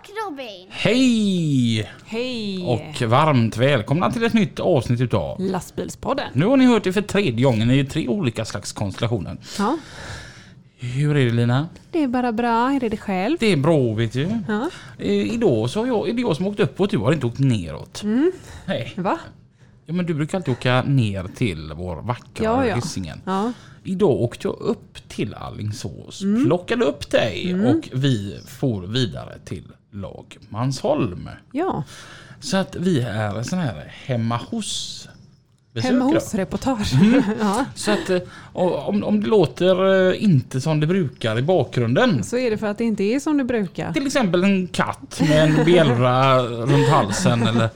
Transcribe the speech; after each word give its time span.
Och 0.00 0.30
Robin. 0.30 0.66
Hej! 0.70 1.90
Hej! 2.06 2.64
Och 2.66 3.02
varmt 3.02 3.56
välkomna 3.56 4.10
till 4.12 4.24
ett 4.24 4.32
nytt 4.34 4.60
avsnitt 4.60 5.00
utav 5.00 5.40
Lastbilspodden. 5.40 6.26
Nu 6.32 6.46
har 6.46 6.56
ni 6.56 6.66
hört 6.66 6.84
det 6.84 6.92
för 6.92 7.02
tredje 7.02 7.44
gången 7.44 7.70
i 7.70 7.84
tre 7.84 8.08
olika 8.08 8.44
slags 8.44 8.72
konstellationer. 8.72 9.36
Ja, 9.58 9.78
Hur 10.78 11.16
är 11.16 11.24
det 11.24 11.30
Lina? 11.32 11.68
det 11.90 12.02
är 12.02 12.08
bara 12.08 12.32
bra. 12.32 12.72
Är 12.72 12.90
det 12.90 12.96
själv? 12.96 13.36
Det 13.40 13.52
är 13.52 13.56
bra 13.56 13.92
vet 13.94 14.12
du. 14.12 14.28
Ja. 14.48 14.70
Eh, 14.98 15.34
Idag 15.34 15.70
så 15.70 15.80
har 15.80 15.86
jag, 15.86 16.08
är 16.08 16.12
det 16.12 16.20
jag 16.20 16.36
som 16.36 16.46
åkt 16.46 16.60
uppåt, 16.60 16.90
du 16.90 16.98
har 16.98 17.12
inte 17.12 17.26
åkt 17.26 17.38
neråt. 17.38 18.02
Mm. 18.02 18.32
Nej. 18.66 18.92
Va? 18.96 19.18
Ja 19.86 19.92
men 19.94 20.06
du 20.06 20.14
brukar 20.14 20.38
alltid 20.38 20.52
åka 20.54 20.82
ner 20.82 21.24
till 21.36 21.72
vår 21.76 21.96
vackra 21.96 22.44
Ja, 22.44 22.66
ja. 22.66 22.74
Hisingen. 22.74 23.20
Ja. 23.24 23.52
Idag 23.84 24.10
åkte 24.20 24.48
jag 24.48 24.56
upp 24.60 25.08
till 25.08 25.34
Allingsås, 25.34 26.22
Mm. 26.22 26.44
plockade 26.46 26.84
upp 26.84 27.10
dig 27.10 27.54
och 27.66 27.88
vi 27.92 28.38
for 28.46 28.82
vidare 28.86 29.38
till 29.44 29.64
Lagmansholm. 29.92 31.28
Ja, 31.52 31.84
Så 32.40 32.56
att 32.56 32.76
vi 32.76 33.00
är 33.00 33.38
en 33.38 33.44
sån 33.44 33.58
här 33.58 33.92
hemma 34.04 34.36
hos 34.36 35.08
hemma 35.74 36.04
hos-reportage. 36.04 36.92
Ja, 37.40 37.64
Så 37.74 37.90
att 37.90 38.10
eh, 38.10 38.20
om, 38.52 39.04
om 39.04 39.20
det 39.20 39.26
låter 39.26 40.08
eh, 40.10 40.24
inte 40.24 40.60
som 40.60 40.80
det 40.80 40.86
brukar 40.86 41.38
i 41.38 41.42
bakgrunden. 41.42 42.24
så 42.24 42.38
är 42.38 42.50
det 42.50 42.58
för 42.58 42.66
att 42.66 42.78
det 42.78 42.84
inte 42.84 43.04
är 43.04 43.20
som 43.20 43.38
det 43.38 43.44
brukar. 43.44 43.92
Till 43.92 44.06
exempel 44.06 44.44
en 44.44 44.66
katt 44.68 45.22
med 45.28 45.44
en 45.58 45.64
bjällra 45.64 46.42
runt 46.42 46.88
halsen. 46.88 47.42
Eller, 47.42 47.68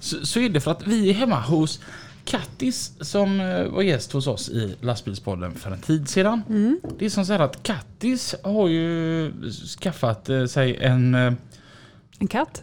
så, 0.00 0.26
så 0.26 0.40
är 0.40 0.48
det 0.48 0.60
för 0.60 0.70
att 0.70 0.86
vi 0.86 1.10
är 1.10 1.14
hemma 1.14 1.40
hos 1.40 1.80
Kattis 2.26 2.92
som 3.00 3.40
eh, 3.40 3.64
var 3.68 3.82
gäst 3.82 4.12
hos 4.12 4.26
oss 4.26 4.48
i 4.48 4.76
lastbilspodden 4.80 5.54
för 5.54 5.70
en 5.70 5.80
tid 5.80 6.08
sedan. 6.08 6.42
Det 6.98 7.04
är 7.04 7.10
som 7.10 7.26
så 7.26 7.32
här 7.32 7.40
att 7.40 7.62
Kattis 7.62 8.34
har 8.44 8.68
ju 8.68 9.32
skaffat 9.80 10.28
eh, 10.28 10.44
sig 10.46 10.76
en 10.76 11.14
eh, 11.14 11.32
En 12.18 12.28
katt? 12.28 12.62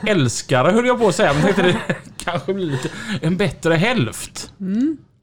älskare 0.06 0.72
höll 0.72 0.86
jag 0.86 0.98
på 1.00 1.08
att 1.08 1.14
säga, 1.14 1.32
men 1.32 1.42
tänkte 1.42 1.62
det 1.62 1.76
kanske 2.16 2.54
blir 2.54 2.66
lite 2.66 2.88
en 3.22 3.36
bättre 3.36 3.74
hälft. 3.74 4.52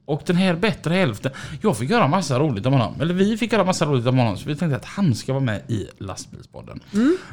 Och 0.04 0.22
den 0.26 0.36
här 0.36 0.54
bättre 0.54 0.94
hälften, 0.94 1.32
jag 1.62 1.76
fick 1.76 1.90
göra 1.90 2.08
massa 2.08 2.38
roligt 2.38 2.66
om 2.66 2.72
honom. 2.72 3.00
Eller 3.00 3.14
vi 3.14 3.36
fick 3.36 3.52
göra 3.52 3.64
massa 3.64 3.86
roligt 3.86 4.06
om 4.06 4.18
honom. 4.18 4.36
Så 4.36 4.48
vi 4.48 4.56
tänkte 4.56 4.76
att 4.76 4.84
han 4.84 5.14
ska 5.14 5.32
vara 5.32 5.44
med 5.44 5.62
i 5.68 5.88
lastbilspodden. 5.98 6.80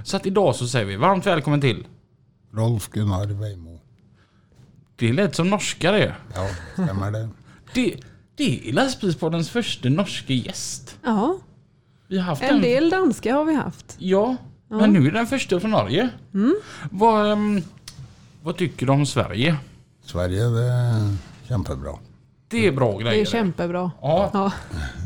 Så 0.04 0.18
att 0.18 0.26
idag 0.26 0.56
så 0.56 0.68
säger 0.68 0.86
vi 0.86 0.96
varmt 0.96 1.26
välkommen 1.26 1.62
till. 1.62 1.88
Rolf 2.54 2.90
Gunnar 2.90 3.26
Weimo. 3.26 3.80
Det 4.96 5.14
lät 5.14 5.36
som 5.36 5.50
norska 5.50 5.92
det. 5.92 6.16
Ja, 6.36 6.48
stämmer 6.74 7.12
det? 7.12 7.30
Det, 7.74 7.96
det 8.36 8.70
är 8.70 8.74
lastbilspoddens 8.74 9.50
första 9.50 9.90
norska 9.90 10.34
gäst. 10.34 10.98
Ja, 11.04 11.38
Vi 12.08 12.18
har 12.18 12.24
haft 12.26 12.42
en 12.44 12.62
del 12.62 12.90
danska 12.90 13.36
har 13.36 13.46
vi 13.46 13.56
haft. 13.56 13.96
Ja, 14.00 14.36
men 14.68 14.94
nu 14.94 15.08
är 15.08 15.12
den 15.12 15.28
första 15.28 15.60
från 15.60 15.72
Norge. 15.72 16.10
Vad, 16.92 17.32
ehm, 17.32 17.62
vad 18.44 18.58
tycker 18.58 18.86
du 18.86 18.92
om 18.92 19.06
Sverige? 19.06 19.58
Sverige, 20.04 20.44
det 20.44 20.64
är 20.66 21.16
kämpebra. 21.48 21.92
Det 22.48 22.68
är 22.68 22.72
bra 22.72 22.98
Det 22.98 23.04
grejer. 23.04 23.22
är 23.22 23.26
kämpebra. 23.26 23.92
Ja, 24.02 24.30
Ja, 24.34 24.52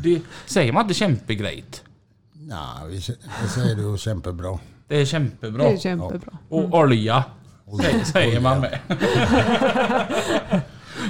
det 0.02 0.22
säger 0.46 0.72
man 0.72 0.82
inte 0.82 0.94
kämpegrejt. 0.94 1.82
Ja, 2.50 2.80
vi, 2.88 2.94
vi 3.42 3.48
säger 3.48 3.92
det 3.92 3.98
kämpebra. 3.98 4.58
Det 4.88 4.96
är 5.00 5.04
kämpebra. 5.04 5.62
det 5.62 5.72
är 5.72 5.78
kämpebra. 5.78 6.38
Och 6.48 6.74
olja 6.74 7.24
säger, 7.76 8.04
säger 8.04 8.40
man 8.40 8.60
med. 8.60 8.78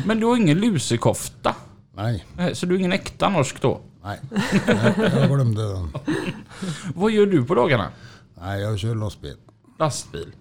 Men 0.05 0.21
du 0.21 0.27
har 0.27 0.37
ingen 0.37 0.59
lusekofta. 0.61 1.55
Nej, 1.97 2.27
Eh, 2.39 2.53
Så 2.53 2.67
du 2.67 2.75
är 2.75 2.79
ingen 2.79 2.93
äkta 2.93 3.29
norsk 3.29 3.61
då. 3.63 3.81
nej. 4.03 4.21
Jag, 4.67 5.29
glömde 5.29 5.73
den. 5.73 5.93
Vad 6.95 7.11
gör 7.11 7.27
du 7.27 7.45
på 7.45 7.55
dagarna? 7.55 7.91
Nej, 8.41 8.61
jag 8.63 8.79
kör 8.79 8.95
lastbil. 8.95 9.37
Lastbil. 9.79 10.33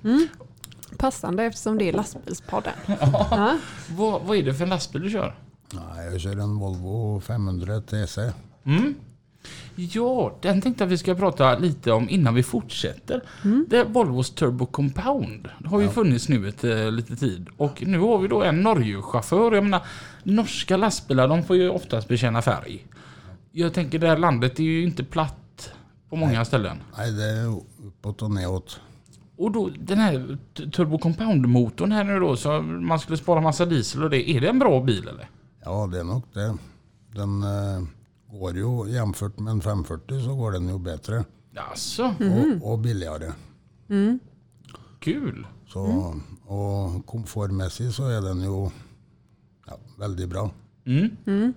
Passande 0.97 1.44
eftersom 1.44 1.78
det 1.78 1.90
är 1.90 1.94
lastbilspodden. 1.94 2.74
Ja. 3.01 3.57
Vad, 3.97 4.22
vad 4.22 4.38
är 4.38 4.44
det 4.44 4.53
för 4.53 4.63
en 4.63 4.69
lastbil 4.69 5.01
du 5.01 5.09
kör? 5.09 5.36
Nej, 5.74 6.12
jag 6.12 6.22
kör 6.22 6.31
en 6.31 6.57
Volvo 6.59 7.19
500 7.22 7.81
TC. 7.81 8.22
Ja, 9.76 10.38
den 10.42 10.62
tänkte 10.62 10.84
jag 10.84 10.90
vi 10.90 10.98
ska 10.98 11.16
prata 11.16 11.58
lite 11.58 11.92
om 11.92 12.10
innan 12.10 12.34
vi 12.34 12.44
fortsätter. 12.44 13.22
Det 13.68 13.78
är 13.78 13.86
Volvos 13.86 14.30
Turbo 14.30 14.66
Compound. 14.66 15.50
Det 15.60 15.68
har 15.68 15.82
ju 15.82 15.90
funnits 15.90 16.30
nu 16.30 16.48
ett 16.50 16.64
eh, 16.64 16.92
lite 16.92 17.16
tid. 17.16 17.48
Och 17.58 17.84
nu 17.88 18.00
har 18.00 18.18
vi 18.18 18.28
då 18.28 18.44
en 18.44 18.62
Norge-chaufför. 18.62 19.52
Jag 19.56 19.64
menar, 19.64 19.82
norska 20.24 20.78
lastbilar 20.78 21.28
de 21.28 21.44
får 21.44 21.56
ju 21.56 21.70
oftast 21.70 22.08
bekänna 22.08 22.42
färg. 22.42 22.88
Jag 23.52 23.74
tänker 23.74 24.00
det 24.00 24.08
här 24.08 24.18
landet 24.18 24.60
är 24.60 24.64
ju 24.64 24.84
inte 24.84 25.04
platt 25.04 25.72
på 26.10 26.16
många 26.16 26.46
ställen. 26.46 26.78
Nej, 26.98 27.12
det 27.12 27.24
är 27.24 27.48
uppåt 27.88 28.22
och 28.22 28.32
neråt. 28.32 28.80
Och 29.38 29.52
då 29.52 29.70
den 29.80 29.98
här 29.98 30.38
Turbo 30.54 30.98
Compound-motorn 30.98 31.92
här 31.92 32.04
nu 32.04 32.20
då, 32.20 32.36
så 32.36 32.62
man 32.62 33.00
skulle 33.00 33.18
spara 33.18 33.42
massa 33.42 33.66
diesel 33.66 34.04
och 34.04 34.10
det. 34.10 34.30
Är 34.30 34.42
det 34.42 34.50
en 34.50 34.60
bra 34.60 34.82
bil 34.82 35.08
eller? 35.08 35.30
Ja, 35.66 35.90
det 35.92 36.00
är 36.00 36.04
nog 36.04 36.24
det. 36.34 36.58
Den 37.16 37.44
eh, 37.44 37.88
går 38.32 38.56
ju, 38.58 38.90
jämfört 38.94 39.40
med 39.40 39.52
en 39.52 39.62
540 39.62 40.22
så 40.26 40.36
går 40.36 40.52
den 40.52 40.68
ju 40.68 40.80
bättre. 40.80 41.26
Alltså, 41.72 42.04
Och, 42.62 42.72
och 42.72 42.80
billigare. 42.80 43.32
kul. 45.00 45.48
Så, 45.68 46.16
Och 46.46 47.06
komfortmässigt 47.06 47.96
så 47.96 48.08
är 48.08 48.22
den 48.22 48.42
ju 48.42 48.70
ja, 49.68 49.80
väldigt 50.00 50.30
bra. 50.30 50.52
Mm. 50.86 51.54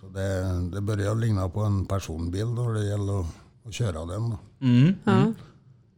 Så 0.00 0.08
det, 0.08 0.42
det 0.72 0.80
börjar 0.80 1.14
likna 1.14 1.48
på 1.48 1.60
en 1.60 1.86
personbil 1.86 2.54
då 2.54 2.72
det 2.72 2.84
gäller 2.84 3.20
att, 3.20 3.26
att 3.66 3.74
köra 3.74 4.04
den. 4.06 4.30
Då. 4.30 4.38
Mm. 4.60 4.94
Ja. 5.04 5.32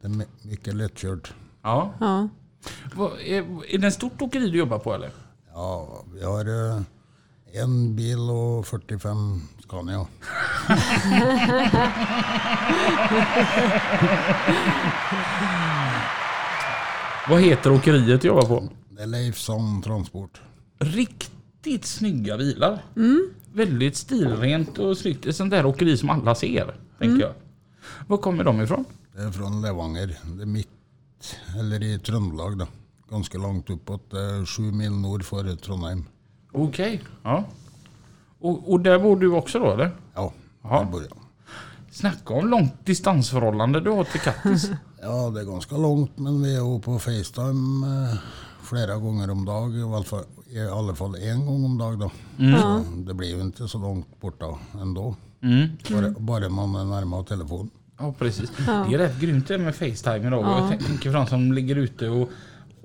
Det 0.01 0.07
är 0.07 0.11
my- 0.11 0.25
mycket 0.43 0.75
lättkört. 0.75 1.35
Ja. 1.63 1.93
Ja. 2.01 2.29
Är, 3.27 3.65
är 3.75 3.79
det 3.79 3.87
en 3.87 3.93
stort 3.93 4.23
åkeri 4.23 4.51
du 4.51 4.59
jobbar 4.59 4.79
på 4.79 4.95
eller? 4.95 5.11
Ja, 5.53 6.05
vi 6.15 6.25
har 6.25 6.71
eh, 6.77 6.83
en 7.63 7.97
bil 7.97 8.19
och 8.31 8.67
45 8.67 9.41
Scania. 9.75 10.07
Vad 17.29 17.41
heter 17.41 17.73
åkeriet 17.73 18.21
du 18.23 18.29
jobbar 18.29 18.47
på? 18.47 18.69
Det 18.91 19.03
är 19.03 19.07
Leifsson 19.07 19.83
Transport. 19.83 20.41
Riktigt 20.79 21.85
snygga 21.85 22.39
bilar. 22.39 22.85
Väldigt 23.53 23.97
stilrent 23.97 24.79
och 24.79 24.99
snyggt. 24.99 25.27
Ett 25.27 25.37
sånt 25.37 25.51
där 25.51 25.67
åkeri 25.67 25.97
som 25.97 26.11
alla 26.11 26.35
ser, 26.35 26.75
tänker 26.99 27.25
jag. 27.25 27.33
Var 28.07 28.17
kommer 28.17 28.45
de 28.45 28.61
ifrån? 28.61 28.85
Det 29.17 29.23
är 29.23 29.31
från 29.31 29.63
Levanger. 29.63 30.17
Det 30.37 30.43
är 30.43 30.47
mitt, 30.47 30.69
eller 31.59 31.83
i 31.83 31.99
Trøndelag 31.99 32.59
då. 32.59 32.67
Ganska 33.11 33.39
långt 33.39 33.71
uppåt. 33.71 34.13
Sju 34.47 34.63
mil 34.63 34.93
nord 34.93 35.25
för 35.25 35.57
Trondheim. 35.57 36.05
Okej. 36.53 37.03
Ja. 37.23 37.45
Och, 38.45 38.73
och 38.73 38.81
där 38.81 38.99
bor 38.99 39.17
du 39.17 39.33
också 39.33 39.59
då 39.59 39.73
eller? 39.73 39.91
Ja, 40.15 40.33
Jaha. 40.63 40.79
där 40.85 40.91
bor 40.91 41.03
jag. 41.03 41.19
Snacka 41.91 42.35
om 42.35 42.49
långt 42.49 42.87
distansförhållande 42.87 43.81
du 43.81 43.91
har 43.91 44.05
till 44.05 44.21
Kattis. 44.21 44.71
Ja, 45.07 45.31
det 45.31 45.41
är 45.41 45.45
ganska 45.45 45.77
långt 45.77 46.19
men 46.19 46.43
vi 46.43 46.57
är 46.57 46.79
på 46.79 46.99
Facetime 46.99 47.87
eh, 48.11 48.17
flera 48.63 48.97
gånger 48.97 49.31
om 49.31 49.45
dag. 49.45 49.75
I 49.77 49.83
alla, 49.83 50.03
fall, 50.05 50.25
I 50.51 50.61
alla 50.61 50.95
fall 50.95 51.15
en 51.15 51.47
gång 51.47 51.65
om 51.65 51.79
dag 51.79 51.99
då. 51.99 52.11
Så 52.61 52.85
det 53.07 53.15
blir 53.15 53.29
ju 53.37 53.41
inte 53.41 53.69
så 53.69 53.79
långt 53.79 54.21
borta 54.21 54.47
ändå. 54.81 55.17
Mm. 55.43 55.69
Bara, 55.91 56.11
bara 56.11 56.49
man 56.49 56.75
är 56.75 56.85
närmare 56.85 57.25
telefon. 57.25 57.71
Ja 57.99 58.15
precis. 58.19 58.51
Det 58.67 58.95
är 58.95 58.99
rätt 58.99 59.21
grymt 59.21 59.49
det 59.49 59.59
med 59.59 59.75
Facetime 59.75 60.27
idag. 60.27 60.45
Jag 60.45 60.71
tän- 60.73 60.85
tänker 60.87 61.11
för 61.11 61.19
de 61.19 61.27
som 61.27 61.53
ligger 61.53 61.77
ute 61.77 62.09
och, 62.09 62.29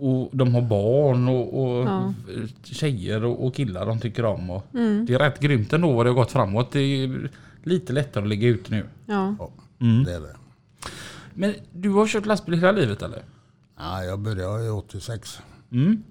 och 0.01 0.30
de 0.34 0.56
har 0.56 0.62
barn 0.62 1.28
och, 1.28 1.63
och 1.63 2.13
tjejer 2.63 3.24
och, 3.24 3.46
och 3.46 3.56
killar 3.56 3.86
de 3.86 4.00
tycker 4.00 4.25
om. 4.25 4.50
Och 4.50 4.66
Det 4.72 5.13
är 5.13 5.19
rätt 5.19 5.40
grymt 5.40 5.74
ändå 5.74 5.92
vad 5.94 6.06
det 6.06 6.10
har 6.10 6.16
gått 6.16 6.31
framåt. 6.31 6.72
Det 6.72 6.80
är 6.80 7.31
lite 7.63 7.94
lättare 7.94 8.24
att 8.24 8.30
ligga 8.30 8.48
ute 8.48 8.72
nu. 8.72 8.86
Ja. 9.06 9.36
Ja, 9.40 9.50
Mm. 9.81 10.04
det 10.04 10.13
är 10.13 10.19
det. 10.22 10.36
Men 11.34 11.54
du 11.74 11.90
har 11.90 12.07
kört 12.07 12.25
lastbil 12.25 12.56
hela 12.56 12.72
livet 12.72 13.01
eller? 13.01 13.24
Ja, 13.78 14.04
jag 14.04 14.19
började 14.19 14.66
i 14.66 14.69
86. 14.69 15.40
Mm. 15.72 16.04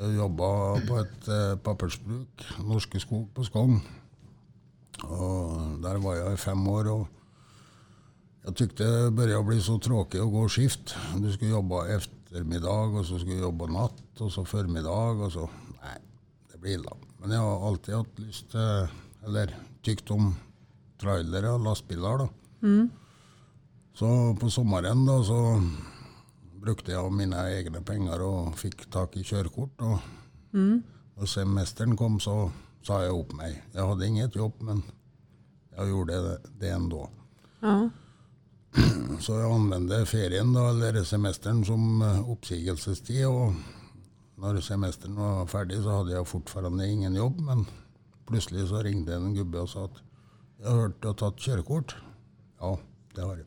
Jag 0.00 0.14
jobbade 0.14 0.86
på 0.86 0.98
ett 0.98 1.28
eh, 1.28 1.58
pappersbruk, 1.62 2.28
Norske 2.64 3.00
Skog 3.00 3.34
på 3.34 3.44
Skång. 3.44 3.80
Och 5.02 5.80
där 5.82 5.96
var 5.98 6.14
jag 6.16 6.32
i 6.32 6.36
fem 6.36 6.68
år. 6.68 6.90
Och 6.92 7.08
jag 8.42 8.56
tyckte 8.56 8.84
det 8.84 9.10
började 9.10 9.44
bli 9.44 9.62
så 9.62 9.78
tråkigt 9.78 10.20
att 10.20 10.30
gå 10.32 10.48
skift. 10.48 10.94
Du 11.16 11.32
skulle 11.32 11.50
jobba 11.50 11.88
eftermiddag 11.88 12.70
och 12.98 13.06
så 13.06 13.18
skulle 13.18 13.34
du 13.34 13.40
jobba 13.40 13.66
natt 13.66 14.20
och 14.20 14.32
så 14.32 14.44
förmiddag 14.44 15.24
och 15.24 15.32
så. 15.32 15.50
Nej, 15.82 16.02
det 16.52 16.58
blir 16.58 16.70
illa. 16.74 16.92
Men 17.18 17.30
jag 17.30 17.40
har 17.40 17.68
alltid 17.68 17.94
haft 17.94 18.18
lust 18.18 18.50
till, 18.50 18.86
eller 19.24 19.56
tyckt 19.82 20.10
om 20.10 20.34
trailare 21.00 21.50
och 21.50 21.60
lastbilar 21.60 22.18
då. 22.18 22.28
Så 23.94 24.36
på 24.40 24.50
sommaren 24.50 25.06
då 25.06 25.24
så 25.24 25.62
brukade 26.60 26.92
jag 26.92 27.12
mina 27.12 27.52
egna 27.52 27.80
pengar 27.82 28.20
och 28.22 28.58
fick 28.58 28.90
tag 28.90 29.08
i 29.12 29.24
körkort. 29.24 29.80
Och 29.80 29.98
när 31.16 31.26
semestern 31.26 31.96
kom 31.96 32.20
så 32.20 32.50
sa 32.82 33.04
jag 33.04 33.20
upp 33.20 33.32
mig. 33.32 33.64
Jag 33.72 33.88
hade 33.88 34.06
inget 34.06 34.36
jobb 34.36 34.52
men 34.58 34.82
jag 35.76 35.88
gjorde 35.88 36.14
det- 36.14 36.40
det 36.58 36.68
ändå. 36.68 37.10
Ja. 37.60 37.90
Så 39.20 39.32
jag 39.32 39.52
använde 39.52 40.06
ferien 40.06 40.52
då, 40.52 40.68
eller 40.68 41.04
semestern 41.04 41.64
som 41.64 42.02
eh, 42.02 42.30
uppsägelsestid. 42.30 43.26
Och 43.26 43.52
när 44.34 44.60
semestern 44.60 45.14
var 45.14 45.46
färdig 45.46 45.82
så 45.82 45.90
hade 45.90 46.12
jag 46.12 46.28
fortfarande 46.28 46.88
ingen 46.88 47.14
jobb. 47.14 47.40
Men 47.40 47.66
plötsligt 48.26 48.68
så 48.68 48.82
ringde 48.82 49.14
en 49.14 49.34
gubbe 49.34 49.58
och 49.58 49.68
sa 49.68 49.84
att 49.84 50.02
jag 50.60 50.70
har 50.70 50.76
hört 50.76 50.94
att 50.94 51.02
du 51.02 51.08
har 51.08 51.14
tagit 51.14 51.38
körkort. 51.38 51.96
Ja, 52.60 52.78
det 53.14 53.20
har 53.20 53.36
jag. 53.36 53.46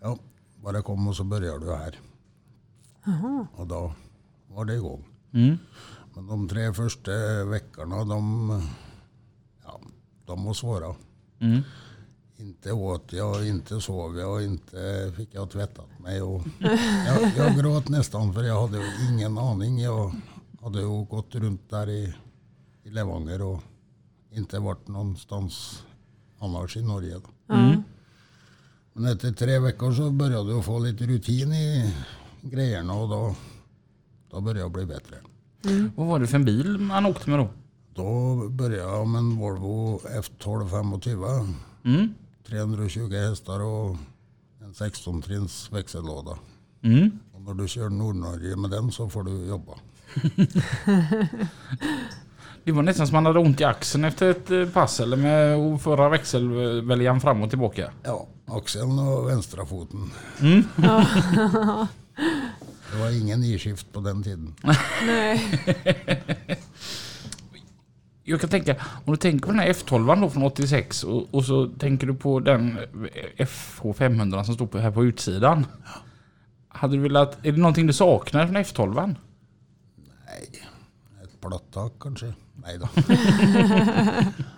Ja, 0.00 0.18
bara 0.62 0.82
kom 0.82 1.08
och 1.08 1.16
så 1.16 1.24
börjar 1.24 1.58
du 1.58 1.72
här. 1.74 2.00
Och 3.56 3.66
då 3.66 3.94
var 4.48 4.64
det 4.64 4.74
igång. 4.74 5.04
Mm. 5.32 5.58
Men 6.14 6.26
de 6.26 6.48
tre 6.48 6.72
första 6.72 7.12
veckorna, 7.44 8.04
de, 8.04 8.62
ja, 9.64 9.80
de 10.26 10.44
var 10.44 10.54
svåra. 10.54 10.94
Mm. 11.38 11.62
Inte 12.42 12.72
åt 12.72 13.12
jag, 13.12 13.48
inte 13.48 13.80
sov 13.80 14.18
jag, 14.18 14.44
inte 14.44 15.12
fick 15.16 15.28
jag 15.32 15.50
tvättat 15.50 16.00
mig. 16.00 16.22
Och 16.22 16.42
jag, 17.06 17.32
jag 17.36 17.56
gråt 17.56 17.88
nästan 17.88 18.34
för 18.34 18.42
jag 18.42 18.60
hade 18.60 18.82
ingen 19.10 19.38
aning. 19.38 19.78
Jag 19.78 20.14
hade 20.62 20.80
ju 20.80 21.04
gått 21.04 21.34
runt 21.34 21.70
där 21.70 21.88
i, 21.88 22.14
i 22.82 22.90
Levanger 22.90 23.42
och 23.42 23.62
inte 24.30 24.58
varit 24.58 24.88
någonstans 24.88 25.82
annars 26.38 26.76
i 26.76 26.82
Norge. 26.82 27.20
Mm. 27.48 27.82
Men 28.92 29.12
efter 29.12 29.32
tre 29.32 29.58
veckor 29.58 29.92
så 29.92 30.10
började 30.10 30.52
jag 30.52 30.64
få 30.64 30.78
lite 30.78 31.04
rutin 31.04 31.52
i 31.52 31.94
grejerna 32.40 32.94
och 32.94 33.08
då, 33.08 33.36
då 34.30 34.40
började 34.40 34.60
jag 34.60 34.72
bli 34.72 34.86
bättre. 34.86 35.16
Vad 35.94 36.06
var 36.06 36.18
det 36.18 36.26
för 36.26 36.36
en 36.36 36.44
bil 36.44 36.78
man 36.78 37.06
åkte 37.06 37.30
med 37.30 37.38
då? 37.38 37.48
Då 37.94 38.48
började 38.48 38.90
jag 38.90 39.08
med 39.08 39.18
en 39.18 39.36
Volvo 39.36 39.98
F12 39.98 41.00
25. 41.00 41.54
Mm. 41.84 42.14
320 42.46 43.14
hästar 43.14 43.60
och 43.60 43.96
en 44.60 44.72
16-trins 44.72 45.72
växellåda. 45.72 46.38
Mm. 46.82 47.18
Och 47.32 47.42
när 47.42 47.54
du 47.54 47.68
kör 47.68 47.88
Nordnorge 47.88 48.56
med 48.56 48.70
den 48.70 48.92
så 48.92 49.08
får 49.08 49.22
du 49.22 49.46
jobba. 49.46 49.72
Det 52.64 52.72
var 52.72 52.82
nästan 52.82 53.06
som 53.06 53.14
man 53.14 53.26
hade 53.26 53.38
ont 53.38 53.60
i 53.60 53.64
axeln 53.64 54.04
efter 54.04 54.30
ett 54.30 54.50
eh, 54.50 54.66
pass 54.66 55.00
eller 55.00 55.16
med 55.16 55.80
föra 55.80 56.08
växelväljaren 56.08 57.20
fram 57.20 57.42
och 57.42 57.50
tillbaka. 57.50 57.90
Ja, 58.02 58.26
axeln 58.46 58.98
och 58.98 59.28
vänstra 59.28 59.66
foten. 59.66 60.10
Mm. 60.40 60.64
Det 62.92 62.98
var 62.98 63.10
ingen 63.20 63.44
i-skift 63.44 63.92
på 63.92 64.00
den 64.00 64.22
tiden. 64.22 64.54
Nej. 65.06 65.60
Jag 68.24 68.40
kan 68.40 68.50
tänka, 68.50 68.76
om 69.04 69.12
du 69.12 69.16
tänker 69.16 69.46
på 69.46 69.52
den 69.52 69.60
här 69.60 69.72
F12 69.72 70.20
då 70.20 70.30
från 70.30 70.42
86 70.42 71.04
och, 71.04 71.34
och 71.34 71.44
så 71.44 71.66
tänker 71.66 72.06
du 72.06 72.14
på 72.14 72.40
den 72.40 72.78
FH500 73.36 74.42
som 74.42 74.54
står 74.54 74.66
på, 74.66 74.78
här 74.78 74.90
på 74.90 75.04
utsidan. 75.04 75.66
Hade 76.68 76.96
du 76.96 77.02
velat, 77.02 77.46
är 77.46 77.52
det 77.52 77.58
någonting 77.58 77.86
du 77.86 77.92
saknar 77.92 78.46
från 78.46 78.56
F12? 78.56 79.14
Nej, 80.26 80.62
ett 81.24 81.40
plattak 81.40 81.92
kanske. 82.00 82.34
Nej 82.54 82.78
då. 82.78 82.88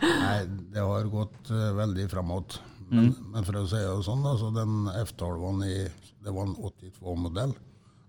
Nej, 0.01 0.47
det 0.73 0.81
har 0.81 1.05
gått 1.05 1.51
eh, 1.51 1.75
väldigt 1.75 2.11
framåt. 2.11 2.61
Men, 2.89 3.15
men 3.33 3.45
för 3.45 3.63
att 3.63 3.71
säga 3.71 4.03
så, 4.03 4.29
alltså 4.29 4.51
den 4.51 4.89
F12 4.89 5.65
i, 5.65 5.91
det 6.25 6.31
var 6.31 6.43
en 6.43 6.57
82-modell. 6.57 7.53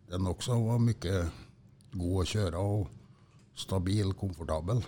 Den 0.09 0.27
också 0.27 0.53
var 0.53 0.79
mycket 0.79 1.25
god 1.91 2.21
att 2.21 2.27
köra 2.27 2.57
och 2.57 2.87
stabil, 3.55 4.13
komfortabel. 4.13 4.83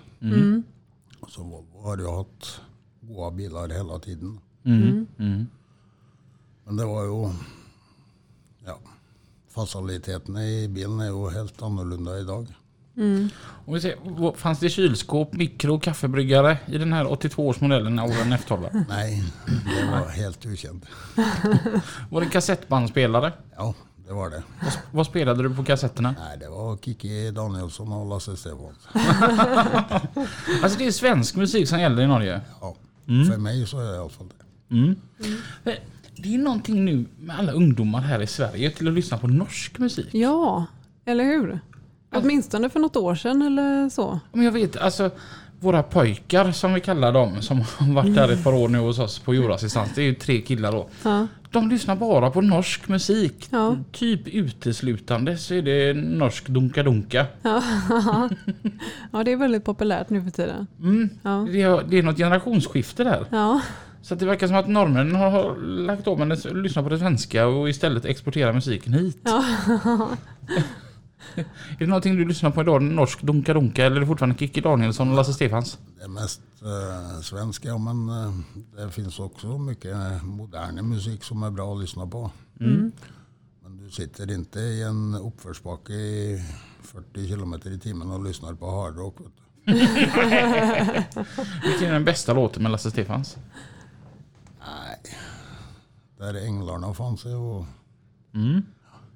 Så 1.28 1.44
Volvo 1.44 1.82
har 1.84 1.98
ju 1.98 2.12
haft 2.12 2.62
goda 3.02 3.32
bilar 3.32 3.70
hela 3.70 4.00
tiden. 4.00 4.40
Mm. 4.66 5.08
Mm. 5.20 5.48
Men 6.66 6.78
det 6.78 6.86
var 6.86 7.04
ju, 7.04 7.34
ja, 8.66 8.80
faciliteterna 9.50 10.46
i 10.46 10.68
bilen 10.68 11.00
är 11.00 11.06
ju 11.06 11.30
helt 11.30 11.62
annorlunda 11.62 12.20
idag. 12.20 12.48
Om 13.66 13.74
vi 13.74 13.82
ser, 13.82 14.36
fanns 14.36 14.60
det 14.60 14.70
kylskåp, 14.70 15.34
mikro 15.34 15.76
och 15.76 15.84
kaffebryggare 15.84 16.58
i 16.66 16.78
den 16.78 16.94
här 16.94 17.06
82-årsmodellen 17.06 18.02
av 18.04 18.10
en 18.10 18.34
F12? 18.34 18.86
Nej, 18.90 19.24
det 19.46 19.92
var 19.92 20.10
helt 20.10 20.46
okänt. 20.46 20.86
Var 22.10 22.22
det 22.22 22.30
kassettbandspelare? 22.30 23.34
Ja, 23.56 23.74
det 24.08 24.14
var 24.14 24.30
det. 24.30 24.44
Vad, 24.62 24.74
vad 24.92 25.06
spelade 25.06 25.44
du 25.44 25.56
på 25.56 25.64
kassetterna? 25.64 26.16
Nej, 26.20 26.38
det 26.40 26.50
var 26.50 26.78
Kiki 26.78 27.32
Danielsson 27.32 27.94
och 27.94 28.10
Lasse 28.10 28.38
Stefans. 28.38 28.88
Alltså 30.64 30.78
det 30.78 30.88
är 30.88 30.92
svensk 30.92 31.36
musik 31.36 31.68
som 31.70 31.80
gäller 31.80 32.04
i 32.04 32.08
Norge. 32.08 32.42
Ja, 32.62 32.76
för 33.06 33.38
mig 33.38 33.68
så 33.68 33.80
är 33.80 33.86
det 33.86 33.96
i 33.96 34.00
alla 34.00 34.10
fall 34.10 34.28
det. 34.28 34.76
Mm. 34.76 34.96
Det 36.16 36.34
är 36.34 36.38
någonting 36.38 36.86
nu 36.86 37.06
med 37.20 37.40
alla 37.40 37.52
ungdomar 37.52 38.02
här 38.02 38.22
i 38.22 38.28
Sverige 38.28 38.72
till 38.72 38.88
att 38.88 38.94
lyssna 38.94 39.18
på 39.18 39.28
norsk 39.28 39.78
musik. 39.78 40.08
Ja, 40.12 40.66
eller 41.06 41.24
hur? 41.24 41.60
Åtminstone 42.14 42.70
för 42.70 42.80
något 42.80 42.96
år 42.96 43.16
sedan 43.16 43.42
eller 43.42 43.90
så. 43.90 44.20
Men 44.34 44.46
jag 44.46 44.52
vet, 44.52 44.78
alltså 44.78 45.12
våra 45.60 45.84
pojkar 45.84 46.52
som 46.52 46.74
vi 46.74 46.82
kallar 46.82 47.14
dem 47.14 47.42
som 47.42 47.62
har 47.62 47.94
varit 47.94 48.16
där 48.16 48.32
ett 48.32 48.44
par 48.44 48.54
år 48.54 48.68
nu 48.68 48.78
hos 48.78 49.00
oss 49.00 49.20
på 49.20 49.36
jordassistans. 49.36 49.92
Det 49.96 50.02
är 50.02 50.06
ju 50.06 50.16
tre 50.16 50.42
killar 50.42 50.72
då. 50.72 50.90
Ja. 51.04 51.28
De 51.52 51.70
lyssnar 51.70 51.96
bara 51.96 52.32
på 52.32 52.42
norsk 52.42 52.88
musik. 52.88 53.48
Ja. 53.50 53.78
Typ 53.92 54.28
uteslutande 54.28 55.38
så 55.38 55.54
är 55.54 55.62
det 55.62 55.94
norsk 55.94 56.48
dunka-dunka. 56.48 57.26
ja, 59.12 59.24
det 59.24 59.32
är 59.32 59.36
väldigt 59.36 59.66
populärt 59.66 60.10
nu 60.10 60.24
för 60.24 60.32
tiden. 60.32 60.68
Mm. 60.80 61.10
Ja. 61.22 61.48
Det, 61.52 61.62
är, 61.62 61.84
det 61.88 61.98
är 61.98 62.04
något 62.04 62.18
generationsskifte 62.18 63.04
där. 63.04 63.26
Ja, 63.30 63.62
Så 64.02 64.16
det 64.16 64.26
verkar 64.26 64.48
som 64.48 64.56
att 64.56 64.68
norrmännen 64.68 65.16
har, 65.16 65.56
lagt 65.66 66.08
om 66.08 66.32
att 66.32 66.46
lyssna 66.46 66.84
på 66.84 66.90
det 66.90 67.00
svenska 67.00 67.48
och 67.48 67.70
istället 67.70 68.06
exportera 68.06 68.54
musiken 68.54 68.94
hit. 68.94 69.30
är 71.36 71.46
det 71.80 71.86
någonting 71.88 72.16
du 72.16 72.26
lyssnar 72.26 72.52
på 72.52 72.62
idag? 72.62 72.82
Norsk 72.82 73.22
dunka-dunka 73.22 73.86
eller 73.86 73.96
är 73.96 74.00
det 74.00 74.08
fortfarande 74.08 74.38
Kikki 74.38 74.62
Danielsson 74.62 75.10
och 75.10 75.16
Lasse 75.16 75.34
Stefans? 75.34 75.78
Det 75.98 76.04
är 76.04 76.08
mest 76.08 76.42
eh, 76.62 77.22
svenska, 77.22 77.78
men 77.78 78.10
eh, 78.10 78.34
det 78.76 78.92
finns 78.92 79.20
också 79.20 79.58
mycket 79.58 79.96
modern 80.24 80.90
musik 80.90 81.24
som 81.24 81.44
är 81.44 81.52
bra 81.52 81.74
att 81.74 81.82
lyssna 81.82 82.08
på. 82.08 82.32
Men 83.64 83.78
du 83.78 83.90
sitter 83.92 84.32
inte 84.32 84.60
i 84.60 84.84
en 84.84 85.16
uppförsbacke 85.16 85.94
i 85.94 86.44
40 86.82 87.28
kilometer 87.28 87.72
i 87.72 87.80
timmen 87.80 88.12
och 88.12 88.24
lyssnar 88.24 88.54
på 88.54 88.72
hardrock. 88.72 89.16
Vilken 91.64 91.88
är 91.88 91.94
den 91.94 92.06
bästa 92.06 92.34
låten 92.34 92.64
med 92.64 92.72
Lasse 92.72 92.92
Stefans? 92.92 93.38
Nej, 94.60 95.00
där 96.18 96.46
änglarna 96.46 96.94
fanns 96.94 97.26
och 97.26 97.66
Mm. 98.34 98.66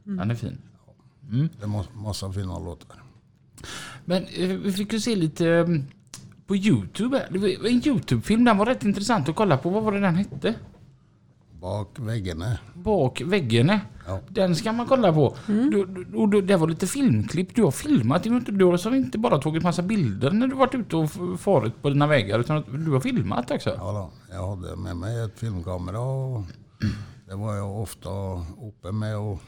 Den 0.04 0.32
är 0.32 0.36
fin. 0.36 0.58
Det 1.32 1.64
är 1.64 1.68
ma- 1.68 1.96
massa 1.96 2.32
fina 2.32 2.60
låtar. 2.60 3.04
Men 4.06 4.24
eh, 4.24 4.48
vi 4.48 4.72
fick 4.72 4.94
ju 4.94 5.00
se 5.00 5.16
lite 5.16 5.48
eh, 5.50 5.68
på 6.48 6.56
Youtube. 6.56 7.20
en 7.70 7.88
Youtube-film, 7.88 8.44
den 8.44 8.58
var 8.58 8.66
rätt 8.66 8.84
intressant 8.84 9.30
att 9.30 9.36
kolla 9.36 9.58
på. 9.58 9.70
Vad 9.70 9.84
var 9.84 9.92
det 9.92 10.00
den 10.00 10.16
hette? 10.16 10.56
Bak 11.62 12.00
väggarna. 12.00 12.58
Bak 12.74 13.22
väggen. 13.22 13.80
Ja. 14.08 14.20
Den 14.30 14.56
ska 14.56 14.72
man 14.72 14.88
kolla 14.88 15.14
på. 15.14 15.36
Du, 15.48 15.86
du, 15.86 16.18
och 16.18 16.30
du, 16.30 16.42
det 16.42 16.58
var 16.58 16.68
lite 16.68 16.88
filmklipp. 16.88 17.56
Du 17.56 17.64
har 17.64 17.72
filmat. 17.72 18.24
Du, 18.24 18.30
har 18.30 18.38
inte- 18.38 18.52
du 18.52 18.72
alltså 18.72 18.90
inte 18.96 19.18
bara 19.18 19.38
tagit 19.42 19.64
massa 19.64 19.82
bilder 19.82 20.32
när 20.32 20.48
du 20.48 20.56
varit 20.56 20.76
ute 20.76 20.96
och 20.96 21.12
farit 21.40 21.82
på 21.82 21.90
dina 21.90 22.08
vägar. 22.08 22.40
Utan 22.40 22.86
du 22.86 22.92
har 22.92 23.00
filmat 23.00 23.52
också. 23.52 23.70
Ja, 23.70 23.92
då, 23.92 24.34
jag 24.36 24.56
hade 24.56 24.76
med 24.76 24.98
mig 24.98 25.24
ett 25.26 25.40
filmkamera 25.40 26.00
och 26.00 26.44
det 27.28 27.36
var 27.36 27.56
jag 27.56 27.82
ofta 27.82 28.10
uppe 28.68 28.92
med 28.92 29.18
och, 29.18 29.42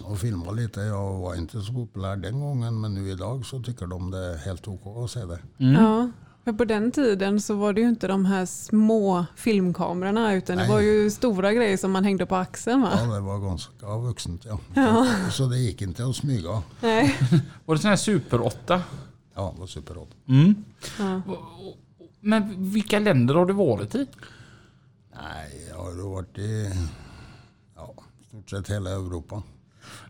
och 0.00 0.18
filmade 0.18 0.62
lite. 0.62 0.80
Jag 0.80 1.12
var 1.12 1.34
inte 1.34 1.60
så 1.62 1.72
populär 1.72 2.16
den 2.16 2.40
gången 2.40 2.80
men 2.80 2.94
nu 2.94 3.10
idag 3.10 3.46
så 3.46 3.62
tycker 3.62 3.86
de 3.86 4.10
det 4.10 4.18
är 4.18 4.36
helt 4.36 4.68
OK 4.68 5.04
att 5.04 5.10
se 5.10 5.20
det. 5.24 5.38
ja. 5.56 6.10
För 6.44 6.52
på 6.52 6.64
den 6.64 6.92
tiden 6.92 7.40
så 7.40 7.54
var 7.54 7.72
det 7.72 7.80
ju 7.80 7.88
inte 7.88 8.06
de 8.08 8.24
här 8.24 8.46
små 8.46 9.26
filmkamerorna 9.36 10.34
utan 10.34 10.56
Nej. 10.56 10.66
det 10.66 10.72
var 10.72 10.80
ju 10.80 11.10
stora 11.10 11.52
grejer 11.52 11.76
som 11.76 11.92
man 11.92 12.04
hängde 12.04 12.26
på 12.26 12.36
axeln 12.36 12.82
va? 12.82 12.90
Ja, 12.96 13.14
det 13.14 13.20
var 13.20 13.38
ganska 13.38 13.96
vuxent 13.98 14.46
ja. 14.74 15.06
Så 15.30 15.46
det 15.46 15.58
gick 15.58 15.82
inte 15.82 16.06
att 16.06 16.16
smyga. 16.16 16.62
Nej. 16.80 17.16
Var 17.64 17.74
det 17.74 17.80
sån 17.80 17.88
här 17.88 17.96
Super 17.96 18.40
8? 18.40 18.82
Ja, 19.34 19.52
det 19.54 19.60
var 19.60 19.66
superhårt. 19.66 20.10
Mm. 20.28 20.64
Ja. 20.98 21.22
Men 22.20 22.70
vilka 22.72 22.98
länder 22.98 23.34
har 23.34 23.46
du 23.46 23.52
varit 23.54 23.94
i? 23.94 24.06
Nej, 25.14 25.66
jag 25.68 25.76
har 25.76 26.10
varit 26.14 26.38
i 26.38 26.70
ja, 27.76 27.94
stort 28.28 28.50
sett 28.50 28.70
hela 28.70 28.90
Europa. 28.90 29.42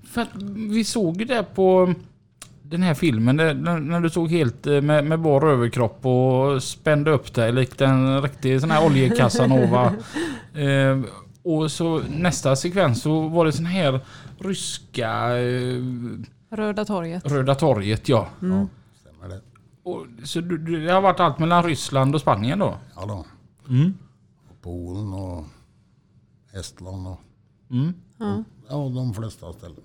För 0.05 0.21
att 0.23 0.43
vi 0.69 0.85
såg 0.85 1.17
ju 1.21 1.25
det 1.25 1.43
på 1.55 1.95
den 2.63 2.83
här 2.83 2.95
filmen 2.95 3.37
där- 3.37 3.55
när, 3.81 4.01
du 4.01 4.11
såg 4.11 4.31
helt 4.31 4.67
eh, 4.67 4.81
med, 4.81 5.05
med 5.05 5.21
bar 5.21 5.47
överkropp 5.47 6.07
och 6.07 6.63
spände 6.63 7.11
upp 7.11 7.35
dig 7.35 7.53
likt 7.53 7.81
en 7.81 8.23
riktig 8.23 8.61
sån 8.61 8.71
här 8.71 8.87
oljecasanova. 8.87 9.87
eh, 10.55 11.01
och 11.43 11.71
så 11.71 12.01
nästa 12.11 12.57
sekvens 12.57 13.03
så 13.03 13.29
var 13.29 13.45
det 13.45 13.53
sån 13.53 13.67
här 13.67 14.01
ryska 14.39 15.39
eh, 15.39 15.83
Röda 16.51 16.85
torget. 16.85 17.27
Röda 17.33 17.55
torget 17.55 18.09
ja. 18.09 18.29
Ja, 18.41 18.67
stämmer 19.01 19.29
det? 19.29 19.41
Och, 19.83 20.07
så 20.25 20.41
du, 20.41 20.59
du, 20.59 20.87
det 20.87 20.93
har 20.93 21.01
varit 21.01 21.21
allt 21.21 21.39
mellan 21.39 21.63
Ryssland 21.65 22.15
och 22.15 22.21
Spanien 22.21 22.59
då? 22.59 22.75
Ja 22.97 23.07
då. 23.07 23.25
Mm. 23.69 23.95
Och 24.51 24.61
Polen 24.63 25.13
och 25.13 25.45
Estland 26.53 27.07
och 27.07 27.21
Mm. 27.71 27.95
Ja, 28.19 28.45
de 28.95 29.15
flesta 29.15 29.53
ställen. 29.53 29.85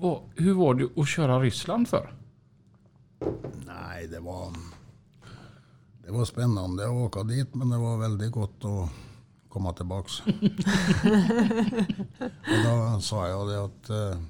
Vad, 0.00 0.20
hur 0.36 0.54
var 0.54 0.74
det 0.74 1.00
att 1.00 1.08
köra 1.08 1.40
Ryssland 1.40 1.88
för? 1.88 2.14
Nej, 3.66 4.08
det 4.08 4.20
var, 4.20 4.52
det 6.04 6.12
var 6.12 6.24
spännande 6.24 6.84
att 6.84 6.90
åka 6.90 7.22
dit 7.22 7.54
men 7.54 7.70
det 7.70 7.78
var 7.78 7.98
väldigt 7.98 8.32
gott 8.32 8.64
att 8.64 8.90
komma 9.48 9.72
tillbaks. 9.72 10.20
och 12.40 12.64
då 12.64 13.00
sa 13.00 13.28
jag 13.28 13.48
det 13.48 13.64
att 13.64 13.90
eh, 13.90 14.20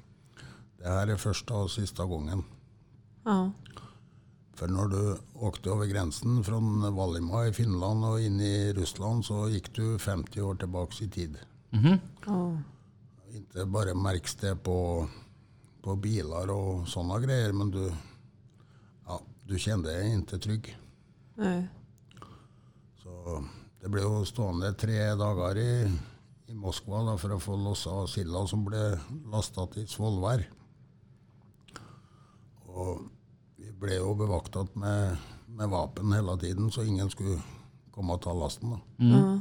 det 0.77 0.89
här 0.89 1.07
är 1.07 1.15
första 1.15 1.53
och 1.53 1.71
sista 1.71 2.05
gången. 2.05 2.43
Ja. 3.23 3.51
För 4.53 4.67
när 4.67 4.87
du 4.87 5.17
åkte 5.33 5.69
över 5.69 5.85
gränsen 5.85 6.43
från 6.43 6.95
Valima 6.95 7.47
i 7.47 7.53
Finland 7.53 8.05
och 8.05 8.21
in 8.21 8.39
i 8.39 8.73
Ryssland 8.73 9.25
så 9.25 9.49
gick 9.49 9.75
du 9.75 9.99
50 9.99 10.41
år 10.41 10.55
tillbaks 10.55 11.01
i 11.01 11.09
tid. 11.09 11.37
Mhm. 11.73 11.99
Ja. 12.25 12.57
Inte 13.31 13.65
bara 13.65 13.93
märks 13.93 14.35
det 14.35 14.55
på, 14.55 15.07
på 15.81 15.95
bilar 15.95 16.51
och 16.51 16.87
sådana 16.87 17.19
grejer 17.19 17.53
men 17.53 17.71
du, 17.71 17.93
ja, 19.05 19.21
du 19.43 19.59
kände 19.59 19.91
dig 19.91 20.13
inte 20.13 20.39
trygg. 20.39 20.77
Nej. 21.35 21.67
Så 23.03 23.43
det 23.81 23.89
blev 23.89 24.25
stående 24.25 24.73
tre 24.73 25.13
dagar 25.13 25.57
i, 25.57 25.99
i 26.45 26.53
Moskva 26.53 27.11
då, 27.11 27.17
för 27.17 27.29
att 27.29 27.43
få 27.43 27.55
lossa 27.55 28.07
silda 28.07 28.47
som 28.47 28.65
blev 28.65 28.99
lastat 29.31 29.77
i 29.77 29.87
Svolvær. 29.87 30.49
Och 32.65 33.01
vi 33.55 33.71
blev 33.71 33.93
ju 33.93 34.15
bevaktat 34.15 34.75
med, 34.75 35.17
med 35.45 35.69
vapen 35.69 36.13
hela 36.13 36.37
tiden 36.37 36.71
så 36.71 36.83
ingen 36.83 37.09
skulle 37.09 37.41
komma 37.91 38.13
och 38.13 38.21
ta 38.21 38.33
lasten. 38.33 38.69
Då. 38.69 38.79
Ja. 38.97 39.39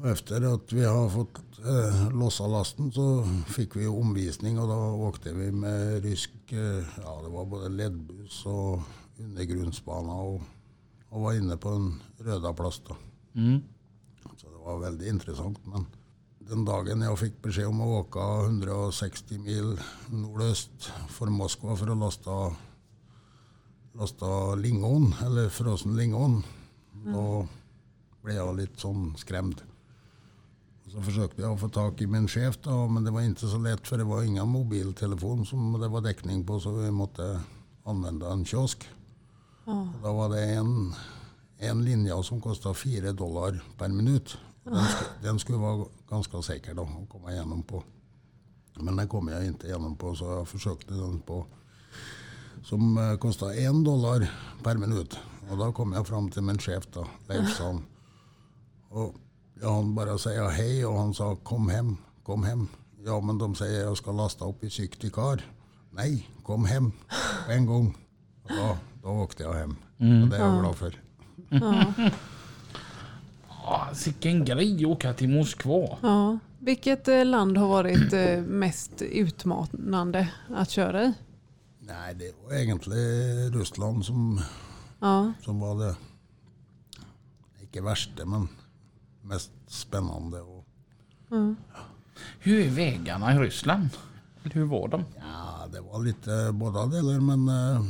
Och 0.00 0.08
efter 0.08 0.54
att 0.54 0.72
vi 0.72 0.84
har 0.84 1.08
fått 1.08 1.38
eh, 1.58 2.18
lossa 2.18 2.46
lasten 2.46 2.92
så 2.92 3.24
fick 3.46 3.76
vi 3.76 3.86
omvisning 3.86 4.58
och 4.58 4.68
då 4.68 4.74
åkte 4.74 5.32
vi 5.32 5.52
med 5.52 6.02
rysk, 6.02 6.30
eh, 6.48 6.84
ja 7.02 7.20
det 7.22 7.28
var 7.28 7.44
både 7.44 7.68
ledbus 7.68 8.46
och 8.46 8.80
undergrundsbana 9.18 10.12
och, 10.12 10.40
och 11.08 11.20
var 11.20 11.32
inne 11.32 11.56
på 11.56 11.68
en 11.68 12.02
röda 12.18 12.54
plats 12.54 12.82
då. 12.88 12.96
Mm. 13.40 13.60
Så 14.36 14.46
det 14.50 14.64
var 14.64 14.78
väldigt 14.78 15.08
intressant. 15.08 15.66
Men 15.66 15.86
den 16.38 16.64
dagen 16.64 17.00
jag 17.00 17.18
fick 17.18 17.42
besked 17.42 17.66
om 17.66 17.80
att 17.80 17.86
åka 17.86 18.44
160 18.44 19.38
mil 19.38 19.80
nordöst 20.10 20.92
för 21.08 21.26
Moskva 21.26 21.76
för 21.76 21.88
att 21.88 21.98
lasta, 21.98 22.56
lasta 23.92 24.54
lingon, 24.54 25.14
eller 25.22 25.48
frossen 25.48 25.96
lingon, 25.96 26.42
då 26.92 27.48
blev 28.22 28.36
jag 28.36 28.56
lite 28.56 28.80
sån 28.80 29.16
skrämd. 29.16 29.62
Så 30.92 31.02
försökte 31.02 31.42
jag 31.42 31.60
få 31.60 31.68
tag 31.68 32.00
i 32.02 32.06
min 32.06 32.28
chef 32.28 32.58
då, 32.62 32.88
men 32.88 33.04
det 33.04 33.10
var 33.10 33.20
inte 33.20 33.48
så 33.48 33.58
lätt 33.58 33.86
för 33.88 33.98
det 33.98 34.04
var 34.04 34.22
inga 34.22 34.44
mobiltelefon 34.44 35.46
som 35.46 35.80
det 35.80 35.88
var 35.88 36.02
täckning 36.02 36.46
på 36.46 36.60
så 36.60 36.70
vi 36.72 36.90
måste 36.90 37.40
använda 37.84 38.32
en 38.32 38.44
kiosk. 38.44 38.88
Ja. 39.64 39.88
Då 40.02 40.12
var 40.12 40.28
det 40.28 40.44
en, 40.44 40.94
en 41.58 41.84
linje 41.84 42.22
som 42.22 42.40
kostade 42.40 42.74
4 42.74 43.12
dollar 43.12 43.64
per 43.78 43.88
minut. 43.88 44.38
Den, 44.64 44.74
sk- 44.74 45.22
den 45.22 45.38
skulle 45.38 45.58
vara 45.58 45.84
ganska 46.10 46.42
säker 46.42 46.74
då 46.74 46.82
att 46.82 47.08
komma 47.08 47.32
igenom 47.32 47.62
på. 47.62 47.82
Men 48.74 48.96
den 48.96 49.08
kom 49.08 49.28
jag 49.28 49.46
inte 49.46 49.66
igenom 49.66 49.96
på 49.96 50.14
så 50.14 50.24
jag 50.24 50.48
försökte 50.48 50.94
den 50.94 51.20
på 51.20 51.46
som 52.64 52.98
eh, 52.98 53.16
kostade 53.16 53.54
en 53.64 53.84
dollar 53.84 54.30
per 54.62 54.76
minut. 54.76 55.18
Och 55.50 55.56
då 55.58 55.72
kom 55.72 55.92
jag 55.92 56.06
fram 56.06 56.30
till 56.30 56.42
min 56.42 56.58
chef 56.58 56.86
då, 56.92 57.06
Leifsson. 57.28 57.84
Och 58.88 59.14
jag 59.60 59.72
hann 59.74 59.94
bara 59.94 60.18
säga 60.18 60.48
hej 60.48 60.86
och 60.86 60.98
han 60.98 61.14
sa 61.14 61.36
kom 61.36 61.68
hem, 61.68 61.96
kom 62.22 62.42
hem. 62.44 62.68
Ja 63.04 63.20
men 63.20 63.38
de 63.38 63.54
säger 63.54 63.80
jag 63.84 63.96
ska 63.96 64.12
lasta 64.12 64.44
upp 64.44 64.64
i 64.64 64.70
Syktikar. 64.70 65.42
Nej, 65.90 66.28
kom 66.42 66.64
hem 66.64 66.92
på 67.46 67.52
en 67.52 67.66
gång. 67.66 67.96
Och 68.42 68.50
då, 68.50 68.76
då 69.02 69.08
åkte 69.08 69.42
jag 69.42 69.52
hem. 69.54 69.76
Och 69.98 70.28
det 70.28 70.36
är 70.36 70.40
jag 70.46 70.60
glad 70.60 70.76
för. 70.76 70.94
Ah, 73.64 73.94
Sicken 73.94 74.44
grej 74.44 74.84
att 74.84 74.90
åka 74.90 75.12
till 75.12 75.28
Moskva. 75.28 75.98
Ja. 76.02 76.38
Vilket 76.58 77.08
eh, 77.08 77.24
land 77.24 77.56
har 77.58 77.68
varit 77.68 78.12
eh, 78.12 78.40
mest 78.42 79.02
utmanande 79.02 80.28
att 80.56 80.70
köra 80.70 81.04
i? 81.04 81.12
Nej, 81.80 82.14
det 82.14 82.32
var 82.46 82.54
egentligen 82.54 83.52
Ryssland 83.52 84.04
som, 84.04 84.40
Ja. 85.00 85.32
som 85.44 85.60
var 85.60 85.74
det, 85.86 85.96
inte 87.60 87.80
värsta 87.80 88.24
men 88.24 88.48
mest 89.28 89.50
spännande. 89.66 90.40
Och, 90.40 90.64
Hur 92.38 92.66
är 92.66 92.70
vägarna 92.70 93.34
i 93.34 93.38
Ryssland? 93.38 93.88
Hur 94.42 94.64
var 94.64 94.88
de? 94.88 95.04
ja, 95.16 95.66
det 95.72 95.80
var 95.80 96.04
lite 96.04 96.50
båda 96.52 96.86
delar 96.86 97.20
men 97.20 97.48
eh, 97.48 97.84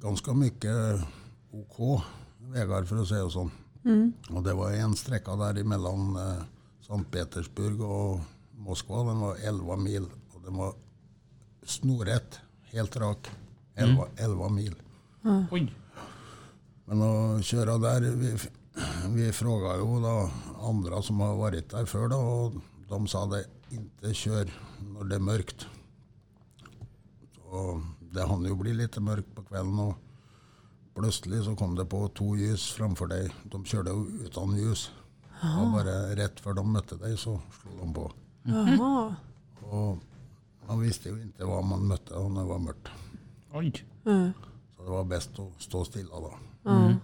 ganska 0.00 0.32
mycket 0.32 0.76
OK 1.50 2.02
vägar 2.38 2.84
för 2.84 2.96
att 3.02 3.08
säga 3.08 3.30
så. 3.30 3.50
Och 4.30 4.42
det 4.42 4.54
var 4.54 4.72
en 4.72 4.96
sträcka 4.96 5.36
där 5.36 5.60
emellan 5.60 6.16
eh, 6.16 6.42
Sankt 6.80 7.10
Petersburg 7.10 7.80
och 7.80 8.20
Moskva. 8.56 9.04
Den 9.04 9.20
var 9.20 9.36
11 9.36 9.76
mil 9.76 10.06
och 10.34 10.42
den 10.44 10.56
var 10.56 10.74
snorrätt, 11.62 12.40
helt 12.62 12.96
rak. 12.96 13.30
11, 13.74 14.04
11 14.16 14.48
mil. 14.48 14.74
Oj. 15.50 15.74
Men 16.84 17.02
att 17.02 17.44
köra 17.44 17.78
där, 17.78 18.00
vi, 18.00 18.36
vi 19.08 19.32
frågade 19.32 19.78
ju 19.78 20.00
då 20.02 20.30
andra 20.60 21.02
som 21.02 21.20
har 21.20 21.36
varit 21.36 21.70
där 21.70 21.84
förr 21.84 22.08
då, 22.08 22.16
och 22.16 22.52
de 22.88 23.06
sa 23.06 23.26
det 23.26 23.44
inte 23.70 24.14
kör 24.14 24.52
när 24.80 25.04
det 25.04 25.14
är 25.14 25.20
mörkt. 25.20 25.66
Så 27.34 27.82
det 28.12 28.26
hann 28.26 28.44
ju 28.44 28.54
bli 28.54 28.74
lite 28.74 29.00
mörkt 29.00 29.34
på 29.34 29.42
kvällen 29.42 29.78
och 29.78 29.94
plötsligt 30.94 31.44
så 31.44 31.56
kom 31.56 31.74
det 31.74 31.84
på 31.84 32.08
två 32.08 32.36
ljus 32.36 32.72
framför 32.72 33.06
dig. 33.06 33.34
De 33.42 33.64
körde 33.64 33.90
utan 34.24 34.56
ljus. 34.56 34.90
Och 35.60 35.72
bara 35.72 36.16
rätt 36.16 36.40
för 36.40 36.52
de 36.52 36.72
mötte 36.72 36.96
dig 36.96 37.18
så 37.18 37.40
slog 37.62 37.78
de 37.78 37.94
på. 37.94 38.12
Jaha. 38.42 39.14
Och 39.60 39.98
man 40.66 40.80
visste 40.80 41.08
ju 41.08 41.22
inte 41.22 41.44
vad 41.44 41.64
man 41.64 41.86
mötte 41.86 42.14
om 42.14 42.34
det 42.34 42.44
var 42.44 42.58
mörkt. 42.58 42.88
Oj. 43.52 43.72
Ja. 44.02 44.30
Så 44.76 44.82
det 44.82 44.90
var 44.90 45.04
bäst 45.04 45.30
att 45.38 45.62
stå 45.62 45.84
stilla 45.84 46.20
då. 46.20 46.34
Ja. 46.62 46.94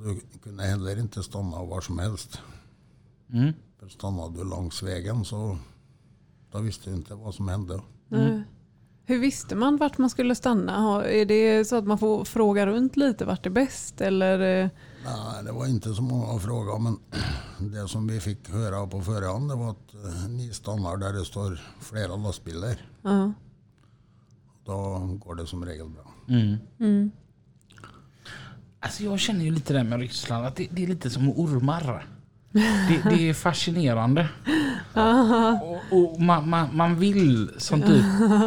Och 0.00 0.14
du 0.32 0.38
kunde 0.42 0.62
heller 0.62 0.98
inte 1.00 1.22
stanna 1.22 1.64
var 1.64 1.80
som 1.80 1.98
helst. 1.98 2.40
Mm. 3.32 3.52
För 3.78 3.88
stannade 3.88 4.38
du 4.38 4.50
längs 4.50 4.82
vägen 4.82 5.24
så 5.24 5.58
då 6.52 6.58
visste 6.58 6.90
du 6.90 6.96
inte 6.96 7.14
vad 7.14 7.34
som 7.34 7.48
hände. 7.48 7.80
Nej. 8.08 8.42
Hur 9.04 9.18
visste 9.18 9.54
man 9.54 9.76
vart 9.76 9.98
man 9.98 10.10
skulle 10.10 10.34
stanna? 10.34 11.04
Är 11.04 11.24
det 11.24 11.64
så 11.64 11.76
att 11.76 11.86
man 11.86 11.98
får 11.98 12.24
fråga 12.24 12.66
runt 12.66 12.96
lite 12.96 13.24
vart 13.24 13.42
det 13.42 13.48
är 13.48 13.50
bäst? 13.50 14.00
Eller? 14.00 14.62
eh, 14.64 14.70
Nej, 15.04 15.44
det 15.44 15.52
var 15.52 15.66
inte 15.66 15.94
så 15.94 16.02
många 16.02 16.26
att 16.36 16.42
fråga 16.42 16.78
men 16.78 16.98
det 17.72 17.88
som 17.88 18.06
vi 18.06 18.20
fick 18.20 18.48
höra 18.50 18.86
på 18.86 19.00
förhand 19.00 19.48
det 19.50 19.54
var 19.54 19.70
att 19.70 19.94
eh, 19.94 20.28
ni 20.28 20.52
stannar 20.52 20.96
där 20.96 21.12
det 21.12 21.24
står 21.24 21.60
flera 21.80 22.16
lastbilar. 22.16 22.76
Ja. 23.02 23.32
Då 24.64 24.98
går 25.24 25.34
det 25.34 25.46
som 25.46 25.64
regel 25.64 25.88
bra. 25.88 26.12
Mm. 26.28 26.56
Mm. 26.80 27.10
Alltså 28.80 29.02
jag 29.04 29.20
känner 29.20 29.44
ju 29.44 29.50
lite 29.50 29.72
det 29.72 29.84
med 29.84 29.98
Ryssland, 30.00 30.46
att 30.46 30.56
det, 30.56 30.68
det 30.70 30.82
är 30.82 30.86
lite 30.86 31.10
som 31.10 31.28
ormar. 31.30 32.06
Det, 32.52 33.02
det 33.10 33.28
är 33.28 33.34
fascinerande. 33.34 34.28
Och, 35.62 35.80
och 36.12 36.20
man, 36.20 36.48
man, 36.48 36.76
man 36.76 36.96
vill 36.98 37.50
som 37.58 37.82
typ 37.82 38.04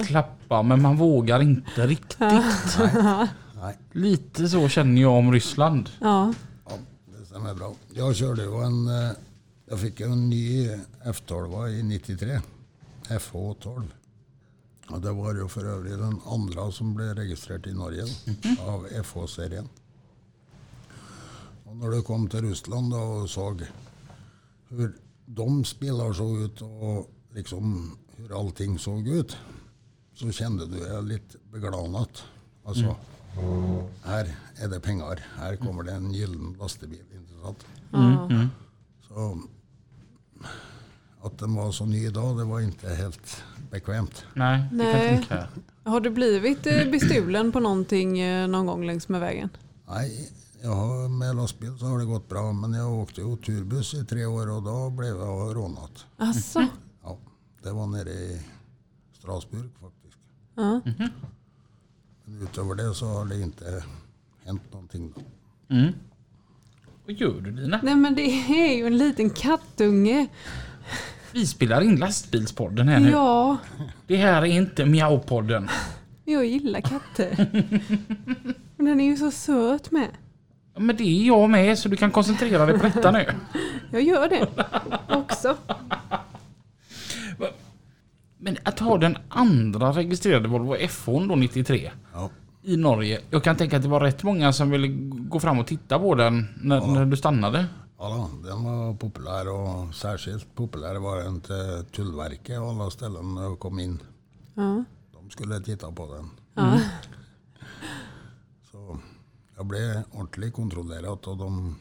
klappa 0.07 0.63
men 0.63 0.81
man 0.81 0.97
vågar 0.97 1.41
inte 1.41 1.87
riktigt. 1.87 2.19
Nej, 3.61 3.77
Lite 3.91 4.49
så 4.49 4.69
känner 4.69 5.01
jag 5.01 5.11
om 5.13 5.31
Ryssland. 5.31 5.89
Ja. 6.01 6.33
ja, 6.65 6.71
det 7.19 7.25
stämmer 7.25 7.53
bra. 7.53 7.73
Jag 7.93 8.15
körde 8.15 8.41
ju 8.43 8.63
en... 8.63 8.87
eh, 8.87 9.11
Jag 9.69 9.79
fick 9.79 9.99
en 10.01 10.29
ny 10.29 10.69
F12 11.05 11.67
i 11.69 11.83
93. 11.83 12.39
FH12. 13.09 13.83
Och 14.89 15.01
det 15.01 15.11
var 15.11 15.33
ju 15.33 15.47
för 15.47 15.65
övrigt 15.65 15.97
den 15.99 16.19
andra 16.25 16.71
som 16.71 16.93
blev 16.95 17.15
registrerad 17.15 17.67
i 17.67 17.73
Norge 17.73 18.03
då, 18.25 18.61
av 18.61 18.87
FH-serien. 19.03 19.69
Och 21.73 21.79
när 21.79 21.89
du 21.89 22.01
kom 22.01 22.27
till 22.27 22.41
Ryssland 22.41 22.91
då 22.91 22.97
och 22.97 23.29
såg 23.29 23.63
hur 24.69 24.95
de 25.25 25.65
spelar 25.65 26.13
såg 26.13 26.41
ut 26.41 26.61
och 26.61 27.11
liksom 27.31 27.97
hur 28.15 28.39
allting 28.39 28.79
såg 28.79 29.07
ut 29.07 29.37
så 30.13 30.31
kände 30.31 30.65
du 30.65 30.79
dig 30.79 31.03
lite 31.03 31.37
beglanat. 31.51 32.23
Alltså, 32.65 32.95
här 34.03 34.35
är 34.55 34.67
det 34.67 34.79
pengar. 34.79 35.19
Här 35.37 35.55
kommer 35.55 35.83
det 35.83 35.91
en 35.91 36.13
gyllen 36.13 36.57
lastbil. 36.59 37.03
Inte 37.13 37.33
sant? 37.43 37.65
Ja. 37.91 38.29
Så 39.07 39.39
att 41.21 41.37
den 41.37 41.55
var 41.55 41.71
så 41.71 41.85
ny 41.85 42.05
idag, 42.05 42.37
det 42.37 42.43
var 42.43 42.59
inte 42.59 42.89
helt 42.89 43.43
bekvämt. 43.71 44.25
Nej, 44.33 44.63
det 44.71 44.91
kan 44.91 45.01
jag 45.01 45.09
tänka. 45.09 45.47
Har 45.83 45.99
du 45.99 46.09
blivit 46.09 46.67
eh, 46.67 46.91
bestulen 46.91 47.51
på 47.51 47.59
någonting 47.59 48.19
eh, 48.19 48.47
någon 48.47 48.65
gång 48.65 48.85
längs 48.85 49.09
med 49.09 49.21
vägen? 49.21 49.49
Nej, 49.87 50.29
jag 50.63 50.75
har, 50.75 51.09
med 51.09 51.35
lastbil 51.35 51.77
så 51.79 51.85
har 51.85 51.99
det 51.99 52.05
gått 52.05 52.29
bra, 52.29 52.51
men 52.53 52.73
jag 52.73 52.93
åkte 52.93 53.21
ju 53.21 53.37
turbuss 53.37 53.93
i 53.93 54.05
tre 54.05 54.25
år 54.25 54.49
och 54.51 54.63
då 54.63 54.89
blev 54.89 55.15
jag 55.17 55.55
rånat. 55.55 56.05
Alltså? 56.17 56.67
Ja, 57.03 57.17
det 57.63 57.71
var 57.71 57.87
nere 57.87 58.09
i 58.09 58.41
Strasbourg 59.19 59.69
faktiskt. 59.81 60.17
Ja. 60.55 60.81
Men 62.25 62.41
utöver 62.41 62.75
det 62.75 62.95
så 62.95 63.05
har 63.07 63.25
det 63.25 63.41
inte 63.41 63.83
hänt 64.45 64.61
någonting. 64.71 65.13
Då. 65.15 65.21
Mm. 65.75 65.93
Vad 67.05 67.15
gör 67.15 67.41
du 67.41 67.51
Lina? 67.51 67.79
Nej 67.83 67.95
men 67.95 68.15
det 68.15 68.21
är 68.65 68.77
ju 68.77 68.87
en 68.87 68.97
liten 68.97 69.29
kattunge. 69.29 70.27
Vi 71.31 71.47
spelar 71.47 71.81
in 71.81 71.95
lastbilspodden 71.95 72.87
här 72.87 72.99
nu. 72.99 73.09
Ja, 73.09 73.57
Det 74.07 74.15
här 74.17 74.41
är 74.41 74.45
inte 74.45 74.85
Miaupodden. 74.85 75.69
jag 76.25 76.45
gillar 76.45 76.81
katter. 76.81 77.47
Men 78.77 78.85
den 78.85 79.01
är 79.01 79.05
ju 79.05 79.17
så 79.17 79.31
söt 79.31 79.91
med. 79.91 80.07
Ja, 80.73 80.79
Men 80.79 80.95
det 80.95 81.03
är 81.03 81.27
jag 81.27 81.49
med 81.49 81.79
så 81.79 81.89
du 81.89 81.95
kan 81.97 82.11
koncentrera 82.11 82.65
dig 82.65 82.79
på 82.79 82.83
detta 82.85 83.11
nu. 83.11 83.25
Jag 83.91 84.01
gör 84.01 84.29
det 84.29 84.47
också. 85.09 85.57
Men 88.37 88.57
att 88.63 88.79
ha 88.79 88.97
den 88.97 89.17
andra 89.29 89.91
registrerade 89.91 90.47
Volvo 90.47 90.75
F1 90.75 91.27
då 91.29 91.35
93 91.35 91.91
Ja, 92.13 92.29
i 92.63 92.77
Norge. 92.77 93.21
Jag 93.29 93.43
kan 93.43 93.55
tänka 93.55 93.77
att 93.77 93.83
det 93.83 93.89
var 93.89 93.99
rätt 93.99 94.23
många 94.23 94.53
som 94.53 94.69
ville 94.69 94.87
gå 95.11 95.39
fram 95.39 95.59
och 95.59 95.67
titta 95.67 95.99
på 95.99 96.15
den 96.15 96.47
när, 96.61 96.87
när 96.87 97.05
du 97.05 97.17
stannade. 97.17 97.65
ja 97.99 98.09
då, 98.09 98.47
den 98.49 98.63
var 98.63 98.93
populär 98.93 99.49
och 99.51 99.95
särskilt 99.95 100.55
populär 100.55 100.95
var 100.95 101.17
den 101.17 101.41
till 101.41 101.85
Tullverket 101.95 102.59
och 102.59 102.67
alla 102.69 102.89
ställen 102.89 103.35
när 103.35 103.43
jag 103.43 103.59
kom 103.59 103.79
in. 103.79 103.99
Ja. 104.53 104.83
De 105.13 105.29
skulle 105.29 105.59
titta 105.59 105.91
på 105.91 106.13
den. 106.15 106.29
Ja. 106.53 106.79
Så 109.63 109.67
jag 109.67 109.69
blev 109.69 110.03
ordentligt 110.11 110.53
kontrollerad 110.53 111.19
och 111.25 111.37
de 111.37 111.75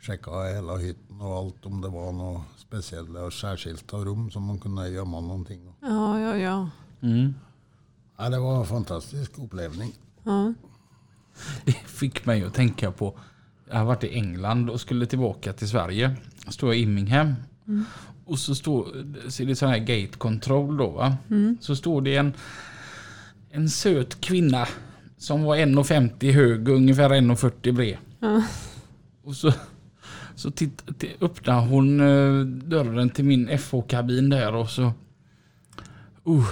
checkade 0.00 0.54
hela 0.54 0.76
hytten 0.76 1.20
och 1.20 1.36
allt 1.36 1.66
om 1.66 1.80
det 1.80 1.88
var 1.88 2.12
något 2.12 2.42
speciella 2.58 3.24
och 3.24 3.32
särskilda 3.32 3.96
rum 3.96 4.30
som 4.30 4.42
man 4.42 4.58
kunde 4.58 4.88
gömma 4.88 5.20
någonting. 5.20 5.74
Ja, 5.80 6.20
ja, 6.20 6.36
ja. 6.36 6.70
Mm. 7.00 7.34
Ja, 8.18 8.28
det 8.28 8.38
var 8.38 8.60
en 8.60 8.66
fantastisk 8.66 9.38
upplevelse. 9.38 9.86
ja. 10.24 10.54
Det 11.64 11.72
fick 11.72 12.26
mig 12.26 12.44
att 12.44 12.54
tänka 12.54 12.92
på. 12.92 13.18
Jag 13.70 13.76
har 13.76 13.84
varit 13.84 14.04
i 14.04 14.14
England 14.14 14.70
och 14.70 14.80
skulle 14.80 15.06
tillbaka 15.06 15.52
till 15.52 15.68
Sverige. 15.68 16.16
Står 16.48 16.68
jag 16.68 16.78
i 16.78 16.82
Immingham. 16.82 17.34
Och 18.24 18.38
så 18.38 18.54
står 18.54 18.84
så 19.28 19.42
är 19.42 19.46
det 19.46 19.56
sån 19.56 19.68
här 19.68 19.78
gate 19.78 20.18
control 20.18 20.76
då 20.76 20.90
va. 20.90 21.16
Så 21.60 21.76
står 21.76 22.02
det 22.02 22.16
en, 22.16 22.32
en 23.50 23.68
söt 23.68 24.20
kvinna 24.20 24.66
som 25.20 25.42
var 25.42 25.56
1,50 25.56 26.32
hög 26.32 26.68
och 26.68 26.74
ungefär 26.74 27.10
1,40 27.10 27.72
bred. 27.72 27.96
Ja. 28.20 28.42
Och 29.24 29.36
så, 29.36 29.52
så 30.34 30.50
titt, 30.50 30.82
öppnar 31.20 31.60
hon 31.60 32.00
eh, 32.00 32.46
dörren 32.46 33.10
till 33.10 33.24
min 33.24 33.58
FH-kabin 33.58 34.30
där 34.30 34.54
och 34.54 34.70
så... 34.70 34.82
Uh, 36.28 36.48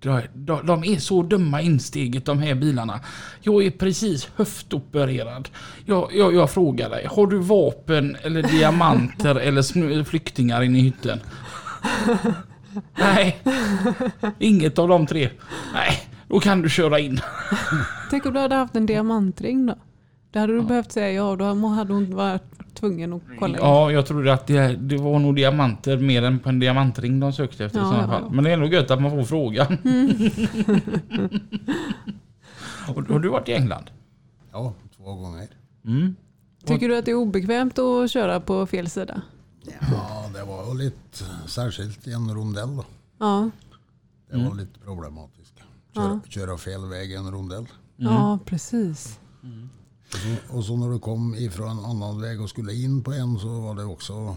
de, 0.00 0.66
de, 0.66 0.84
är 0.84 0.98
så 0.98 1.22
dumma 1.22 1.60
insteget 1.60 2.24
de 2.24 2.38
här 2.38 2.54
bilarna. 2.54 3.00
Jag 3.40 3.66
är 3.66 3.70
precis 3.70 4.28
höftopererad. 4.36 5.48
Jag, 5.84 6.10
jag, 6.14 6.34
jag 6.34 6.50
frågar 6.50 6.90
dig, 6.90 7.06
har 7.10 7.26
du 7.26 7.38
vapen 7.38 8.16
eller 8.22 8.42
diamanter 8.42 9.34
eller 9.34 10.04
flyktingar 10.04 10.62
inne 10.62 10.78
i 10.78 10.82
hytten? 10.82 11.20
Nej, 12.98 13.38
inget 14.38 14.78
av 14.78 14.88
de 14.88 15.06
tre. 15.06 15.30
Nej, 15.72 16.05
då 16.28 16.40
kan 16.40 16.62
du 16.62 16.68
köra 16.70 16.98
in. 16.98 17.20
Tänk 18.10 18.26
om 18.26 18.32
du 18.32 18.40
hade 18.40 18.54
haft 18.54 18.76
en 18.76 18.86
diamantring 18.86 19.66
då? 19.66 19.74
Det 20.30 20.38
hade 20.38 20.52
du 20.52 20.62
behövt 20.62 20.92
säga 20.92 21.12
ja, 21.12 21.36
då 21.36 21.44
hade 21.68 21.92
hon 21.92 22.16
varit 22.16 22.42
tvungen 22.74 23.12
att 23.12 23.22
kolla 23.38 23.58
in. 23.58 23.64
Ja, 23.64 23.90
jag 23.92 24.06
trodde 24.06 24.32
att 24.32 24.46
det, 24.46 24.76
det 24.76 24.96
var 24.96 25.18
nog 25.18 25.36
diamanter 25.36 25.96
mer 25.96 26.22
än 26.22 26.38
på 26.38 26.48
en 26.48 26.58
diamantring 26.58 27.20
de 27.20 27.32
sökte 27.32 27.64
efter 27.64 27.78
i 27.78 27.82
Ja, 27.82 27.86
sådana 27.88 28.02
ja, 28.02 28.08
fall. 28.08 28.22
ja. 28.22 28.30
Men 28.34 28.44
det 28.44 28.50
är 28.52 28.56
nog 28.56 28.72
gött 28.72 28.90
att 28.90 29.02
man 29.02 29.10
får 29.10 29.24
frågan. 29.24 29.66
och, 32.88 33.08
har 33.08 33.18
du 33.18 33.28
varit 33.28 33.48
i 33.48 33.52
England? 33.52 33.90
Ja, 34.52 34.74
två 34.96 35.14
gånger. 35.14 35.48
Mm. 35.84 36.16
Tycker 36.64 36.88
du 36.88 36.98
att 36.98 37.04
det 37.04 37.10
är 37.10 37.14
obekvämt 37.14 37.78
att 37.78 38.10
köra 38.10 38.40
på 38.40 38.66
fel 38.66 38.90
sida? 38.90 39.22
Ja, 39.80 40.30
det 40.34 40.44
var 40.44 40.74
lite 40.74 41.24
särskilt 41.46 42.06
i 42.06 42.12
en 42.12 42.34
rondell. 42.34 42.76
Då. 42.76 42.84
Ja, 43.18 43.50
Det 44.30 44.36
var 44.36 44.54
lite 44.54 44.78
problematiskt. 44.80 45.35
Köra, 45.96 46.20
köra 46.28 46.58
fel 46.58 46.84
väg 46.88 47.12
en 47.12 47.30
rondell. 47.30 47.66
ja 47.96 48.38
precis. 48.44 49.18
Och 50.12 50.18
så, 50.50 50.56
och 50.56 50.64
så 50.64 50.76
när 50.76 50.90
du 50.90 50.98
kom 50.98 51.34
ifrån 51.34 51.78
en 51.78 51.84
annan 51.84 52.20
väg 52.20 52.40
och 52.40 52.50
skulle 52.50 52.74
in 52.74 53.02
på 53.02 53.12
en 53.12 53.38
så 53.38 53.60
var 53.60 53.74
det 53.74 53.84
också 53.84 54.36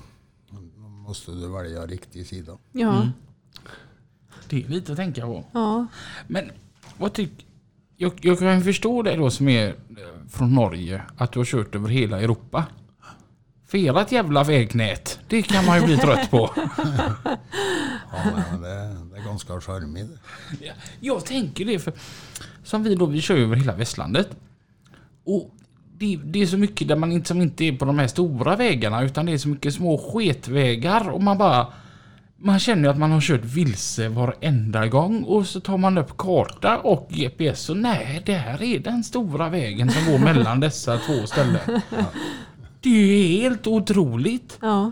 då 0.50 0.88
måste 0.88 1.32
du 1.32 1.48
välja 1.48 1.86
riktig 1.86 2.28
sida. 2.28 2.58
Ja, 2.72 3.08
Det 4.50 4.64
är 4.66 4.68
lite 4.70 4.92
att 4.92 4.98
tänka 4.98 5.22
på. 5.26 5.44
ja. 5.52 5.88
Men 6.28 6.52
vad 6.98 7.14
tycker... 7.14 7.46
Jag, 8.02 8.14
jag 8.22 8.40
kan 8.40 8.64
förstå 8.64 9.02
det 9.02 9.16
då 9.16 9.30
som 9.32 9.50
är 9.50 9.68
eh, 9.68 9.76
från 10.30 10.54
Norge, 10.56 11.02
att 11.18 11.32
du 11.32 11.40
har 11.40 11.46
kört 11.46 11.76
över 11.76 11.90
hela 11.90 12.22
Europa. 12.22 12.66
För 13.68 13.98
ert 13.98 14.12
jävla 14.12 14.44
vägnät, 14.44 15.20
det 15.28 15.42
kan 15.42 15.66
man 15.66 15.80
ju 15.80 15.86
bli 15.86 15.98
trött 15.98 16.32
på. 16.32 16.50
Ja, 18.12 18.44
men 18.52 18.62
det, 18.62 19.09
ganska 19.30 19.62
charmigt. 19.62 20.10
Ja, 20.62 20.74
Jag 21.00 21.26
tänker 21.26 21.66
det 21.66 21.80
för 21.80 21.94
som 22.64 22.84
vi 22.84 22.96
då, 22.96 23.06
vi 23.06 23.22
kör 23.22 23.36
ju 23.38 23.44
över 23.44 23.56
hela 23.56 23.76
västlandet. 23.76 24.30
Och 25.24 25.56
det, 25.98 26.20
det 26.24 26.42
är 26.42 26.46
så 26.46 26.58
mycket 26.58 26.88
där 26.88 26.96
man 26.96 27.12
inte, 27.12 27.28
som 27.28 27.42
inte 27.42 27.64
är 27.66 27.72
på 27.78 27.86
de 27.86 28.00
här 28.00 28.08
stora 28.08 28.56
vägarna 28.56 29.04
utan 29.04 29.26
det 29.26 29.32
är 29.32 29.38
så 29.38 29.50
mycket 29.50 29.74
små 29.74 29.98
sketvägar 29.98 31.10
och 31.10 31.24
man 31.24 31.38
bara 31.38 31.68
man 32.42 32.60
känner 32.60 32.84
ju 32.84 32.90
att 32.90 32.98
man 32.98 33.12
har 33.12 33.22
kört 33.22 33.46
vilse 33.46 34.10
varenda 34.10 34.88
gång 34.88 35.24
och 35.24 35.48
så 35.48 35.60
tar 35.60 35.78
man 35.78 35.98
upp 35.98 36.18
karta 36.18 36.78
och 36.78 37.08
GPS 37.10 37.70
och 37.70 37.78
nej, 37.78 38.22
det 38.26 38.34
här 38.34 38.64
är 38.64 38.80
den 38.80 39.04
stora 39.04 39.50
vägen 39.50 39.92
som 39.92 40.12
går 40.12 40.20
mellan 40.20 40.60
dessa 40.60 40.98
två 40.98 41.28
ställen. 41.28 41.82
Det 42.82 42.90
är 42.90 43.06
ju 43.06 43.42
helt 43.42 43.68
otroligt. 43.68 44.58
ja. 44.62 44.92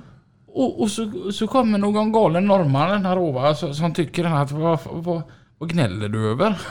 Och, 0.58 0.82
och 0.82 0.92
så, 0.92 1.32
så 1.32 1.48
kommer 1.48 1.78
någon 1.78 2.12
galen 2.12 2.46
norrman 2.46 3.06
här 3.06 3.18
ova 3.18 3.56
så, 3.56 3.74
som 3.74 3.94
tycker 3.94 4.26
att 4.26 4.52
vad, 4.52 4.80
vad, 4.86 5.22
vad 5.58 5.70
gnäller 5.70 6.10
du 6.10 6.32
över? 6.32 6.62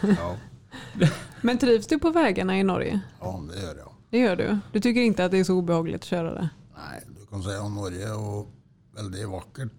Ja, 0.00 0.36
Men 1.40 1.58
trivs 1.58 1.86
du 1.86 1.98
på 1.98 2.10
vägarna 2.10 2.58
i 2.58 2.62
Norge? 2.62 3.00
ja, 3.20 3.42
det 3.54 3.62
gör 3.62 3.76
jag. 3.76 3.92
Det 4.10 4.18
gör 4.18 4.36
du? 4.36 4.58
Du 4.72 4.80
tycker 4.80 5.00
inte 5.00 5.24
att 5.24 5.30
det 5.30 5.38
är 5.38 5.44
så 5.44 5.54
obehagligt 5.54 5.96
att 5.96 6.04
köra 6.04 6.34
där? 6.34 6.48
Nej, 6.76 7.02
du 7.20 7.26
kan 7.26 7.42
säga 7.42 7.62
att 7.62 7.72
Norge 7.72 8.08
är 8.08 8.46
väldigt 8.96 9.28
vackert 9.28 9.72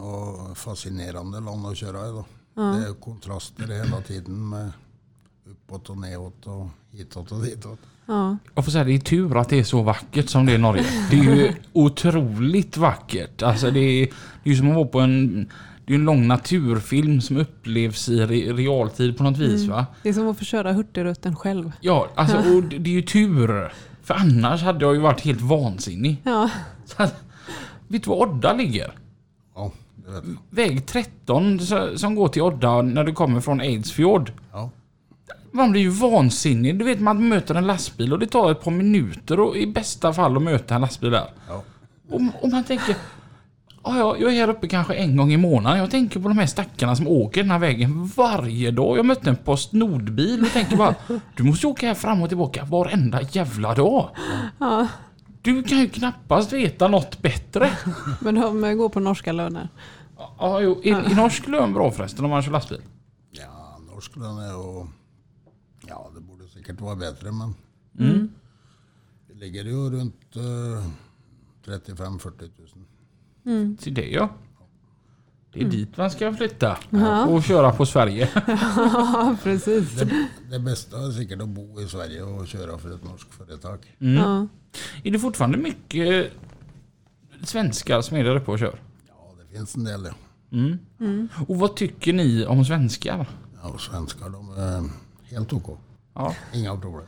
och 0.00 0.58
fascinerande 0.58 1.40
land 1.40 1.66
att 1.66 1.76
köra 1.76 2.08
i. 2.08 2.10
Då. 2.10 2.24
Det 2.54 2.88
är 2.88 3.00
kontraster 3.00 3.66
hela 3.66 4.00
tiden 4.00 4.48
med 4.48 4.72
uppåt 5.50 5.90
och 5.90 5.98
neråt 5.98 6.46
och 6.46 6.66
hitåt 6.90 7.32
och 7.32 7.42
ditåt. 7.42 7.78
Ja, 8.10 8.36
Jag 8.54 8.64
får 8.64 8.72
säga 8.72 8.84
det 8.84 8.94
är 8.94 8.98
tur 8.98 9.40
att 9.40 9.48
det 9.48 9.58
är 9.58 9.64
så 9.64 9.82
vackert 9.82 10.28
som 10.28 10.46
det 10.46 10.52
är 10.52 10.54
i 10.54 10.58
Norge. 10.58 10.84
Det 11.10 11.18
är 11.18 11.22
ju 11.24 11.52
otroligt 11.72 12.76
vackert. 12.76 13.42
Alltså 13.42 13.70
det 13.70 13.80
är, 13.80 14.08
det 14.44 14.50
är 14.50 14.54
som 14.54 14.68
att 14.70 14.74
vara 14.76 14.86
på 14.86 15.00
en, 15.00 15.50
det 15.86 15.92
är 15.92 15.98
en 15.98 16.04
lång 16.04 16.26
naturfilm 16.28 17.20
som 17.20 17.36
upplevs 17.36 18.08
i 18.08 18.20
re, 18.20 18.52
realtid 18.52 19.16
på 19.16 19.22
något 19.22 19.38
vis 19.38 19.66
va? 19.68 19.86
det 20.02 20.08
är 20.08 20.12
som 20.12 20.28
att 20.28 20.38
få 20.38 20.44
köra 20.44 20.72
Hurtigruten 20.72 21.36
själv. 21.36 21.72
Ja, 21.80 22.08
alltså 22.14 22.36
och 22.36 22.62
det 22.62 22.90
är 22.90 22.94
ju 22.94 23.02
tur. 23.02 23.72
För 24.02 24.14
annars 24.14 24.62
hade 24.62 24.84
jag 24.84 24.94
ju 24.94 25.00
varit 25.00 25.20
helt 25.20 25.40
vansinnig. 25.40 26.16
Ja, 26.24 26.50
Så 26.84 27.02
vet 27.88 28.04
du 28.04 28.10
var 28.10 28.16
Odda 28.28 28.52
ligger? 28.52 28.92
Ja, 29.54 29.72
det 29.96 30.10
vet 30.10 30.24
jag. 30.24 30.36
Väg 30.56 30.86
13 30.86 31.58
så- 31.60 31.98
som 31.98 32.14
går 32.14 32.28
till 32.28 32.42
Odda 32.42 32.82
när 32.82 33.04
du 33.04 33.12
kommer 33.12 33.40
från 33.40 33.60
Eidsfjord. 33.60 34.32
Ja. 34.52 34.70
Man 35.52 35.70
blir 35.70 35.80
ju 35.80 35.90
vansinnig. 35.90 36.78
Du 36.78 36.84
vet 36.84 37.00
man 37.00 37.28
möter 37.28 37.54
en 37.54 37.66
lastbil 37.66 38.12
och 38.12 38.18
det 38.18 38.26
tar 38.26 38.50
ett 38.50 38.62
par 38.62 38.70
minuter 38.70 39.40
och 39.40 39.56
i 39.56 39.66
bästa 39.66 40.12
fall 40.12 40.36
att 40.36 40.42
möta 40.42 40.74
en 40.74 40.80
lastbil 40.80 41.10
där. 41.10 41.30
Ja. 41.48 41.62
Och, 42.10 42.20
och 42.42 42.50
man 42.50 42.64
tänker... 42.64 42.96
Ja, 43.84 43.98
ja, 43.98 44.16
jag 44.18 44.32
är 44.34 44.36
här 44.36 44.48
uppe 44.48 44.68
kanske 44.68 44.94
en 44.94 45.16
gång 45.16 45.32
i 45.32 45.36
månaden. 45.36 45.78
Jag 45.78 45.90
tänker 45.90 46.20
på 46.20 46.28
de 46.28 46.38
här 46.38 46.46
stackarna 46.46 46.96
som 46.96 47.08
åker 47.08 47.42
den 47.42 47.50
här 47.50 47.58
vägen 47.58 48.06
varje 48.06 48.70
dag. 48.70 48.98
Jag 48.98 49.06
mötte 49.06 49.30
en 49.30 49.36
Postnordbil 49.36 50.42
och 50.42 50.52
tänker 50.52 50.76
bara... 50.76 50.94
Du 51.36 51.42
måste 51.42 51.66
åka 51.66 51.86
här 51.86 51.94
fram 51.94 52.22
och 52.22 52.28
tillbaka 52.28 52.64
varenda 52.64 53.20
jävla 53.22 53.74
dag. 53.74 54.08
Ja, 54.58 54.88
Du 55.42 55.62
kan 55.62 55.78
ju 55.78 55.88
knappast 55.88 56.52
veta 56.52 56.88
något 56.88 57.22
bättre. 57.22 57.70
men 58.20 58.34
de 58.34 58.64
eh, 58.64 58.72
går 58.72 58.88
på 58.88 59.00
norska 59.00 59.32
löner. 59.32 59.68
Ja, 60.38 60.60
jo, 60.60 60.80
är, 60.84 61.10
är 61.10 61.14
norsk 61.14 61.48
lön 61.48 61.72
bra 61.74 61.90
förresten 61.90 62.24
om 62.24 62.30
man 62.30 62.42
kör 62.42 62.52
lastbil? 62.52 62.80
Ja, 63.30 63.78
norsk 63.94 64.16
lön 64.16 64.38
är 64.38 64.56
och... 64.56 64.86
Ja, 65.90 66.10
det 66.14 66.20
borde 66.20 66.48
säkert 66.48 66.80
vara 66.80 66.96
bättre 66.96 67.32
men... 67.32 67.54
Mm. 67.98 68.30
Det 69.28 69.34
ligger 69.34 69.64
ju 69.64 69.90
runt 69.90 70.36
eh, 70.36 70.84
35-40 71.64 72.50
000. 73.44 73.76
Till 73.76 73.94
det 73.94 74.08
ja. 74.10 74.28
Det 75.52 75.60
är 75.60 75.64
dit 75.64 75.96
man 75.96 76.10
ska 76.10 76.34
flytta. 76.34 76.78
Ja. 76.90 77.26
Och 77.26 77.42
köra 77.42 77.72
på 77.72 77.86
Sverige. 77.86 78.28
Ja, 78.76 79.36
precis. 79.42 79.94
Det, 79.94 80.28
det 80.50 80.58
bästa 80.58 81.06
är 81.06 81.10
säkert 81.10 81.42
att 81.42 81.48
bo 81.48 81.80
i 81.80 81.88
Sverige 81.88 82.22
och 82.22 82.46
köra 82.46 82.78
för 82.78 82.94
ett 82.94 83.04
norskt 83.04 83.34
företag. 83.34 83.96
Ja. 83.98 84.46
Är 85.04 85.10
det 85.10 85.18
fortfarande 85.18 85.58
mycket 85.58 86.32
svenskar 87.44 88.00
som 88.00 88.16
är 88.16 88.24
där 88.24 88.36
uppe 88.36 88.50
och 88.50 88.58
kör? 88.58 88.82
Ja, 89.08 89.34
det 89.38 89.56
finns 89.56 89.76
en 89.76 89.84
del. 89.84 90.04
ja. 90.04 90.14
Mm. 90.52 91.28
Och 91.48 91.56
vad 91.58 91.76
tycker 91.76 92.12
ni 92.12 92.46
om 92.46 92.64
svenskar? 92.64 93.28
Ja, 93.62 93.78
svenskar 93.78 94.28
de 94.28 94.50
är 94.50 94.90
helt 95.30 95.52
OK. 95.52 95.78
Ja. 96.14 96.34
Inga 96.52 96.76
problem. 96.76 97.06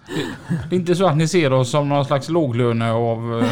Det 0.71 0.77
är 0.77 0.81
inte 0.81 0.95
så 0.95 1.07
att 1.07 1.17
ni 1.17 1.29
ser 1.29 1.53
oss 1.53 1.71
som 1.71 1.89
någon 1.89 2.05
slags 2.05 2.29
låglöne 2.29 2.93
av... 2.93 3.43
eh, 3.43 3.51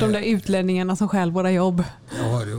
De 0.00 0.12
där 0.12 0.20
utlänningarna 0.20 0.96
som 0.96 1.08
stjäl 1.08 1.30
våra 1.30 1.50
jobb. 1.52 1.84
Jag 2.18 2.24
har 2.30 2.46
ju 2.46 2.56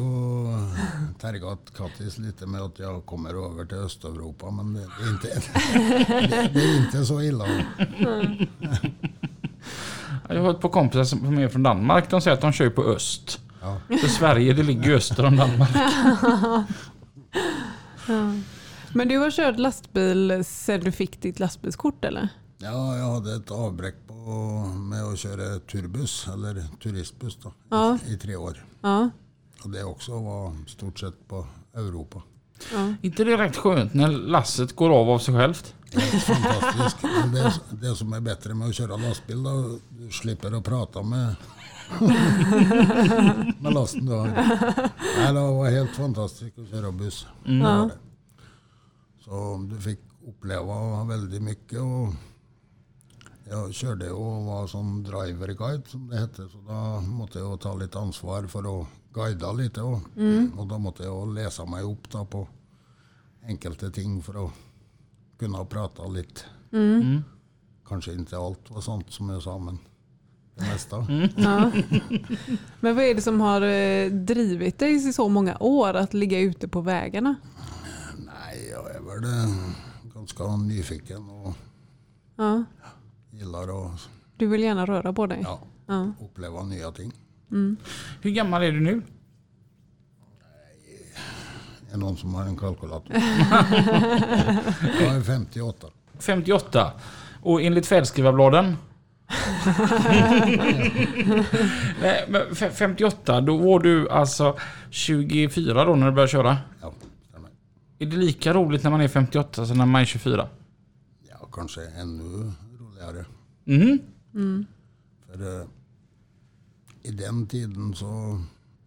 tergat 1.19 1.59
Kattis 1.77 2.17
lite 2.17 2.45
med 2.45 2.61
att 2.61 2.79
jag 2.79 3.05
kommer 3.05 3.29
över 3.51 3.65
till 3.65 3.77
Östeuropa 3.77 4.51
men 4.51 4.73
det 4.73 4.79
är 4.79 5.09
inte, 5.09 5.27
det, 5.27 6.49
det 6.53 6.63
är 6.63 6.77
inte 6.77 7.05
så 7.05 7.21
illa. 7.21 7.45
Jag 10.29 10.41
har 10.41 10.51
ett 10.51 10.61
par 10.61 10.69
kompisar 10.69 11.03
som 11.03 11.37
är 11.37 11.47
från 11.47 11.63
Danmark. 11.63 12.09
De 12.09 12.21
säger 12.21 12.35
att 12.35 12.41
de 12.41 12.51
kör 12.53 12.69
på 12.69 12.83
öst. 12.83 13.39
Ja. 13.61 13.77
För 13.87 14.07
Sverige 14.07 14.53
det 14.53 14.63
ligger 14.63 14.95
öster 14.95 15.25
om 15.25 15.35
Danmark. 15.35 15.69
Men 18.93 19.07
du 19.07 19.17
har 19.17 19.31
kört 19.31 19.59
lastbil 19.59 20.43
sedan 20.45 20.79
du 20.85 20.91
fick 20.91 21.21
ditt 21.21 21.39
lastbilskort 21.39 22.05
eller? 22.05 22.29
Ja, 22.57 22.97
jag 22.97 23.11
hade 23.13 23.35
ett 23.35 23.51
avbräck 23.51 23.95
på, 24.07 24.13
med 24.75 25.03
att 25.03 25.19
köra 25.19 25.59
turbuss, 25.59 26.27
eller 26.33 26.63
turistbuss 26.83 27.37
då, 27.43 27.53
Ja. 27.69 27.97
i 28.07 28.15
tre 28.17 28.35
år. 28.35 28.65
Ja. 28.81 29.09
Och 29.63 29.69
det 29.69 29.83
också 29.83 30.11
var 30.19 30.55
stort 30.67 30.99
sett 30.99 31.27
på 31.27 31.47
Europa. 31.73 32.21
ja. 32.73 32.93
inte 33.01 33.23
det 33.23 33.37
rätt 33.37 33.55
skönt 33.57 33.93
när 33.93 34.07
lasset 34.07 34.75
går 34.75 34.89
av 34.89 35.09
av 35.09 35.19
sig 35.19 35.35
självt? 35.35 35.73
Helt 35.93 36.23
fantastiskt. 36.23 36.97
Men 37.03 37.31
det, 37.31 37.53
det 37.81 37.95
som 37.95 38.13
är 38.13 38.19
bättre 38.19 38.53
med 38.53 38.67
att 38.69 38.75
köra 38.75 38.97
lastbil 38.97 39.43
då, 39.43 39.79
du 39.89 40.11
slipper 40.11 40.57
att 40.57 40.63
prata 40.63 41.03
med, 41.03 41.35
med 43.59 43.73
lasten. 43.73 44.05
Nej, 44.05 45.33
det 45.33 45.39
var 45.39 45.69
helt 45.69 45.95
fantastiskt 45.95 46.59
att 46.59 46.69
köra 46.69 46.91
buss. 46.91 47.25
Det 47.45 47.59
var 47.63 47.85
det. 47.85 47.91
Så 49.27 49.67
du 49.69 49.81
fick 49.81 49.99
uppleva 50.27 51.03
väldigt 51.03 51.41
mycket. 51.41 51.79
Och 51.79 52.13
jag 53.49 53.73
körde 53.73 54.11
och 54.11 54.43
var 54.43 54.67
som 54.67 55.03
driverguide 55.03 55.87
som 55.87 56.07
det 56.07 56.17
hette. 56.17 56.49
Så 56.49 56.57
då 56.67 57.01
måste 57.01 57.39
jag 57.39 57.59
ta 57.59 57.75
lite 57.75 57.99
ansvar 57.99 58.43
för 58.43 58.81
att 58.81 58.87
guida 59.13 59.51
lite. 59.51 59.81
Och, 59.81 60.01
och 60.57 60.67
då 60.67 60.77
måste 60.77 61.03
jag 61.03 61.33
läsa 61.33 61.65
mig 61.65 61.83
upp 61.83 62.09
då 62.09 62.25
på 62.25 62.47
enkelte 63.47 63.91
ting 63.91 64.23
för 64.23 64.45
att 64.45 64.51
kunna 65.39 65.65
prata 65.65 66.07
lite. 66.07 66.41
Mm. 66.71 67.23
Kanske 67.87 68.13
inte 68.13 68.37
allt 68.37 68.71
var 68.71 68.81
sånt 68.81 69.11
som 69.11 69.29
jag 69.29 69.43
sa 69.43 69.57
men 69.57 69.79
det 70.55 70.65
mesta. 70.65 71.07
Ja. 71.35 71.71
Men 72.79 72.95
vad 72.95 73.05
är 73.05 73.15
det 73.15 73.21
som 73.21 73.41
har 73.41 73.61
eh, 73.61 74.11
drivit 74.11 74.79
dig 74.79 74.95
i 75.09 75.13
så 75.13 75.29
många 75.29 75.57
år 75.59 75.93
att 75.93 76.13
ligga 76.13 76.39
ute 76.39 76.67
på 76.67 76.81
vägarna? 76.81 77.35
Jag 78.77 78.95
är 78.95 78.99
väl 79.01 79.23
eh, 79.23 79.49
ganska 80.15 80.55
nyfiken 80.55 81.29
och 81.29 81.53
Ja. 82.35 82.63
gillar 83.31 83.85
att 83.93 84.09
Du 84.37 84.47
vill 84.47 84.63
gärna 84.63 84.85
röra 84.85 85.13
på 85.13 85.25
dig? 85.27 85.39
ja, 85.43 85.59
Ja. 85.87 86.11
uppleva 86.21 86.63
nya 86.63 86.91
ting. 86.91 87.11
Hur 88.21 88.29
gammal 88.31 88.63
är 88.63 88.71
du 88.71 88.79
nu? 88.79 89.01
Är 91.87 91.91
det 91.91 91.97
någon 91.97 92.17
som 92.17 92.35
har 92.35 92.43
en 92.45 92.57
kalkylator? 92.57 93.15
jag 95.01 95.15
är 95.15 95.21
58. 95.21 95.87
58. 96.19 96.91
Och 97.41 97.61
enligt 97.61 97.85
färdskrivarbladen? 97.87 98.77
Nej, 102.01 102.25
men 102.29 102.41
fe- 102.51 102.69
58, 102.71 103.41
då 103.41 103.57
var 103.57 103.79
du 103.79 104.09
alltså 104.09 104.57
24 104.89 105.85
då 105.85 105.95
när 105.95 106.05
du 106.05 106.11
började 106.11 106.31
köra? 106.31 106.57
Ja. 106.81 106.93
Är 107.99 108.05
det 108.05 108.17
lika 108.17 108.53
roligt 108.53 108.83
när 108.83 108.91
man 108.91 109.01
är 109.01 109.07
58 109.07 109.65
som 109.65 109.77
när 109.77 109.85
man 109.85 110.01
är 110.01 110.05
24? 110.05 110.49
Ja, 111.29 111.47
kanske 111.51 111.87
ännu 111.87 112.51
roligare. 112.79 113.25
Mhm. 113.63 114.65
För 115.25 115.61
eh, 115.61 115.67
i 117.03 117.11
den 117.11 117.47
tiden 117.47 117.95
så, 117.95 118.41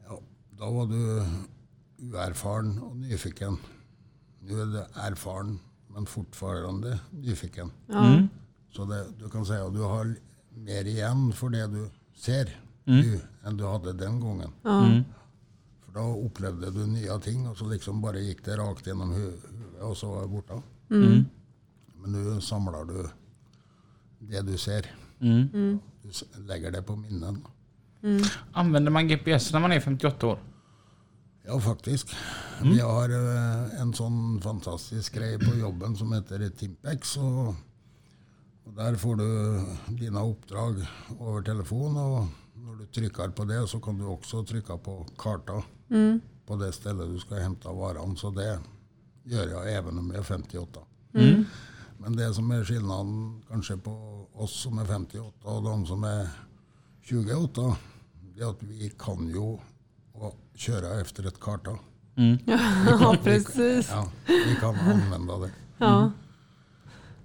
ja, 0.09 0.20
då 0.51 0.70
var 0.70 0.87
du 0.87 1.25
oerfaren 2.07 2.79
och 2.79 2.96
nyfiken. 2.96 3.57
Nu 4.40 4.61
är 4.62 4.66
du 4.66 4.79
erfaren 4.94 5.59
men 5.88 6.07
fortfarande 6.07 6.99
nyfiken. 7.11 7.70
Ja. 7.87 8.23
Så 8.73 8.85
det, 8.85 9.07
du 9.18 9.31
kan 9.31 9.46
säga 9.46 9.66
att 9.66 9.75
du 9.75 9.81
har 9.81 10.14
mer 10.55 10.85
igen 10.85 11.33
för 11.33 11.49
det 11.49 11.66
du 11.66 11.90
ser 12.14 12.61
nu 12.85 13.20
än 13.44 13.57
du 13.57 13.66
hade 13.66 13.92
den 13.92 14.20
gången. 14.20 14.51
Ja. 15.94 16.00
För 16.00 16.00
då 16.00 16.26
upplevde 16.26 16.70
du 16.70 16.87
nya 16.87 17.18
ting 17.18 17.48
och 17.48 17.57
så 17.57 17.68
liksom 17.68 18.00
bara 18.00 18.18
gick 18.18 18.44
det 18.44 18.57
rakt 18.57 18.87
genom 18.87 19.12
hu- 19.12 19.40
huvudet 19.50 19.83
och 19.83 19.96
så 19.96 20.11
var 20.14 20.22
det 20.22 20.29
borta. 20.29 20.62
Mm. 20.90 21.24
Men 21.96 22.12
nu 22.12 22.40
samlar 22.40 22.85
du 22.85 23.09
det 24.18 24.40
du 24.40 24.59
ser. 24.59 24.87
Mm. 25.20 25.79
Du 26.03 26.09
s- 26.11 26.24
lägger 26.38 26.70
det 26.70 26.83
på 26.83 26.96
minnen. 26.96 27.44
Använder 28.53 28.90
man 28.90 29.09
GPS 29.09 29.53
när 29.53 29.61
man 29.61 29.72
är 29.72 29.81
58 29.81 30.26
år? 30.26 30.38
Ja, 31.46 31.61
faktiskt. 31.61 32.09
Vi 32.62 32.81
har 32.81 33.09
eh, 33.11 33.81
en 33.81 33.94
sån 33.94 34.40
fantastisk 34.42 35.14
grej 35.14 35.38
på 35.38 35.57
jobben 35.59 35.96
som 35.96 36.12
heter 36.12 36.48
Timpex. 36.50 37.16
Och, 37.16 37.48
och 38.64 38.72
där 38.76 38.94
får 38.94 39.16
du 39.16 39.61
dina 39.94 40.24
uppdrag 40.26 40.74
över 41.20 41.42
telefon 41.42 41.96
och 41.96 42.26
när 42.55 42.74
du 42.74 42.87
trycker 42.87 43.29
på 43.29 43.44
det 43.44 43.68
så 43.68 43.81
kan 43.81 43.98
du 43.98 44.05
också 44.05 44.44
trycka 44.44 44.76
på 44.76 45.07
karta 45.18 45.62
på 46.46 46.57
det 46.57 46.72
stället 46.72 47.09
du 47.09 47.18
ska 47.18 47.35
hämta 47.35 47.72
varan. 47.72 48.16
Så 48.16 48.31
det 48.31 48.61
gör 49.24 49.48
jag 49.48 49.72
även 49.74 49.98
om 49.98 50.11
jag 50.11 50.18
är 50.18 50.22
58. 50.22 50.81
Men 51.98 52.16
det 52.16 52.35
som 52.35 52.50
är 52.50 52.64
skillnaden 52.64 53.42
kanske 53.48 53.76
på 53.76 54.26
oss 54.33 54.62
som 54.62 54.79
är 54.79 54.85
58 54.85 55.48
och 55.48 55.62
de 55.62 55.87
som 55.87 56.05
är 56.05 56.29
28 57.03 57.76
det 58.35 58.42
är 58.42 58.50
att 58.50 58.62
vi 58.62 58.92
kan 58.98 59.26
ju 59.29 59.59
köra 60.55 61.00
efter 61.00 61.26
ett 61.26 61.40
karta. 61.40 61.70
ja, 62.87 63.16
precis. 63.24 63.88
Ja, 63.90 64.09
vi 64.26 64.57
kan 64.61 64.74
använda 64.74 65.38
det. 65.38 65.50
Ja. 65.79 66.11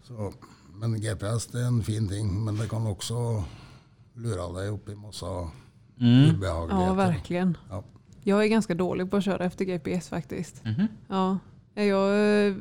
Så, 0.03 0.33
men 0.73 1.01
GPS 1.01 1.47
det 1.47 1.61
är 1.61 1.67
en 1.67 1.83
fin 1.83 2.07
ting 2.09 2.43
men 2.45 2.57
det 2.57 2.67
kan 2.67 2.87
också 2.87 3.43
lura 4.13 4.51
dig 4.59 4.69
upp 4.69 4.89
i 4.89 4.95
massa 4.95 5.25
obehagligheter. 6.35 6.87
ja, 6.87 6.93
verkligen. 6.93 7.57
Ja. 7.69 7.83
Jag 8.27 8.43
är 8.43 8.47
ganska 8.47 8.73
dålig 8.73 9.11
på 9.11 9.17
att 9.17 9.23
köra 9.23 9.45
efter 9.45 9.65
GPS 9.65 10.09
faktiskt. 10.09 10.63
Ja. 11.07 11.37
Jag, 11.73 12.47
eh, 12.47 12.53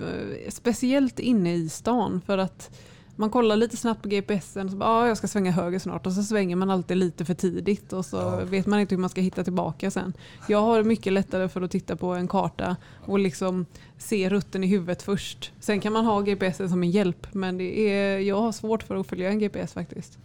speciellt 0.49 1.19
inne 1.19 1.55
i 1.55 1.69
stan 1.69 2.21
för 2.27 2.39
att 2.39 2.79
man 3.17 3.31
kollar 3.31 3.57
lite 3.57 3.77
snabbt 3.77 4.03
på 4.03 4.09
GPSen 4.09 4.65
och 4.67 4.71
så 4.71 4.77
bara, 4.77 4.91
ah, 4.91 5.09
jag 5.09 5.17
ska 5.17 5.29
svänga 5.29 5.51
höger 5.51 5.79
snart 5.79 6.07
och 6.07 6.13
så 6.13 6.23
svänger 6.23 6.57
man 6.57 6.71
alltid 6.71 6.97
lite 6.97 7.25
för 7.25 7.35
tidigt 7.35 7.93
och 7.93 8.07
så 8.07 8.17
Ja. 8.17 8.41
vet 8.45 8.67
man 8.67 8.81
inte 8.81 8.95
hur 8.95 9.01
man 9.01 9.11
ska 9.11 9.21
hitta 9.21 9.45
tillbaka 9.45 9.91
sen. 9.91 10.13
Jag 10.49 10.61
har 10.61 10.83
mycket 10.83 11.13
lättare 11.13 11.49
för 11.49 11.63
att 11.63 11.71
titta 11.71 11.97
på 11.97 12.07
en 12.15 12.29
karta 12.29 12.77
och 13.07 13.19
liksom 13.19 13.67
se 13.99 14.29
rutten 14.31 14.65
i 14.65 14.67
huvudet 14.67 15.03
först. 15.03 15.53
Sen 15.61 15.81
kan 15.81 15.93
man 15.93 16.05
ha 16.07 16.21
GPSen 16.21 16.69
som 16.71 16.83
en 16.83 16.91
hjälp 16.91 17.27
men 17.35 17.59
det 17.59 17.91
är, 17.91 18.19
jag 18.19 18.41
har 18.41 18.53
svårt 18.53 18.83
för 18.83 18.97
att 18.97 19.07
följa 19.07 19.29
en 19.31 19.39
GPS 19.39 19.73
faktiskt. 19.73 20.19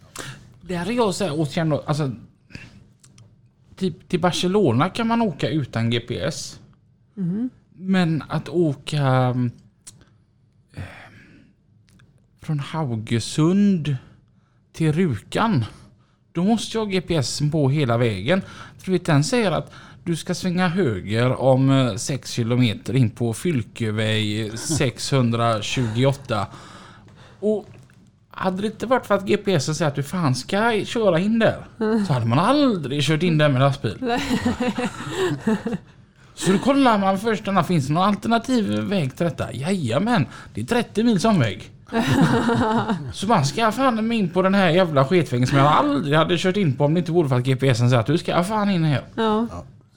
Där 0.60 0.88
är 0.88 0.92
jag 0.92 1.14
så 1.14 1.24
här 1.24 1.44
känner, 1.44 1.80
alltså... 1.86 2.10
Typ 3.80 4.08
till 4.08 4.20
Barcelona 4.20 4.88
kan 4.88 5.06
man 5.06 5.22
åka 5.22 5.48
utan 5.48 5.90
GPS. 5.90 6.60
Men 7.72 8.22
att 8.28 8.48
åka 8.48 9.34
eh, 10.74 10.82
från 12.40 12.58
Haugesund 12.58 13.96
till 14.72 14.92
Rukan. 14.92 15.64
Då 16.32 16.44
måste 16.44 16.78
jag 16.78 16.84
ha 16.84 16.90
GPS 16.90 17.40
på 17.52 17.68
hela 17.70 17.98
vägen. 17.98 18.42
För 18.78 18.92
vet, 18.92 19.04
den 19.06 19.24
säger 19.24 19.52
att 19.52 19.72
du 20.04 20.16
ska 20.16 20.34
svänga 20.34 20.68
höger 20.68 21.40
om 21.40 21.94
6 21.98 22.30
kilometer 22.30 22.96
in 22.96 23.10
på 23.10 23.34
Fylkeväg 23.34 24.58
628. 24.58 26.46
Och 27.40 27.66
hade 28.40 28.62
det 28.62 28.66
inte 28.66 28.86
varit 28.86 29.06
för 29.06 29.14
att 29.14 29.26
GPSen 29.26 29.74
säger 29.74 29.88
att 29.88 29.94
du 29.94 30.02
fan 30.02 30.34
ska 30.34 30.84
köra 30.84 31.18
in 31.18 31.38
där. 31.38 31.56
Så 32.06 32.12
hade 32.12 32.26
man 32.26 32.38
aldrig 32.38 33.02
kört 33.02 33.22
in 33.22 33.38
där 33.38 33.48
med 33.48 33.60
lastbil. 33.60 33.98
Så 36.34 36.52
då 36.52 36.58
kollar 36.58 36.98
man 36.98 37.18
först 37.18 37.48
om 37.48 37.54
det 37.54 37.64
finns 37.64 37.88
någon 37.88 38.02
alternativ 38.02 38.78
väg 38.80 39.16
till 39.16 39.24
detta. 39.24 39.52
Jajamän, 39.52 40.26
det 40.54 40.60
är 40.60 40.64
30 40.64 41.02
mils 41.02 41.24
omväg. 41.24 41.70
så 43.12 43.26
man 43.26 43.44
ska 43.44 43.72
fan 43.72 44.12
in 44.12 44.28
på 44.30 44.42
den 44.42 44.54
här 44.54 44.70
jävla 44.70 45.04
sketvägen 45.04 45.46
som 45.46 45.58
jag 45.58 45.66
aldrig 45.66 46.16
hade 46.18 46.38
kört 46.38 46.56
in 46.56 46.76
på 46.76 46.84
om 46.84 46.94
det 46.94 47.00
inte 47.00 47.12
vore 47.12 47.28
för 47.28 47.36
att 47.36 47.42
GPSen 47.46 47.90
säger 47.90 48.00
att 48.00 48.06
du 48.06 48.18
ska 48.18 48.44
fan 48.44 48.70
in 48.70 48.84
här. 48.84 49.02
Ja, 49.14 49.46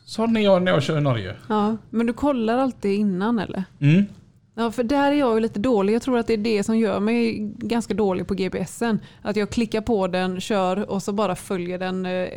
Så 0.05 0.27
när 0.27 0.41
jag, 0.41 0.61
när 0.63 0.71
jag 0.71 0.83
kör 0.83 0.97
i 0.97 1.01
Norge. 1.01 1.35
ja. 1.47 1.77
Men 1.89 2.05
du 2.05 2.13
kollar 2.13 2.57
alltid 2.57 2.99
innan 2.99 3.39
eller? 3.39 3.63
Mm. 3.79 4.05
Ja, 4.55 4.71
för 4.71 4.83
där 4.83 5.11
är 5.11 5.15
jag 5.15 5.33
ju 5.33 5.39
lite 5.39 5.59
dålig. 5.59 5.93
Jag 5.93 6.01
tror 6.01 6.17
att 6.17 6.27
det 6.27 6.33
är 6.33 6.37
det 6.37 6.63
som 6.63 6.77
gör 6.77 6.99
mig 6.99 7.39
ganska 7.57 7.93
dålig 7.93 8.27
på 8.27 8.33
GPSen. 8.33 8.99
Att 9.21 9.35
jag 9.35 9.49
klickar 9.49 9.81
på 9.81 10.07
den, 10.07 10.41
kör 10.41 10.89
och 10.89 11.03
så 11.03 11.13
bara 11.13 11.35
följer 11.35 11.79
den 11.79 12.05
eh, 12.05 12.27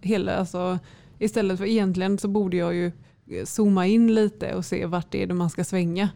hela. 0.00 0.36
Alltså, 0.36 0.78
istället 1.18 1.58
för 1.58 1.64
egentligen 1.64 2.18
så 2.18 2.28
borde 2.28 2.56
jag 2.56 2.74
ju 2.74 2.86
eh, 3.30 3.44
zooma 3.44 3.86
in 3.86 4.14
lite 4.14 4.54
och 4.54 4.64
se 4.64 4.86
vart 4.86 5.10
det 5.10 5.22
är 5.22 5.26
man 5.26 5.50
ska 5.50 5.64
svänga 5.64 6.08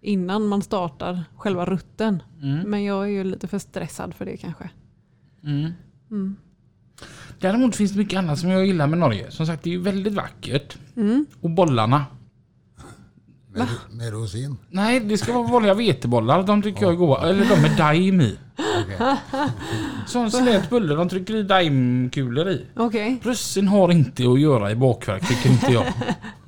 innan 0.00 0.46
man 0.46 0.62
startar 0.62 1.24
själva 1.36 1.64
rutten. 1.64 2.22
Mm. 2.42 2.70
Men 2.70 2.84
jag 2.84 3.04
är 3.04 3.08
ju 3.08 3.24
lite 3.24 3.48
för 3.48 3.58
stressad 3.58 4.14
för 4.14 4.24
det 4.24 4.36
kanske. 4.36 4.70
Mm. 5.42 5.72
Mm. 6.10 6.36
Däremot 7.40 7.76
finns 7.76 7.92
det 7.92 7.98
mycket 7.98 8.18
annat 8.18 8.38
som 8.38 8.50
jag 8.50 8.66
gillar 8.66 8.86
med 8.86 8.98
Norge. 8.98 9.30
Som 9.30 9.46
sagt, 9.46 9.62
det 9.62 9.70
är 9.70 9.72
ju 9.72 9.80
väldigt 9.80 10.14
vackert. 10.14 10.78
Mm. 10.96 11.26
Och 11.40 11.50
bollarna. 11.50 12.04
Med, 13.56 13.68
med 13.90 14.12
rosin. 14.12 14.56
Nej, 14.70 15.00
det 15.00 15.18
ska 15.18 15.32
vara 15.32 15.46
vanliga 15.46 15.74
vetebollar. 15.74 16.42
De 16.42 16.62
tycker 16.62 16.82
jag 16.82 16.92
är 16.92 16.96
goda. 16.96 17.28
Eller 17.28 17.44
de 17.48 17.62
med 17.62 17.76
daim 17.76 18.20
i. 18.20 18.38
Okej. 18.56 19.16
Sån 20.06 20.30
slät 20.30 20.70
bulle. 20.70 20.94
De 20.94 21.08
trycker 21.08 21.36
i 21.36 21.42
daimkulor 21.42 22.48
i. 22.48 22.66
Okej, 22.76 23.20
Russin 23.22 23.68
har 23.68 23.92
inte 23.92 24.28
att 24.28 24.40
göra 24.40 24.70
i 24.70 24.74
bakverk, 24.74 25.28
tycker 25.28 25.50
inte 25.50 25.72
jag. 25.72 25.84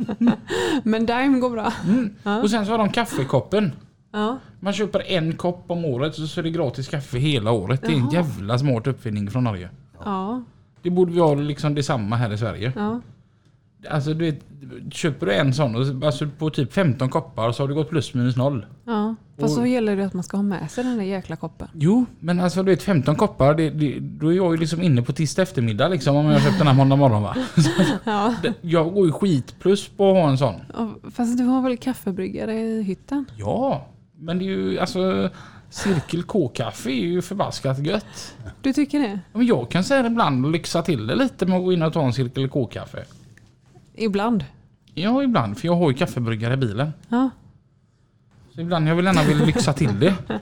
men 0.85 1.07
Dime 1.07 1.39
går 1.39 1.51
bra. 1.51 1.73
Mm. 1.87 2.41
Och 2.43 2.51
sen 2.51 2.67
så 2.67 2.73
har 2.73 2.79
de 2.79 2.93
kaffekoppen. 2.93 3.73
Ja. 4.13 4.39
Man 4.61 4.73
köper 4.73 5.03
en 5.11 5.37
kopp 5.37 5.71
om 5.71 5.85
året 5.85 6.15
så 6.15 6.41
är 6.41 6.43
det 6.43 6.51
gratis 6.51 6.89
kaffe 6.89 7.19
hela 7.19 7.51
året. 7.51 7.81
Det 7.81 7.87
är 7.87 7.93
en 7.93 7.99
Jaha. 7.99 8.13
jävla 8.13 8.59
smart 8.59 8.87
uppfinning 8.87 9.31
från 9.31 9.45
Norge. 9.45 9.71
Ja. 10.05 10.43
Det 10.83 10.91
borde 10.91 11.13
vi 11.13 11.21
ha 11.21 11.35
liksom 11.35 11.75
detsamma 11.75 12.17
här 12.17 12.33
i 12.33 12.39
Sverige. 12.39 12.73
Ja. 12.77 13.01
Alltså 13.91 14.15
du 14.15 14.25
vet, 14.25 14.41
köper 14.93 15.27
du 15.27 15.35
en 15.35 15.55
sån 15.55 15.77
och 15.77 16.07
alltså 16.07 16.29
på 16.39 16.51
typ 16.51 16.73
15 16.73 17.09
koppar 17.09 17.53
så 17.53 17.63
har 17.63 17.69
du 17.69 17.75
gått 17.75 17.91
plus 17.91 18.15
minus 18.15 18.37
noll. 18.37 18.67
ja. 18.87 19.15
Fast 19.41 19.53
Och- 19.53 19.61
så 19.63 19.67
gäller 19.67 19.97
det 19.97 20.07
att 20.07 20.15
man 20.15 20.23
ska 20.23 20.37
ha 20.37 20.43
med 20.45 20.71
sig 20.71 20.85
den 20.85 20.97
där 20.97 21.05
jäkla 21.05 21.37
koppen. 21.37 21.69
Jo, 21.75 22.07
men 22.21 22.41
alltså 22.41 22.63
du 22.63 22.71
vet 22.71 22.83
15 22.83 23.17
koppar, 23.17 23.55
det, 23.55 23.71
det, 23.71 23.99
då 24.01 24.33
är 24.33 24.37
jag 24.37 24.53
ju 24.53 24.57
liksom 24.61 24.83
inne 24.83 25.03
på 25.03 25.13
tisdag 25.13 25.43
eftermiddag 25.43 25.89
liksom 25.89 26.17
om 26.17 26.27
jag 26.27 26.33
har 26.33 26.41
köpt 26.41 26.59
den 26.59 26.67
här 26.67 26.75
måndag 26.75 26.97
morgon 26.97 27.23
va. 27.23 27.37
Ja. 28.05 28.35
Jag 28.61 28.93
går 28.95 29.07
ju 29.07 29.13
skitplus 29.13 29.89
på 29.89 30.11
att 30.11 30.17
ha 30.17 30.31
en 30.31 30.39
sån. 30.39 30.55
Fast 31.11 31.39
du 31.39 31.45
har 31.45 31.63
väl 31.63 31.77
kaffebryggare 31.77 32.61
i 32.61 32.83
hytten? 32.83 33.25
Ja, 33.37 33.87
men 34.19 34.39
det 34.39 34.45
är 34.45 34.47
ju 34.47 34.79
alltså 34.79 35.31
Cirkel 35.71 36.23
K-kaffe 36.23 36.91
är 36.91 37.07
ju 37.07 37.23
förbaskat 37.23 37.79
gött. 37.87 38.35
Du 38.63 38.73
tycker 38.73 38.99
det? 39.01 39.21
Men 39.33 39.47
jag 39.47 39.71
kan 39.71 39.85
säga 39.85 40.03
det 40.03 40.09
ibland 40.09 40.47
och 40.47 40.53
lyxa 40.53 40.83
till 40.83 41.07
det 41.07 41.15
lite 41.15 41.47
med 41.47 41.59
att 41.59 41.65
gå 41.65 41.73
in 41.73 41.83
och 41.83 41.93
ta 41.93 42.03
en 42.07 42.13
Cirkel 42.13 42.49
K-kaffe. 42.49 43.05
Ibland. 43.99 44.45
Ja, 44.95 45.23
ibland. 45.23 45.59
För 45.59 45.67
jag 45.67 45.75
har 45.77 45.91
ju 45.91 45.97
kaffebryggare 45.97 46.55
i 46.55 46.57
bilen. 46.57 46.91
Ja, 47.09 47.31
Så 48.55 48.61
ibland 48.61 48.89
jag 48.89 48.95
vill 48.97 49.05
gärna 49.05 49.23
vill 49.23 49.39
lyxa 49.47 49.73
till 49.73 50.01
det. 50.01 50.15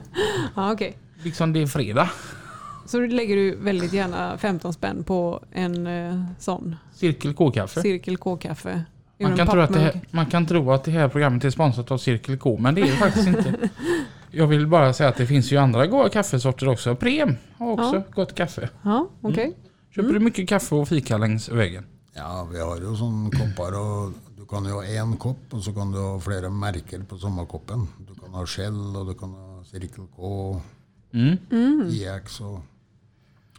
ja 0.55 0.71
okej. 0.73 0.97
Liksom 1.23 1.53
det 1.53 1.61
är 1.61 1.67
fredag. 1.67 2.09
Så 2.85 2.99
lägger 2.99 3.35
du 3.35 3.55
väldigt 3.55 3.93
gärna 3.93 4.37
15 4.37 4.73
spänn 4.73 5.03
på 5.03 5.43
en 5.51 5.87
eh, 5.87 6.23
sån 6.39 6.75
Cirkel 6.93 7.33
K-kaffe. 7.33 7.81
Cirkel 7.81 8.17
K-kaffe. 8.17 8.83
Man 9.19 9.37
kan, 9.37 9.47
tro 9.47 9.59
att 9.61 9.73
det 9.73 9.79
här, 9.79 10.01
man 10.11 10.25
kan 10.25 10.45
tro 10.45 10.71
att 10.71 10.83
det 10.83 10.91
här 10.91 11.07
programmet 11.07 11.43
är 11.45 11.49
sponsrat 11.49 11.91
av 11.91 11.97
Cirkel 11.97 12.37
K, 12.37 12.57
men 12.59 12.75
det 12.75 12.81
är 12.81 12.85
det 12.85 12.91
faktiskt 12.91 13.27
inte. 13.27 13.53
Jag 14.31 14.47
vill 14.47 14.67
bara 14.67 14.93
säga 14.93 15.09
att 15.09 15.15
det 15.15 15.25
finns 15.25 15.51
ju 15.51 15.57
andra 15.57 15.87
goda 15.87 16.09
kaffesorter 16.09 16.67
också. 16.67 16.95
Prem 16.95 17.35
har 17.57 17.71
också 17.71 17.95
Ja. 17.95 18.03
gott 18.13 18.35
kaffe. 18.35 18.69
Ja, 18.83 19.09
okej. 19.21 19.53
Köper 19.95 20.13
du 20.13 20.19
mycket 20.19 20.49
kaffe 20.49 20.75
och 20.75 20.87
fika 20.87 21.17
längs 21.17 21.49
vägen? 21.49 21.83
Ja, 22.17 22.47
vi 22.51 22.59
har 22.59 22.77
ju 22.77 22.95
sånne 22.95 23.29
kopper 23.31 23.79
och 23.79 24.11
du 24.37 24.45
kan 24.45 24.65
ju 24.65 24.71
ha 24.71 24.83
en 24.83 25.17
kopp 25.17 25.53
och 25.53 25.63
så 25.63 25.73
kan 25.73 25.91
du 25.91 25.99
ha 25.99 26.19
flera 26.19 26.49
märken 26.49 27.05
på 27.05 27.17
samma 27.17 27.45
koppen. 27.45 27.87
Du 28.07 28.15
kan 28.15 28.33
ha 28.33 28.45
Shell 28.45 28.95
och 28.95 29.05
du 29.05 29.13
kan 29.13 29.29
ha 29.33 29.63
Circle 29.63 30.07
K, 30.15 30.61
Mm. 31.13 31.37
IX 31.89 32.41
och... 32.41 32.59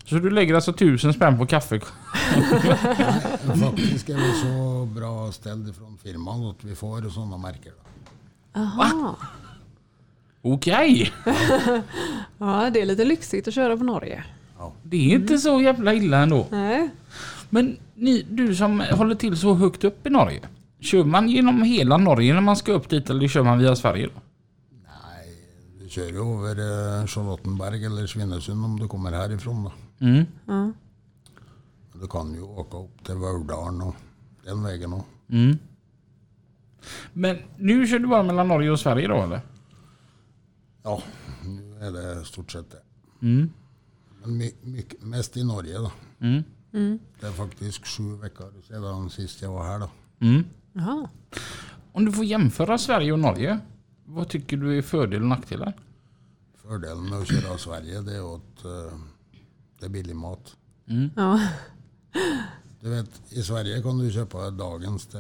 Så 0.05 0.14
du 0.14 0.31
lägger 0.31 0.55
alltså 0.55 0.73
tusen 0.73 1.12
spänn 1.14 1.38
på 1.38 1.47
kaffe? 1.47 1.75
Nej, 3.47 3.59
faktiskt 3.59 4.09
är 4.09 4.16
vi 4.16 4.33
så 4.42 4.88
bra 4.94 5.33
ställd 5.33 5.75
från 5.77 5.99
firman 5.99 6.44
att 6.47 6.64
vi 6.64 6.75
får 6.75 7.11
sådana 7.11 7.37
märken. 7.37 7.73
Då. 8.53 8.61
Aha. 8.61 9.16
Okej! 10.42 11.12
Ja, 12.38 12.71
det 12.71 12.81
är 12.81 12.87
lite 12.87 13.05
lyxigt 13.05 13.49
att 13.49 13.55
köra 13.55 13.77
på 13.77 13.85
Norge. 13.85 14.25
Det 14.83 14.97
är 14.97 15.14
inte 15.14 15.38
så 15.38 15.61
jävla 15.61 15.94
illa 15.94 16.18
ändå. 16.18 16.47
Nej. 16.51 16.90
Men 17.51 17.77
ni, 17.98 18.26
du 18.30 18.54
som 18.54 18.80
håller 18.80 19.14
till 19.14 19.37
så 19.37 19.54
högt 19.54 19.84
upp 19.84 20.06
i 20.06 20.11
Norge. 20.11 20.40
Kör 20.80 21.04
man 21.04 21.28
genom 21.28 21.62
hela 21.62 21.96
Norge 21.96 22.34
när 22.34 22.40
man 22.40 22.56
ska 22.56 22.72
upp 22.72 22.88
dit 22.88 23.11
eller 23.11 23.28
kör 23.28 23.42
man 23.42 23.58
via 23.58 23.76
Sverige 23.76 24.06
då? 24.06 24.20
Nej, 24.70 25.34
vi 25.78 25.88
kör 25.88 26.06
ju 26.06 26.18
över 26.18 26.56
eh, 27.00 27.06
Charlottenberg 27.06 27.84
eller 27.84 28.06
Svinesund 28.06 28.64
om 28.64 28.80
du 28.80 28.88
kommer 28.88 29.12
härifrån. 29.12 29.64
Då. 29.64 29.72
Mm. 30.06 30.24
Ja. 30.46 30.72
Du 32.00 32.06
kan 32.06 32.34
ju 32.34 32.42
åka 32.42 32.76
upp 32.76 33.04
till 33.04 33.14
Vårdalen 33.14 33.82
och 33.82 33.94
den 34.44 34.62
vägen. 34.62 34.92
Och. 34.92 35.04
Mm. 35.30 35.58
Men 37.12 37.38
nu 37.56 37.87
kör 37.87 37.98
du 37.98 38.06
bara 38.06 38.22
mellan 38.22 38.48
Norge 38.48 38.70
och 38.70 38.80
Sverige 38.80 39.08
då 39.08 39.22
eller? 39.22 39.40
Ja, 40.82 41.02
nu 41.44 41.87
är 41.87 41.92
det 41.92 42.24
stort 42.24 42.50
sett 42.52 42.70
det. 42.70 42.82
Mm. 43.26 43.50
Men 44.22 44.37
my, 44.37 44.52
mycket, 44.62 45.02
mest 45.02 45.37
i 45.37 45.44
Norge 45.44 45.78
då. 45.78 45.92
Mm. 46.20 46.42
Mm. 46.72 46.98
Det 47.20 47.26
är 47.26 47.33
faktiskt 47.33 47.87
sju 47.87 48.16
veckor 48.16 48.52
sedan 48.68 49.11
sist 49.11 49.42
jag 49.42 49.52
var 49.52 49.64
här 49.64 49.78
då. 49.78 49.90
Mm. 50.20 50.44
Om 51.92 52.04
du 52.04 52.12
får 52.12 52.24
jämföra 52.24 52.78
Sverige 52.78 53.12
och 53.12 53.18
Norge. 53.18 53.61
Vad 54.04 54.28
tycker 54.28 54.57
du 54.57 54.78
är 54.78 54.83
fördel 54.83 55.22
och 55.22 55.28
nackdelar? 55.28 55.76
Fördelen 56.54 57.09
med 57.09 57.18
att 57.18 57.28
köra 57.28 57.59
Sverige 57.59 58.00
det 58.00 58.16
är 58.16 58.35
att 58.37 58.64
eh, 58.64 58.98
det 59.78 59.87
är 59.87 59.88
billig 59.90 60.16
mat. 60.16 60.57
Ja. 61.16 61.40
Du 62.81 62.90
vet, 62.90 63.33
i 63.33 63.42
Sverige 63.42 63.83
kan 63.83 63.98
du 63.98 64.12
köpa 64.12 64.50
dagens 64.50 65.07
till 65.07 65.18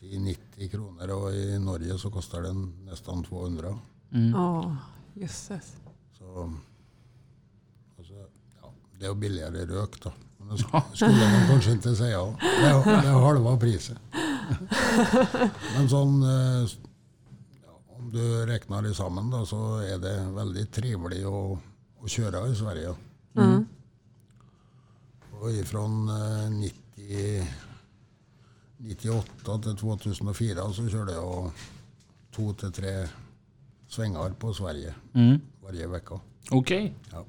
80-90 0.00 0.68
kronor 0.70 1.10
och 1.10 1.32
i 1.32 1.58
Norge 1.58 1.98
så 1.98 2.10
kostar 2.10 2.42
den 2.42 2.84
nästan 2.84 3.24
200. 3.24 3.78
Ja, 4.32 4.76
jösses. 5.14 5.76
Så, 6.18 6.52
så, 7.96 8.26
ja, 8.62 8.72
det 8.98 9.06
är 9.06 9.14
billigare 9.14 9.66
rök 9.66 10.02
då. 10.02 10.12
Men 10.46 10.56
det 10.56 10.62
sk- 10.62 10.82
skulle 10.94 11.10
man 11.30 11.46
kanske 11.48 11.72
inte 11.72 11.96
säga. 11.96 12.18
Det 12.40 12.66
är, 12.66 13.02
det 13.02 13.08
är 13.08 13.12
halva 13.26 13.56
priset. 13.56 13.98
Men 15.76 15.88
sån, 15.88 16.22
eh, 16.22 16.68
ja, 17.66 17.80
om 17.96 18.10
du 18.12 18.46
räknar 18.46 18.82
det 18.82 18.94
samman 18.94 19.30
då 19.30 19.46
så 19.46 19.76
är 19.78 19.98
det 19.98 20.30
väldigt 20.34 20.72
trevligt 20.72 21.26
att, 21.26 21.58
att 22.04 22.10
köra 22.10 22.46
i 22.48 22.56
Sverige. 22.56 22.94
Mm. 23.36 23.66
Och 25.40 25.50
ifrån 25.52 26.08
eh, 26.08 26.50
90, 26.50 27.46
98 28.76 29.58
till 29.58 29.76
2004 29.76 30.72
så 30.72 30.88
körde 30.88 31.12
jag 31.12 31.50
två 32.34 32.52
till 32.52 32.72
tre 32.72 33.08
svängar 33.88 34.30
på 34.30 34.54
Sverige 34.54 34.94
Mm. 35.14 35.40
varje 35.64 35.86
vecka. 35.86 36.20
Okej. 36.50 36.94
Ja. 37.12 37.24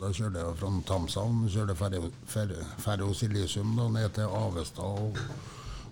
Då 0.00 0.12
körde 0.12 0.38
jag 0.38 0.56
från 0.58 0.82
Tamshavn, 0.82 1.50
körde 1.50 1.74
Färjo- 1.74 2.10
Fär- 2.26 2.64
Färjos 2.78 3.22
Illesund 3.22 3.76
då, 3.78 3.88
ner 3.88 4.08
till 4.08 4.22
Avesta 4.22 4.82
och 4.82 5.16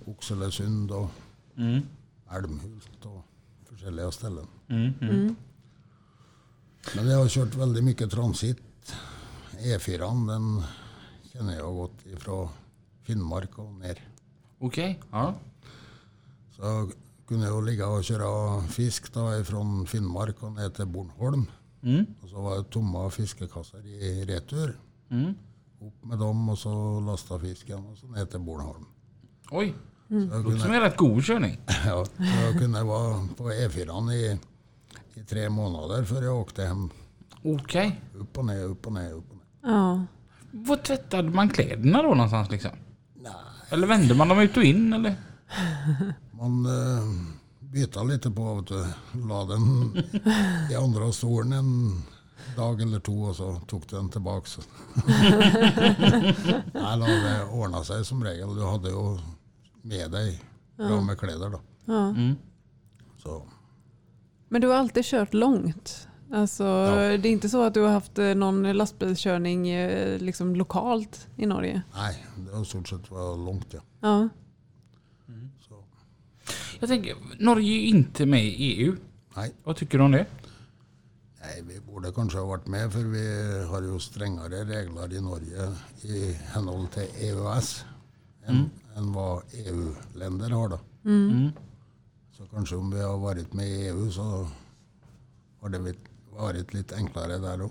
Oxelösund 0.07 0.91
och 0.91 1.11
Mm. 1.57 1.83
Älmhult 2.31 3.05
och 3.05 3.25
försäljliga 3.69 4.11
ställen. 4.11 4.47
Mm. 4.69 4.93
Mm. 5.01 5.15
Mm. 5.15 5.37
Men 6.97 7.07
jag 7.09 7.19
har 7.19 7.29
kört 7.29 7.55
väldigt 7.55 7.85
mycket 7.85 8.11
transit. 8.11 8.59
E4 9.59 10.27
den 10.29 10.63
känner 11.33 11.55
jag 11.57 11.75
gått 11.75 12.07
ifrån 12.07 12.49
Finnmark 13.03 13.59
och 13.59 13.73
ner. 13.73 14.09
Okej. 14.59 15.01
Ja. 15.11 15.35
Så 16.57 16.91
kunde 17.29 17.47
jag 17.47 17.65
ligga 17.65 17.89
och 17.89 18.05
köra 18.05 18.63
fisk 18.63 19.13
då 19.15 19.37
ifrån 19.39 19.87
Finnmark 19.87 20.43
och 20.43 20.53
ner 20.53 20.69
till 20.71 20.87
Bornholm. 20.87 21.47
Mm. 21.85 22.07
Och 22.23 22.29
så 22.29 22.41
var 22.41 22.57
det 22.57 22.65
tomma 22.65 23.11
fiskekassar 23.11 23.87
i 23.87 24.25
retur. 24.25 24.79
Mm. 25.11 25.35
Upp 25.81 26.05
med 26.05 26.19
dem 26.19 26.49
och 26.49 26.59
så 26.59 27.01
lasta 27.01 27.39
fisken 27.39 27.87
och 27.87 27.99
så 27.99 28.07
ner 28.07 28.25
till 28.25 28.41
Bornholm. 28.41 28.85
Oj, 29.51 29.75
jag 30.09 30.21
det 30.21 30.39
låter 30.39 30.59
som 30.59 30.73
en 30.73 30.81
rätt 30.81 30.97
god 30.97 31.25
körning. 31.25 31.59
ja, 31.87 32.05
så 32.05 32.23
jag 32.45 32.59
kunde 32.59 32.83
vara 32.83 33.29
på 33.37 33.51
E4 33.51 34.13
i, 34.13 34.39
i 35.15 35.25
tre 35.25 35.51
månader 35.51 36.05
för 36.05 36.23
jag 36.23 36.41
åkte 36.41 36.65
hem. 36.65 36.91
Okej. 37.43 38.01
Upp 38.15 38.39
och 38.39 38.45
ner, 38.45 38.65
upp 38.65 38.87
och 38.87 38.93
ner, 38.93 39.13
upp 39.13 39.31
och 39.31 39.37
ner. 39.37 39.73
Ja. 39.73 40.05
Var 40.51 40.77
tvättade 40.77 41.31
man 41.31 41.49
kläderna 41.49 42.03
då 42.03 42.09
någonstans 42.09 42.51
liksom? 42.51 42.71
Nej, 43.15 43.33
Eller 43.69 43.87
vände 43.87 44.15
man 44.15 44.29
dem 44.29 44.41
ut 44.41 44.57
och 44.57 44.65
in 44.65 44.93
eller? 44.93 45.17
man 46.31 46.67
uh, 46.67 47.25
bytte 47.75 48.05
lite 48.05 48.31
på 48.31 48.55
vet 48.55 48.67
du. 48.67 48.87
La 49.29 49.45
den 49.45 49.97
i 50.71 50.75
andra 50.75 51.13
stolen 51.13 51.53
en 51.53 52.03
dag 52.57 52.83
eller 52.83 53.01
två 53.01 53.13
och 53.13 53.37
så 53.37 53.61
tog 53.67 53.83
den 53.91 54.09
tillbaks. 54.09 54.59
Nej, 56.73 56.99
då 56.99 57.07
det 57.07 57.45
ordnade 57.53 57.85
sig 57.85 58.05
som 58.05 58.25
regel. 58.25 58.57
Du 58.57 58.65
hade 58.65 58.89
ju 58.89 59.19
med 59.83 60.11
dig 60.11 60.43
bra 60.77 61.01
med 61.01 61.19
kläder 61.19 61.51
då. 61.51 61.61
Ja. 61.85 62.09
Mm. 62.09 62.37
Så, 63.23 63.43
Men 64.49 64.61
du 64.61 64.69
har 64.69 64.75
alltid 64.75 65.05
kört 65.05 65.35
långt? 65.35 66.09
Alltså, 66.33 66.65
Ja. 66.65 66.95
Det 66.97 67.29
är 67.29 67.33
inte 67.33 67.49
så 67.49 67.63
att 67.63 67.75
du 67.75 67.81
har 67.81 67.91
haft 67.93 68.19
eh, 68.19 68.35
någon 68.35 68.73
lastbilskörning 68.73 69.69
eh, 69.69 70.19
liksom 70.19 70.57
lokalt 70.57 71.29
i 71.37 71.47
Norge? 71.47 71.83
nej, 71.95 72.27
det 72.37 72.57
har 72.57 72.63
i 72.63 72.65
stort 72.65 72.89
sett 72.89 73.11
varit 73.11 73.39
långt 73.39 73.67
ja. 73.71 73.81
Ja. 74.01 74.29
Jag 76.81 76.89
tänker, 76.89 77.17
Norge 77.39 77.73
är 77.73 77.81
ju 77.81 77.87
inte 77.89 78.27
med 78.27 78.45
i 78.45 78.51
EU. 78.55 78.97
nej. 79.37 79.53
Vad 79.65 79.77
tycker 79.77 79.99
du 79.99 80.05
om 80.05 80.13
det? 80.13 80.27
Nej, 81.41 81.63
vi 81.69 81.81
borde 81.81 82.13
kanske 82.13 82.39
ha 82.39 82.47
varit 82.47 82.67
med 82.67 82.93
för 82.93 83.01
vi 83.01 83.65
har 83.65 83.83
ju 83.83 83.99
strängare 84.01 84.65
regler 84.65 85.13
i 85.13 85.21
Norge 85.21 85.73
i 86.03 86.33
henhold 86.33 86.91
till 86.91 87.09
EUS 87.21 87.85
än, 88.47 88.71
än 88.97 89.13
vad 89.13 89.43
EU-länder 89.53 90.51
har. 90.51 90.69
Då. 90.69 90.79
Mm. 91.05 91.51
Så 92.37 92.47
kanske 92.47 92.77
om 92.77 92.91
vi 92.91 93.03
har 93.03 93.19
varit 93.19 93.53
med 93.53 93.69
i 93.69 93.87
EU 93.89 94.11
så 94.11 94.49
har 95.61 95.69
det 95.69 95.95
varit- 96.33 96.75
lite 96.75 96.97
enklare 96.97 97.39
där 97.39 97.59
då. 97.59 97.71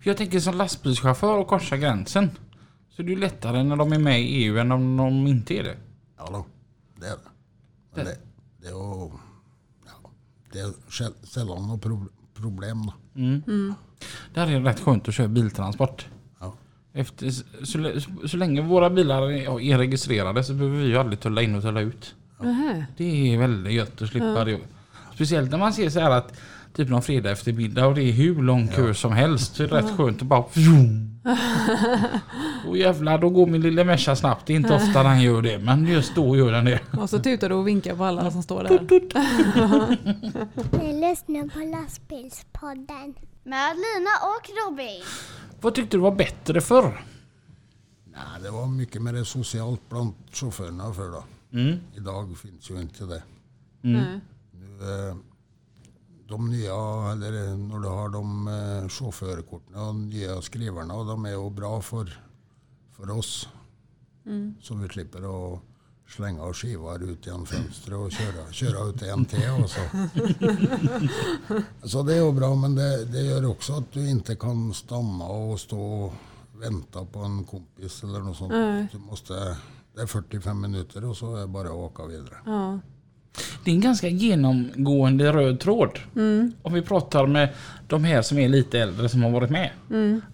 För 0.00 0.10
jag 0.10 0.16
tänker 0.16 0.40
som 0.40 0.54
lastbilschaufför 0.56 1.38
och 1.38 1.46
korsa 1.48 1.76
gränsen. 1.76 2.30
Så 2.90 3.02
det 3.02 3.12
är 3.12 3.16
lättare 3.16 3.62
när 3.62 3.76
de 3.76 3.92
är 3.92 3.98
med 3.98 4.20
i 4.20 4.24
EU 4.44 4.58
än 4.58 4.72
om 4.72 4.96
de 4.96 5.26
inte 5.26 5.54
är 5.54 5.62
det. 5.62 5.76
Ja 6.18 6.28
då, 6.30 6.46
det 7.02 7.08
är 7.08 7.10
det. 7.10 7.18
Men 7.94 8.04
det, 8.04 8.16
det, 8.60 8.66
är, 8.68 8.70
ju- 8.72 9.10
ja, 9.86 10.10
det 10.52 10.58
är 10.60 10.72
säll- 10.90 11.26
sällan 11.26 11.68
något 11.68 11.82
pro- 11.82 12.08
problem. 12.34 12.86
Då. 12.86 12.92
Det 14.34 14.40
här 14.40 14.50
är 14.50 14.60
rätt 14.60 14.80
skönt 14.80 15.08
att 15.08 15.14
köra 15.14 15.28
biltransport. 15.28 16.06
Ja. 16.40 16.54
Efter, 16.92 17.30
så, 17.64 18.00
så 18.28 18.36
länge 18.36 18.62
våra 18.62 18.90
bilar 18.90 19.22
är 19.32 19.60
är 19.60 19.78
registrerade 19.78 20.44
så 20.44 20.54
behöver 20.54 20.76
vi 20.78 20.84
ju 20.86 20.96
aldrig 20.98 21.20
tulla 21.20 21.42
in 21.42 21.54
och 21.54 21.62
tulla 21.62 21.80
ut. 21.80 22.14
Nähä. 22.40 22.86
Det 22.96 23.34
är 23.34 23.38
väldigt 23.38 23.72
gött 23.72 24.02
att 24.02 24.08
slippa 24.08 24.44
det. 24.44 24.60
Speciellt 25.14 25.50
när 25.50 25.58
man 25.58 25.72
ser 25.72 25.90
så 25.90 26.00
här 26.00 26.10
att 26.10 26.32
typ 26.74 26.88
någon 26.88 27.02
fredag 27.02 27.30
eftermiddag 27.30 27.86
och 27.86 27.94
det 27.94 28.02
är 28.02 28.12
hur 28.12 28.42
lång 28.42 28.68
kö 28.68 28.94
som 28.94 29.12
helst. 29.12 29.54
Så 29.56 29.62
är 29.62 29.68
det 29.68 29.76
rätt 29.76 29.96
skönt 29.96 30.22
att 30.22 30.28
bara... 30.28 30.44
Och 32.68 32.76
jävlar, 32.76 33.18
då 33.18 33.30
går 33.30 33.46
min 33.46 33.60
lilla 33.60 33.84
Merca 33.84 34.16
snabbt. 34.16 34.46
Det 34.46 34.52
är 34.52 34.56
inte 34.56 34.74
ofta 34.74 35.02
den 35.02 35.20
gör 35.20 35.42
det, 35.42 35.58
men 35.58 35.86
just 35.86 36.14
då 36.14 36.36
gör 36.36 36.52
den 36.52 36.64
det. 36.64 36.80
Och 36.98 37.10
så 37.10 37.18
tutar 37.18 37.48
du 37.48 37.54
och 37.54 37.68
vinkar 37.68 37.96
på 37.96 38.04
alla 38.04 38.30
som 38.30 38.42
står 38.42 38.64
där. 38.64 38.80
Ni 40.82 41.08
lyssnar 41.10 41.48
på 41.48 41.58
lastbilspodden. 41.58 43.14
Med 43.44 43.76
Lina 43.76 44.10
och 44.22 44.70
Robin. 44.70 45.02
Vad 45.60 45.74
tyckte 45.74 45.96
du 45.96 46.00
var 46.00 46.12
bättre 46.12 46.60
förr? 46.60 47.04
Nej, 48.04 48.42
det 48.42 48.50
var 48.50 48.66
mycket 48.66 49.02
mer 49.02 49.24
socialt 49.24 49.80
bland 49.88 50.12
chaufförerna 50.32 50.92
för 50.92 51.10
då. 51.10 51.24
Mm. 51.52 51.78
Idag 51.94 52.38
finns 52.38 52.70
ju 52.70 52.80
inte 52.80 53.04
det. 53.04 53.22
Nej. 53.80 54.20
Nu, 54.52 55.08
eh, 55.08 55.16
de 56.28 56.50
nya, 56.50 56.74
eller 57.12 57.48
eh, 57.48 57.56
när 57.56 57.78
du 57.78 57.88
har 57.88 58.08
de 58.08 58.48
eh, 58.48 58.88
chaufförkorten 58.88 59.74
och 59.74 59.94
nya 59.94 60.42
skrivarna, 60.42 60.94
och 60.94 61.06
de 61.06 61.24
är 61.24 61.30
ju 61.30 61.50
bra 61.50 61.80
för, 61.80 62.20
för 63.02 63.10
oss. 63.10 63.48
Så 64.60 64.74
vi 64.74 64.88
slipper 64.88 65.18
att 65.54 65.60
slänga 66.08 66.52
skivar 66.52 67.02
ut 67.02 67.26
genom 67.26 67.46
fönstret 67.46 67.98
och 67.98 68.12
köra, 68.12 68.52
köra 68.52 68.88
ut 68.88 68.98
till 68.98 69.16
NT 69.16 69.34
och 69.62 69.70
så. 69.70 69.80
så 71.88 72.02
det 72.02 72.14
är 72.14 72.32
bra, 72.32 72.54
men 72.54 72.74
det, 72.74 73.04
det 73.04 73.22
gör 73.22 73.46
också 73.46 73.72
att 73.72 73.92
du 73.92 74.10
inte 74.10 74.36
kan 74.36 74.74
stanna 74.74 75.24
och 75.24 75.60
stå 75.60 75.80
och 75.80 76.12
vänta 76.60 77.04
på 77.04 77.18
en 77.18 77.44
kompis 77.44 78.02
eller 78.02 78.20
något 78.20 78.36
sånt. 78.36 78.52
Du 78.92 78.98
måste, 78.98 79.56
det 79.94 80.02
är 80.02 80.06
45 80.06 80.60
minuter 80.60 81.04
och 81.04 81.16
så 81.16 81.36
är 81.36 81.40
det 81.40 81.46
bara 81.46 81.68
att 81.68 81.74
åka 81.74 82.06
vidare. 82.06 82.36
Ja. 82.46 82.78
Det 83.64 83.70
är 83.70 83.74
en 83.74 83.80
ganska 83.80 84.08
genomgående 84.08 85.32
röd 85.32 85.60
tråd. 85.60 85.98
Om 86.62 86.72
vi 86.72 86.82
pratar 86.82 87.26
med 87.26 87.48
de 87.88 88.04
här 88.04 88.22
som 88.22 88.38
är 88.38 88.48
lite 88.48 88.78
äldre 88.78 89.08
som 89.08 89.22
har 89.22 89.30
varit 89.30 89.50
med. 89.50 89.70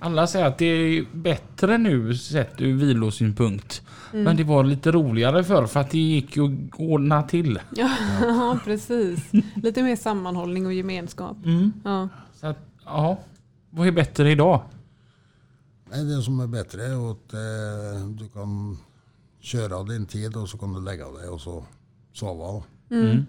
Alla 0.00 0.26
säger 0.26 0.46
att 0.46 0.58
det 0.58 0.66
är 0.66 1.04
bättre 1.12 1.78
nu 1.78 2.14
sett 2.14 2.60
ur 2.60 2.76
vilosynpunkt. 2.76 3.82
Men 4.12 4.36
det 4.36 4.44
var 4.44 4.64
lite 4.64 4.90
roligare 4.92 5.44
förr 5.44 5.66
för 5.66 5.80
att 5.80 5.90
det 5.90 5.98
gick 5.98 6.36
ju 6.36 6.44
att 6.44 6.80
ordna 6.80 7.22
till. 7.22 7.60
ja, 7.76 8.58
precis. 8.64 9.30
Lite 9.54 9.82
mer 9.82 9.96
sammanhållning 9.96 10.66
och 10.66 10.72
gemenskap. 10.72 11.36
Ja. 11.84 12.08
Så 12.40 12.46
att, 12.46 12.58
ja. 12.84 13.18
Vad 13.70 13.86
är 13.86 13.92
bättre 13.92 14.30
idag? 14.30 14.60
Nej, 15.90 16.04
det 16.04 16.22
som 16.22 16.40
är 16.40 16.46
bättre 16.46 16.86
är 16.86 17.10
att 17.10 17.32
eh, 17.32 18.08
du 18.08 18.28
kan 18.28 18.78
köra 19.40 19.82
din 19.82 20.06
tid 20.06 20.36
och 20.36 20.48
så 20.48 20.58
kan 20.58 20.74
du 20.74 20.80
lägga 20.80 21.10
dig 21.10 21.28
och 21.28 21.40
så 21.40 21.64
sova. 22.12 22.62
Mm. 22.90 23.26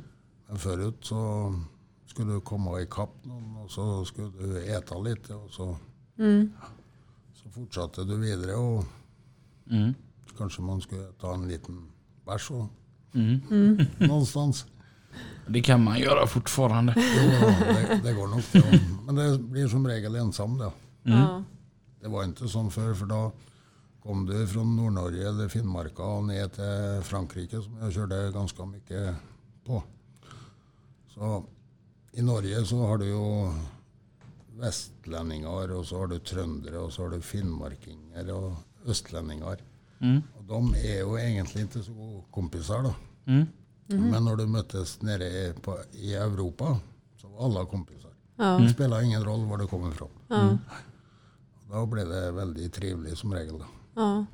Men 0.47 0.57
förut 0.57 0.97
så 1.01 1.53
skulle 2.05 2.33
du 2.33 2.41
komma 2.41 2.81
ikapp 2.81 3.25
någon 3.25 3.57
och 3.57 3.71
så 3.71 4.05
skulle 4.05 4.29
du 4.29 4.65
äta 4.77 4.99
lite 4.99 5.33
och 5.33 5.49
så, 5.51 5.77
så 7.43 7.49
fortsatte 7.49 8.03
du 8.03 8.17
vidare 8.17 8.53
och 8.55 8.83
Mm. 9.71 9.93
kanske 10.37 10.61
man 10.61 10.81
skulle 10.81 11.11
ta 11.11 11.33
en 11.33 11.47
liten 11.47 11.91
bärs 12.25 12.51
och- 12.51 12.67
Mm. 13.13 13.39
någonstans. 13.97 14.65
Det 15.47 15.61
kan 15.61 15.83
man 15.83 15.99
göra 15.99 16.27
fortfarande. 16.27 16.93
Jo, 16.97 17.49
det, 17.73 17.99
det 18.03 18.13
går 18.13 18.27
nog. 18.27 18.41
Ja. 18.51 18.61
Men 19.05 19.15
det 19.15 19.39
blir 19.39 19.67
som 19.67 19.87
regel 19.87 20.15
ensam 20.15 20.57
då. 20.57 20.73
Ja. 21.03 21.43
Det 22.01 22.07
var 22.07 22.23
inte 22.23 22.47
som 22.47 22.71
förr, 22.71 22.93
för 22.93 23.05
då 23.05 23.31
kom 24.03 24.25
du 24.25 24.47
från 24.47 24.75
Nordnorge 24.75 25.29
eller 25.29 25.47
Finnmarka 25.47 26.03
och 26.03 26.23
ner 26.23 26.47
till 26.47 27.03
Frankrike 27.03 27.61
som 27.61 27.77
jag 27.77 27.93
körde 27.93 28.31
ganska 28.31 28.65
mycket 28.65 29.15
på. 29.69 29.83
Så 31.07 31.43
i 32.11 32.21
Norge 32.21 32.65
så 32.65 32.77
har 32.77 32.97
du 32.97 33.05
ju 33.05 33.51
västlänningar 34.59 35.71
och 35.71 35.85
så 35.85 35.97
har 35.97 36.07
du 36.07 36.19
tröndare 36.19 36.77
och 36.77 36.93
så 36.93 37.03
har 37.03 37.09
du 37.09 37.21
finnmarkingar 37.21 38.33
och 38.33 38.53
östlänningar. 38.85 39.57
Mm. 39.99 40.21
Och 40.37 40.43
de 40.43 40.73
är 40.73 40.97
ju 40.97 41.29
egentligen 41.29 41.67
inte 41.67 41.83
så 41.83 41.93
goda 41.93 42.23
kompisar 42.31 42.83
då. 42.83 42.93
Mm. 43.25 43.45
Men 43.87 44.25
när 44.25 44.35
du 44.35 44.45
möttes 44.45 45.01
nere 45.01 45.53
på, 45.53 45.77
i 45.91 46.13
Europa 46.13 46.79
så 47.17 47.27
var 47.27 47.45
alla 47.45 47.65
kompisar. 47.65 48.11
Ja. 48.35 48.45
Det 48.45 48.69
spelar 48.69 49.01
ingen 49.01 49.23
roll 49.23 49.45
var 49.45 49.57
du 49.57 49.67
kommer 49.67 49.91
ifrån. 49.91 50.09
Ja. 50.27 50.57
Då 51.71 51.85
blev 51.85 52.09
det 52.09 52.31
väldigt 52.31 52.73
trevligt 52.73 53.17
som 53.17 53.33
regel. 53.33 53.59
Då. 53.59 53.65
Ja. 53.95 54.25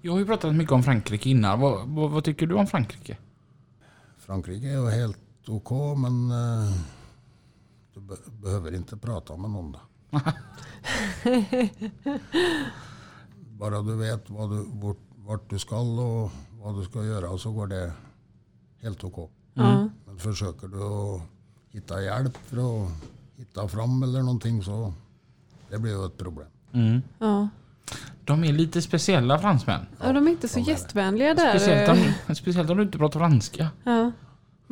Jag 0.00 0.12
har 0.12 0.18
ju 0.18 0.26
pratat 0.26 0.54
mycket 0.54 0.72
om 0.72 0.82
Frankrike 0.82 1.30
innan. 1.30 1.60
Vad, 1.60 1.88
vad, 1.88 2.10
vad 2.10 2.24
tycker 2.24 2.46
du 2.46 2.54
om 2.54 2.66
Frankrike? 2.66 3.16
Frankrike 4.32 4.66
är 4.66 4.72
ju 4.72 4.90
helt 4.90 5.48
OK, 5.48 5.98
men 5.98 6.30
eh, 6.30 6.72
du 7.94 8.00
be 8.00 8.16
behöver 8.42 8.74
inte 8.74 8.96
prata 8.96 9.36
med 9.36 9.50
någon. 9.50 9.72
Då. 9.72 9.80
Bara 13.58 13.82
du 13.82 13.96
vet 13.96 14.30
vad 14.30 14.50
du, 14.50 14.66
vart, 14.72 14.96
vart 15.16 15.50
du 15.50 15.58
ska 15.58 15.78
och 15.78 16.30
vad 16.50 16.80
du 16.80 16.84
ska 16.84 17.04
göra 17.04 17.38
så 17.38 17.52
går 17.52 17.66
det 17.66 17.92
helt 18.82 19.04
OK. 19.04 19.30
Ja. 19.54 19.88
Men 20.06 20.18
försöker 20.18 20.68
du 20.68 20.82
att 20.82 21.22
hitta 21.68 22.02
hjälp 22.02 22.36
för 22.36 22.56
att 22.56 22.90
hitta 23.36 23.68
fram 23.68 24.02
eller 24.02 24.22
någonting 24.22 24.62
så 24.62 24.92
det 25.70 25.78
blir 25.78 25.92
ju 25.92 26.06
ett 26.06 26.18
problem. 26.18 26.48
Mm. 26.72 27.02
Ja. 27.18 27.48
De 28.24 28.44
är 28.44 28.52
lite 28.52 28.82
speciella 28.82 29.38
fransmän. 29.38 29.86
ja, 30.00 30.12
de 30.12 30.26
är 30.26 30.30
inte 30.30 30.48
så 30.48 30.58
de 30.58 30.64
gästvänliga 30.64 31.34
där. 31.34 31.58
Speciellt 31.58 31.90
om, 32.28 32.34
speciellt 32.34 32.70
om 32.70 32.76
du 32.76 32.82
inte 32.82 32.98
pratar 32.98 33.20
franska. 33.20 33.70
Ja. 33.84 34.12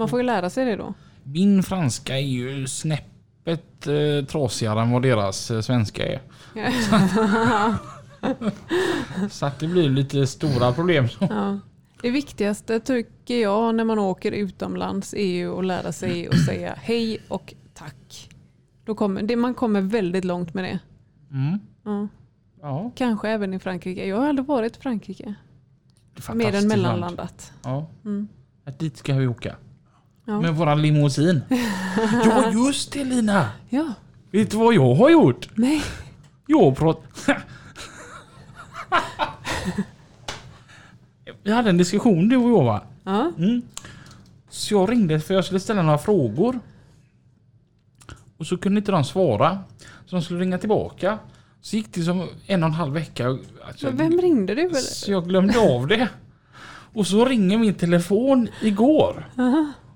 Man 0.01 0.09
får 0.09 0.21
ju 0.21 0.27
lära 0.27 0.51
sig 0.51 0.65
det 0.65 0.77
då. 0.77 0.95
Min 1.23 1.63
franska 1.63 2.19
är 2.19 2.23
ju 2.23 2.67
snäppet 2.67 3.87
eh, 3.87 4.27
trasigare 4.27 4.81
än 4.81 4.91
vad 4.91 5.03
deras 5.03 5.51
eh, 5.51 5.61
svenska 5.61 6.07
är. 6.07 6.21
Så 9.31 9.47
att 9.47 9.59
det 9.59 9.67
blir 9.67 9.89
lite 9.89 10.27
stora 10.27 10.73
problem. 10.73 11.09
Ja. 11.21 11.59
Det 12.03 12.11
viktigaste 12.11 12.81
tycker 12.81 13.43
jag 13.43 13.75
när 13.75 13.85
man 13.85 13.99
åker 13.99 14.33
utomlands 14.33 15.15
är 15.15 15.27
ju 15.27 15.59
att 15.59 15.65
lära 15.65 15.93
sig 15.93 16.29
att 16.29 16.45
säga 16.47 16.75
hej 16.77 17.19
och 17.29 17.55
tack. 17.75 18.31
Då 18.85 18.95
kommer, 18.95 19.23
det, 19.23 19.37
man 19.37 19.55
kommer 19.55 19.81
väldigt 19.81 20.25
långt 20.25 20.55
med 20.55 20.65
det. 20.65 20.79
Mm. 21.31 21.59
Ja. 21.85 22.09
Ja, 22.63 22.91
Kanske 22.97 23.29
även 23.29 23.55
i 23.55 23.59
Frankrike. 23.59 24.07
Jag 24.07 24.17
har 24.17 24.29
aldrig 24.29 24.47
varit 24.47 24.77
i 24.77 24.81
Frankrike. 24.81 25.35
Mer 26.35 26.55
än 26.55 26.69
mellanlandat. 26.69 27.53
Ja. 27.63 27.87
Mm. 28.05 28.29
Dit 28.79 28.97
ska 28.97 29.15
vi 29.15 29.27
åka. 29.27 29.57
Ja. 30.31 30.41
Med 30.41 30.55
våran 30.55 30.83
limousin. 30.83 31.41
ja 32.25 32.51
just 32.53 32.93
det 32.93 33.05
Lina! 33.05 33.51
ja, 33.69 33.95
Vet 34.31 34.51
du 34.51 34.57
vad 34.57 34.75
jag 34.75 34.95
har 34.95 35.11
gjort? 35.11 35.49
nej. 35.55 35.83
Jag 36.47 36.77
pratar... 36.77 37.45
Vi 41.43 41.53
hade 41.53 41.71
en 41.71 41.77
diskussion 41.79 42.29
du 42.29 42.37
och 42.37 42.51
jag 42.51 42.65
va? 42.65 42.83
Ja. 43.05 43.33
Mm. 43.39 43.63
Så 44.49 44.75
jag 44.75 44.91
ringde 44.93 45.21
för 45.21 45.35
jag 45.35 45.45
skulle 45.45 45.61
ställa 45.61 45.83
några 45.83 45.99
frågor. 45.99 46.61
Och 48.37 48.47
så 48.47 48.57
kunde 48.57 48.79
inte 48.79 48.93
de 48.93 49.05
svara. 49.05 49.59
Så 50.07 50.17
de 50.17 50.23
skulle 50.23 50.41
ringa 50.41 50.59
tillbaka. 50.59 51.19
Så 51.61 51.77
gick 51.77 51.95
det 51.95 52.03
som 52.03 52.29
en 52.47 52.63
och 52.63 52.69
en 52.69 52.75
halv 52.75 52.93
vecka. 52.95 53.29
Alltså, 53.69 53.87
Men 53.87 53.97
Vem 53.97 54.21
ringde 54.21 54.55
du? 54.55 54.71
så 54.75 55.11
jag 55.13 55.29
glömde 55.29 55.59
av 55.75 55.87
det. 55.87 56.09
Och 56.93 57.07
så 57.07 57.25
ringer 57.25 57.59
min 57.59 57.75
telefon 57.75 58.49
igår. 58.63 59.29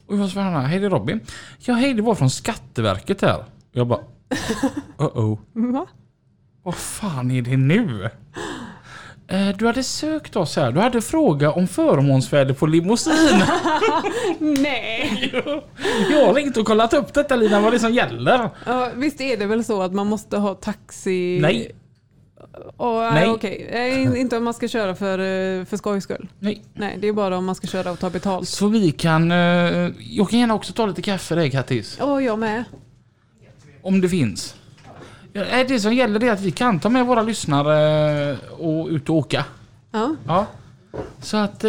Och 0.06 0.18
jag 0.18 0.30
svarar 0.30 0.60
hej 0.60 0.78
det 0.78 0.86
är 0.86 0.90
Robin. 0.90 1.20
Ja 1.58 1.74
hej 1.74 1.94
det 1.94 2.02
var 2.02 2.14
från 2.14 2.30
Skatteverket 2.30 3.22
här. 3.22 3.38
Och 3.38 3.44
jag 3.72 3.86
bara 3.86 4.00
uh 5.00 5.06
oh. 5.18 5.38
Va? 5.52 5.86
Vad 6.62 6.74
fan 6.74 7.30
är 7.30 7.42
det 7.42 7.56
nu? 7.56 8.10
Eh, 9.28 9.48
Du 9.56 9.66
hade 9.66 9.82
sökt 9.82 10.36
oss 10.36 10.56
här. 10.56 10.72
Du 10.72 10.80
hade 10.80 11.02
fråga 11.02 11.50
om 11.52 11.68
förmånsvärde 11.68 12.54
på 12.54 12.66
limousin. 12.66 13.12
Nej. 14.38 15.30
Jag 16.10 16.26
har 16.26 16.34
ringt 16.34 16.56
och 16.56 16.66
kollat 16.66 16.92
upp 16.94 17.14
detta 17.14 17.36
Lina, 17.36 17.60
vad 17.60 17.72
det 17.72 17.76
är 17.76 17.78
som 17.78 17.92
gäller. 17.94 18.50
Ja, 18.66 18.90
visst 18.94 19.20
är 19.20 19.36
det 19.36 19.46
väl 19.46 19.64
så 19.64 19.82
att 19.82 19.92
man 19.92 20.06
måste 20.06 20.36
ha 20.36 20.54
taxi? 20.54 21.38
Nej. 21.42 21.70
Och, 22.76 22.94
Nej. 23.12 23.28
Okej, 23.28 23.68
Nej, 23.72 24.20
inte 24.20 24.36
om 24.36 24.44
man 24.44 24.54
ska 24.54 24.68
köra 24.68 24.94
för, 24.94 25.18
eh, 25.18 25.64
för 25.64 25.76
skojs 25.76 26.04
skull. 26.04 26.28
Nej. 26.38 26.62
Nej, 26.74 26.98
det 27.00 27.08
är 27.08 27.12
bara 27.12 27.38
om 27.38 27.44
man 27.44 27.54
ska 27.54 27.66
köra 27.66 27.90
och 27.90 27.98
ta 27.98 28.10
betalt. 28.10 28.48
Så 28.48 28.66
vi 28.68 28.90
kan... 28.92 29.30
eh, 29.32 29.36
Jag 29.98 30.30
kan 30.30 30.38
gärna 30.38 30.54
också 30.54 30.72
ta 30.72 30.86
lite 30.86 31.02
kaffe 31.02 31.34
dig 31.34 31.50
Kattis. 31.50 31.96
Ja, 32.00 32.20
jag 32.20 32.38
med. 32.38 32.64
Om 33.82 34.00
det 34.00 34.08
finns. 34.08 34.54
Eh, 35.34 35.66
Det 35.68 35.80
som 35.80 35.94
gäller 35.94 36.24
är 36.24 36.32
att 36.32 36.40
vi 36.40 36.50
kan 36.50 36.80
ta 36.80 36.88
med 36.88 37.06
våra 37.06 37.22
lyssnare 37.22 38.36
och 38.58 38.86
ut 38.88 39.08
och 39.08 39.16
åka. 39.16 39.44
Ja. 39.90 40.16
Ja. 40.26 40.46
Så 41.22 41.36
att, 41.36 41.64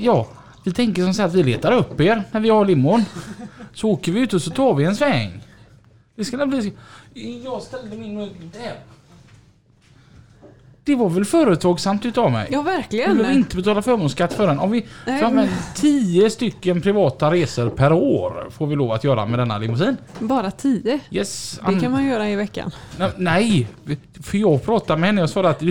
ja. 0.00 0.28
Vi 0.64 0.72
tänker 0.72 1.02
som 1.02 1.14
så 1.14 1.22
att 1.22 1.34
vi 1.34 1.42
letar 1.42 1.72
upp 1.72 2.00
er 2.00 2.22
när 2.32 2.40
vi 2.40 2.48
har 2.48 2.64
limon. 2.64 3.04
Så 3.74 3.90
åker 3.90 4.12
vi 4.12 4.20
ut 4.20 4.34
och 4.34 4.42
så 4.42 4.50
tar 4.50 4.74
vi 4.74 4.84
en 4.84 4.96
sväng. 4.96 5.40
Det 6.16 6.24
ska 6.24 6.46
bli... 6.46 6.72
Jag 7.44 7.62
ställde 7.62 7.96
min 7.96 8.14
mugg 8.14 8.50
där. 8.52 8.74
Det 10.84 10.94
var 10.94 11.08
väl 11.08 11.24
företagsamt 11.24 12.06
utav 12.06 12.30
mig? 12.32 12.48
Ja, 12.52 12.62
Vi 12.62 12.70
verkligen. 12.70 13.16
behöver 13.16 13.38
inte 13.38 13.56
betala 13.56 13.82
förmånsskatt 13.82 14.32
förrän 14.32 14.58
om 14.58 14.70
vi 14.70 14.86
får 15.04 15.12
med 15.20 15.32
men- 15.34 15.48
10 15.74 16.30
stycken 16.30 16.80
privata 16.80 17.30
resor 17.30 17.68
per 17.70 17.92
år 17.92 18.46
får 18.50 18.66
vi 18.66 18.76
lov 18.76 18.92
att 18.92 19.04
göra 19.04 19.26
med 19.26 19.38
denna 19.38 19.58
limousin. 19.58 19.96
Bara 20.18 20.50
tio. 20.50 20.98
Yes. 21.10 21.60
Det 21.66 21.80
kan 21.80 21.92
man 21.92 22.06
göra 22.06 22.30
i 22.30 22.36
veckan. 22.36 22.70
Nej, 23.16 23.68
för 24.22 24.38
jag 24.38 24.64
pratade 24.64 25.00
med 25.00 25.08
henne 25.08 25.22
och 25.22 25.30
sa 25.30 25.48
att 25.48 25.62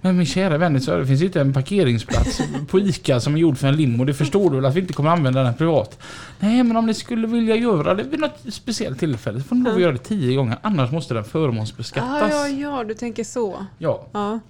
men 0.00 0.16
min 0.16 0.26
kära 0.26 0.58
vän, 0.58 0.80
så 0.80 0.96
det 0.96 1.06
finns 1.06 1.22
inte 1.22 1.40
en 1.40 1.52
parkeringsplats 1.52 2.40
på 2.68 2.78
ICA 2.80 3.20
som 3.20 3.34
är 3.34 3.38
gjord 3.38 3.58
för 3.58 3.68
en 3.68 3.76
limo. 3.76 4.04
Det 4.04 4.14
förstår 4.14 4.50
du 4.50 4.56
väl 4.56 4.64
att 4.66 4.74
vi 4.76 4.80
inte 4.80 4.92
kommer 4.92 5.10
använda 5.10 5.42
den 5.42 5.54
privat? 5.54 5.98
Nej, 6.38 6.62
men 6.62 6.76
om 6.76 6.86
ni 6.86 6.94
skulle 6.94 7.26
vilja 7.26 7.56
göra 7.56 7.94
det 7.94 8.02
vid 8.02 8.20
något 8.20 8.38
speciellt 8.48 8.98
tillfälle 8.98 9.40
så 9.40 9.48
får 9.48 9.56
ni 9.56 9.62
lov 9.64 9.74
att 9.74 9.80
göra 9.80 9.92
det 9.92 9.98
tio 9.98 10.36
gånger. 10.36 10.58
Annars 10.62 10.90
måste 10.92 11.14
den 11.14 11.22
Ja, 11.26 11.30
förmånsbeskattas. 11.30 12.30
ja, 12.32 12.48
ja, 12.48 12.84
du 12.84 12.94
tänker 12.94 13.24
så. 13.24 13.56
Ja. 13.78 14.06
Ja, 14.12 14.40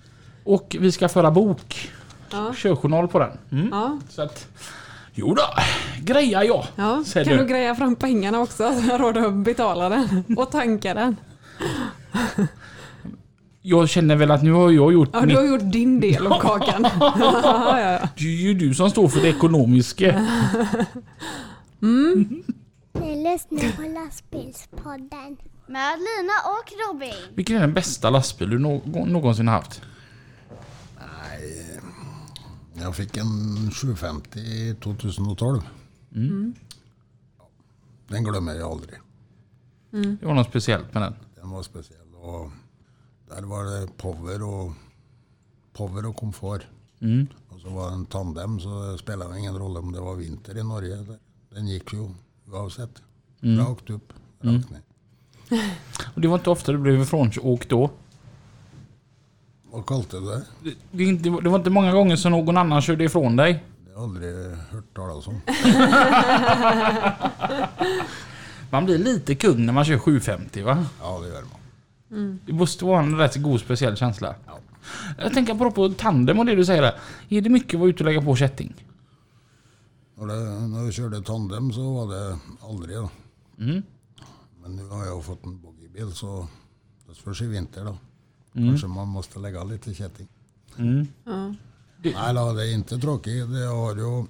Och 0.49 0.77
vi 0.81 0.93
ska 0.93 1.09
föra 1.09 1.31
bok. 1.31 1.91
ja, 2.31 2.53
Körjournal 2.57 3.09
på 3.09 3.19
den. 3.19 3.39
Mm. 3.53 3.69
ja. 3.73 3.99
Så 4.09 4.23
att... 4.23 4.47
Jo 5.15 5.35
då, 5.35 5.43
greja 6.03 6.45
jag. 6.45 6.67
ja. 6.77 7.05
Kan 7.13 7.25
du. 7.25 7.37
du 7.37 7.47
greja 7.47 7.75
fram 7.75 7.97
pengarna 7.97 8.41
också 8.41 8.57
så 8.75 8.87
jag 8.87 8.93
har 8.93 8.99
råd 8.99 9.17
att 9.17 9.35
betala 9.35 9.89
den 9.89 10.25
och 10.37 10.51
tanka 10.51 10.95
den? 10.95 11.17
Jag 13.63 13.89
känner 13.89 14.17
väl 14.17 14.31
att 14.31 14.43
nu 14.43 14.53
har 14.53 14.71
jag 14.71 14.93
gjort 14.93 15.09
Ja, 15.13 15.21
du 15.21 15.37
har 15.37 15.45
gjort 15.45 15.73
din 15.73 16.01
del 16.01 16.27
av 16.27 16.41
kakan. 16.41 16.83
Det 18.17 18.25
är 18.25 18.43
ju 18.43 18.55
du 18.55 18.75
som 18.75 18.91
står 18.91 19.09
för 19.09 19.21
det 19.21 19.29
ekonomiska. 19.29 20.27
Ni 21.81 23.33
lyssnar 23.33 23.77
på 23.77 23.83
lastbilspodden. 24.01 25.37
Med 25.67 25.99
Lina 25.99 26.33
och 26.45 26.73
Robin. 26.89 27.15
Vilken 27.35 27.57
är 27.57 27.61
den 27.61 27.75
bästa 27.75 28.11
lastbil 28.11 28.51
du 28.51 28.59
nå- 28.59 28.83
någonsin 29.07 29.49
haft? 29.49 29.83
Jag 32.81 32.97
fick 32.97 33.16
en 33.16 33.70
750 33.70 34.74
2012. 34.74 35.61
Mm. 36.14 36.55
Den 38.09 38.24
glömmer 38.24 38.55
jag 38.55 38.70
aldrig. 38.70 38.99
Det 39.91 40.26
var 40.26 40.35
något 40.35 40.49
speciellt 40.49 40.95
med 40.95 41.03
den. 41.03 41.14
Den 41.35 41.51
var 41.51 41.62
speciell. 41.62 42.14
Och 42.14 42.51
där 43.29 43.43
var 43.43 43.64
det 43.64 43.89
power 43.97 44.43
och, 44.43 44.72
power 45.72 46.07
och 46.07 46.16
komfort. 46.16 46.66
Mm. 47.01 47.26
Och 47.49 47.61
så 47.61 47.70
var 47.70 47.89
det 47.89 47.95
en 47.95 48.07
tandem 48.07 48.61
så 48.61 48.93
det 48.93 48.99
spelade 48.99 49.39
ingen 49.39 49.59
roll 49.59 49.76
om 49.76 49.93
det 49.93 50.01
var 50.01 50.14
vinter 50.14 50.59
i 50.59 50.62
Norge. 50.62 51.07
Den 51.51 51.68
gick 51.68 51.93
ju 51.93 52.11
oavsett. 52.47 53.03
Mm. 53.43 53.66
Rakt 53.66 53.91
upp, 53.91 54.12
rakt 54.41 54.70
ner. 54.70 54.83
Och 56.14 56.20
det 56.20 56.29
var 56.29 56.39
inte 56.39 56.51
ofta 56.51 56.72
du 56.72 56.79
blev 56.79 57.01
ifrånåkt 57.01 57.68
då. 57.68 57.91
Vad 59.87 60.11
du 60.11 60.20
det? 60.20 60.43
Det, 60.62 60.74
det, 60.91 61.03
är 61.05 61.09
inte- 61.09 61.31
det 61.43 61.49
var 61.49 61.59
inte 61.59 61.70
många 61.70 61.93
gånger 61.93 62.16
som 62.16 62.33
någon 62.33 62.57
annan 62.57 62.83
körde 62.83 63.05
ifrån 63.05 63.37
dig. 63.37 63.64
Det 63.87 63.91
har 63.95 64.01
jag 64.01 64.05
aldrig 64.11 64.35
hört 64.70 64.95
talas 64.95 65.26
om. 65.29 65.41
Man 68.70 68.85
blir 68.85 68.99
lite 68.99 69.35
kung 69.35 69.66
när 69.66 69.72
man 69.72 69.85
kör 69.85 69.99
750 69.99 70.62
va? 70.62 70.87
Ja, 71.01 71.20
det 71.20 71.29
gör 71.29 71.43
man. 71.43 72.41
Det 72.47 72.53
måste 72.53 72.85
vara 72.85 73.03
en 73.03 73.16
rätt 73.16 73.37
god 73.37 73.61
speciell 73.61 73.97
känsla. 73.97 74.35
Jag 75.18 75.33
tänker 75.35 75.55
på, 75.55 75.70
på 75.70 75.89
tandem 75.89 76.39
och 76.39 76.47
det 76.47 76.55
du 76.57 76.64
säger 76.64 76.83
där. 76.83 76.95
Är 77.29 77.41
det 77.41 77.51
mycket 77.51 77.74
att 77.74 77.81
vara 77.81 77.91
ute 77.91 78.03
och 78.03 78.05
lägga 78.05 78.22
på 78.22 78.37
kätting? 78.37 78.74
När, 80.14 80.26
det, 80.26 80.68
när 80.68 80.85
jag 80.85 80.95
körde 80.95 81.22
tandem 81.22 81.72
så 81.72 81.95
var 81.95 82.14
det 82.14 82.39
aldrig. 82.68 82.97
Då. 82.97 83.11
Mm. 83.59 83.83
Men 84.62 84.76
nu 84.76 84.89
har 84.89 85.07
jag 85.07 85.24
fått 85.24 85.45
en 85.45 85.61
boggiebil 85.61 86.12
så 86.12 86.47
det 87.09 87.14
förs 87.14 87.43
i 87.43 87.47
vinter 87.47 87.85
då. 87.85 87.99
Mm. 88.55 88.69
Kanske 88.69 88.87
man 88.87 89.09
måste 89.09 89.39
lägga 89.39 89.65
lite 89.65 89.95
kätting. 89.95 90.29
Mm. 90.79 91.07
Ja. 91.25 91.55
Nej 92.03 92.35
då, 92.35 92.53
det 92.53 92.69
är 92.71 92.75
inte 92.75 92.99
tråkigt. 92.99 93.49
Jag 93.51 93.77
har 93.77 93.97
ju 93.97 94.27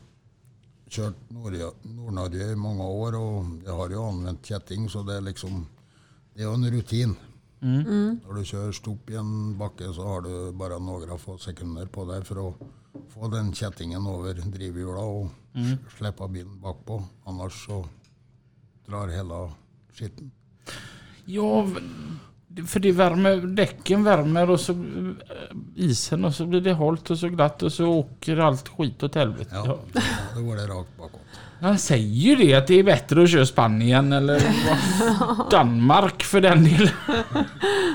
kört 0.89 1.15
Norge- 1.29 1.73
Nordnorge 1.83 2.53
i 2.53 2.57
många 2.57 2.85
år 2.85 3.15
och 3.15 3.45
jag 3.65 3.77
har 3.77 3.89
ju 3.89 3.97
använt 4.03 4.47
kätting 4.47 4.89
så 4.91 5.03
det 5.03 5.15
är 5.17 5.21
liksom 5.21 5.67
det 6.35 6.43
är 6.43 6.55
en 6.55 6.71
rutin. 6.71 7.15
Mm. 7.61 8.21
När 8.27 8.35
du 8.39 8.45
kör 8.45 8.73
stop 8.73 8.99
i 9.11 9.15
en 9.17 9.59
backe 9.59 9.93
så 9.93 10.03
har 10.07 10.21
du 10.21 10.53
bara 10.53 10.79
några 10.79 11.19
få 11.19 11.39
sekunder 11.39 11.87
på 11.87 12.05
dig 12.05 12.25
för 12.25 12.49
att 12.49 12.55
få 13.09 13.29
den 13.29 13.55
kättingen 13.55 14.07
över 14.07 14.35
drivhjulet 14.35 15.03
och 15.03 15.29
Mm. 15.55 15.77
släppa 15.99 16.29
bilen 16.29 16.61
bakpå. 16.61 17.05
Annars 17.25 17.67
så 17.67 17.89
drar 18.87 19.09
hela 19.09 19.53
skiten. 19.93 20.31
Ja, 21.25 21.67
för 22.67 22.81
det 22.81 22.93
värmer, 22.93 23.37
däcken 23.37 24.05
värmer 24.05 24.51
och 24.51 24.61
så 24.61 24.73
eh, 24.73 24.79
isen 25.77 26.25
och 26.25 26.35
så 26.35 26.47
blir 26.47 26.61
det 26.61 26.75
halt 26.75 27.11
och 27.11 27.19
så 27.19 27.29
glatt 27.29 27.63
och 27.63 27.73
så 27.73 27.87
åker 27.87 28.37
allt 28.37 28.69
skit 28.69 29.03
åt 29.03 29.15
helvete. 29.15 29.51
Ja, 29.53 29.79
Ja. 29.95 30.01
då 30.35 30.43
går 30.43 30.57
det 30.57 30.67
rakt 30.67 30.97
bakåt. 30.99 31.21
Han 31.61 31.79
säger 31.79 32.07
ju 32.07 32.37
det 32.37 32.55
att 32.55 32.67
det 32.67 32.75
är 32.75 32.83
bättre 32.83 33.23
att 33.23 33.31
köra 33.31 33.47
Spanien 33.47 34.13
eller 34.13 34.43
Danmark 35.51 36.23
för 36.23 36.41
den 36.41 36.65
delen. 36.65 36.89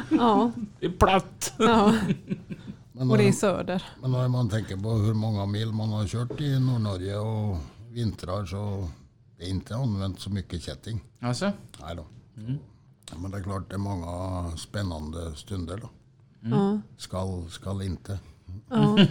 Ja, 0.09 0.51
Det 0.79 0.85
är 0.85 0.91
platt. 0.91 1.53
ja. 1.57 1.93
Men 2.95 3.11
och 3.11 3.17
det 3.17 3.23
är 3.23 3.25
när, 3.25 3.31
söder. 3.33 3.83
men 4.01 4.11
när 4.11 4.27
man 4.27 4.49
tänker 4.49 4.77
på 4.77 4.89
hur 4.91 5.13
många 5.13 5.45
mil 5.45 5.71
man 5.71 5.89
har 5.89 6.07
kört 6.07 6.41
i 6.41 6.59
Nordnorge 6.59 7.17
och 7.17 7.57
vintrar 7.91 8.45
så 8.45 8.89
det 9.37 9.43
är 9.45 9.49
inte 9.49 9.75
använt 9.75 10.19
så 10.19 10.29
mycket 10.29 10.63
kätting. 10.63 10.99
Alltså, 11.21 11.51
Nej 11.81 11.95
då. 11.95 12.05
Men 13.15 13.31
det 13.31 13.37
är 13.37 13.43
klart 13.43 13.69
det 13.69 13.75
är 13.75 13.79
många 13.79 14.51
spännande 14.57 15.35
stunder 15.35 15.77
då. 15.77 15.89
Ja, 16.41 16.79
Skall, 16.97 17.49
skall 17.49 17.81
inte. 17.81 18.19
ja. 18.69 18.97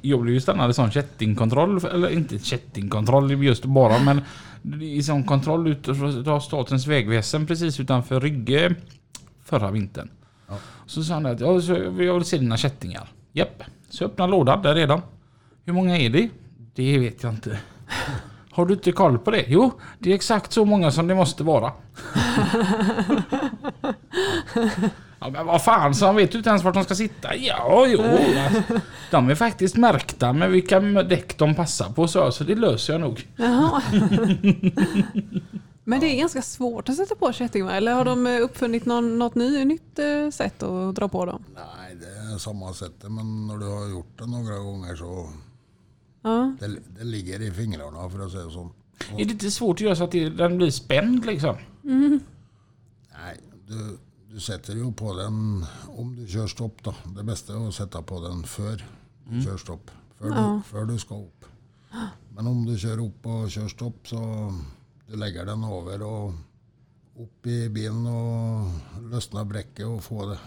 jag 0.00 0.20
blev 0.20 0.34
ju 0.34 0.40
stannad 0.40 0.70
i 0.70 0.74
sån 0.74 0.90
kättingkontroll, 0.90 1.84
eller 1.84 2.08
inte 2.08 2.38
kättingkontroll 2.38 3.44
just 3.44 3.64
bara 3.64 3.98
men 3.98 4.20
i 4.82 5.02
sån 5.02 5.24
kontroll 5.24 5.66
utav 5.68 6.40
statens 6.40 6.86
vägväsen 6.86 7.46
precis 7.46 7.80
utanför 7.80 8.20
Rygge 8.20 8.74
förra 9.44 9.70
vintern. 9.70 10.10
Ja. 10.48 10.54
Så 10.86 11.04
sa 11.04 11.14
han 11.14 11.26
att 11.26 11.40
jag 11.40 12.14
vill 12.14 12.24
se 12.24 12.38
dina 12.38 12.56
kättingar. 12.56 13.08
Japp. 13.32 13.62
Så 13.88 14.04
öppnade 14.04 14.30
lådan, 14.30 14.62
där 14.62 14.76
är 14.76 14.86
de. 14.86 15.02
Hur 15.64 15.72
många 15.72 15.98
är 15.98 16.10
det? 16.10 16.28
Det 16.74 16.98
vet 16.98 17.22
jag 17.22 17.32
inte. 17.32 17.58
Har 18.56 18.66
du 18.66 18.74
inte 18.74 18.92
koll 18.92 19.18
på 19.18 19.30
det? 19.30 19.44
Jo, 19.48 19.72
det 19.98 20.10
är 20.10 20.14
exakt 20.14 20.52
så 20.52 20.64
många 20.64 20.90
som 20.90 21.06
det 21.06 21.14
måste 21.14 21.44
vara. 21.44 21.72
Ja, 25.18 25.30
men 25.30 25.46
vad 25.46 25.64
fan, 25.64 25.94
så 25.94 26.06
han 26.06 26.16
vet 26.16 26.34
ju 26.34 26.38
inte 26.38 26.50
ens 26.50 26.64
vart 26.64 26.74
de 26.74 26.84
ska 26.84 26.94
sitta. 26.94 27.36
Ja, 27.36 27.86
jo. 27.88 28.02
alltså, 28.02 28.80
De 29.10 29.30
är 29.30 29.34
faktiskt 29.34 29.76
märkta 29.76 30.32
med 30.32 30.50
vilka 30.50 30.80
däck 30.80 31.38
de 31.38 31.54
passar 31.54 31.90
på 31.90 32.08
så, 32.08 32.32
så 32.32 32.44
det 32.44 32.54
löser 32.54 32.92
jag 32.92 33.00
nog. 33.00 33.28
Jaha. 33.36 33.82
Men 35.84 36.00
det 36.00 36.06
är 36.06 36.18
ganska 36.18 36.42
svårt 36.42 36.88
att 36.88 36.96
sätta 36.96 37.14
på 37.14 37.32
kätting 37.32 37.64
va? 37.64 37.72
Eller 37.72 37.94
har 37.94 38.04
de 38.04 38.26
eh, 38.26 38.42
uppfunnit 38.42 38.86
någon, 38.86 39.18
något 39.18 39.34
ny, 39.34 39.64
nytt 39.64 39.98
eh, 39.98 40.30
sätt 40.32 40.62
att 40.62 40.94
dra 40.94 41.08
på 41.08 41.24
dem? 41.26 41.44
Nej, 41.54 41.96
det 42.00 42.34
är 42.34 42.38
samma 42.38 42.72
sätt. 42.72 42.94
Men 43.02 43.46
när 43.46 43.56
du 43.56 43.66
har 43.66 43.88
gjort 43.90 44.18
det 44.18 44.26
några 44.26 44.58
gånger 44.58 44.96
så 44.96 45.28
Ja. 46.30 46.56
det, 46.60 46.78
det 46.98 47.04
ligger 47.04 47.40
i 47.42 47.50
fingrarna 47.50 48.10
för 48.10 48.18
att 48.26 48.32
säga 48.32 48.50
så. 48.50 48.70
Är 49.10 49.16
det 49.24 49.32
inte 49.32 49.50
svårt 49.50 49.76
att 49.76 49.80
göra 49.80 49.96
så 49.96 50.04
att 50.04 50.12
det- 50.12 50.28
den 50.30 50.56
blir 50.56 50.70
spänd 50.70 51.26
liksom? 51.26 51.56
Nej, 53.12 53.40
du, 53.66 53.98
du 54.34 54.40
sätter 54.40 54.74
ju 54.74 54.92
på 54.92 55.14
den 55.14 55.64
om 55.96 56.16
du 56.16 56.26
kör 56.28 56.46
stopp 56.46 56.82
då. 56.82 56.94
Det 57.16 57.22
bästa 57.22 57.54
är 57.54 57.68
att 57.68 57.74
sätta 57.74 58.02
på 58.02 58.20
den 58.28 58.42
för 58.42 58.84
du 59.30 59.42
kör 59.42 59.56
stopp. 59.56 59.90
För, 60.18 60.24
du, 60.56 60.62
för 60.62 60.84
du 60.84 60.98
ska 60.98 61.18
upp. 61.18 61.44
Men 62.34 62.46
om 62.46 62.64
du 62.64 62.78
kör 62.78 62.98
upp 63.06 63.26
och 63.26 63.50
kör 63.50 63.68
stopp 63.68 64.08
så 64.08 64.52
du 65.06 65.16
lägger 65.16 65.44
den 65.44 65.64
över 65.64 66.02
och 66.02 66.32
upp 67.18 67.46
i 67.46 67.68
bilen 67.68 68.06
och 68.06 68.66
lösna 69.10 69.44
bräcket 69.44 69.86
och 69.86 70.02
få 70.04 70.26
det 70.26 70.38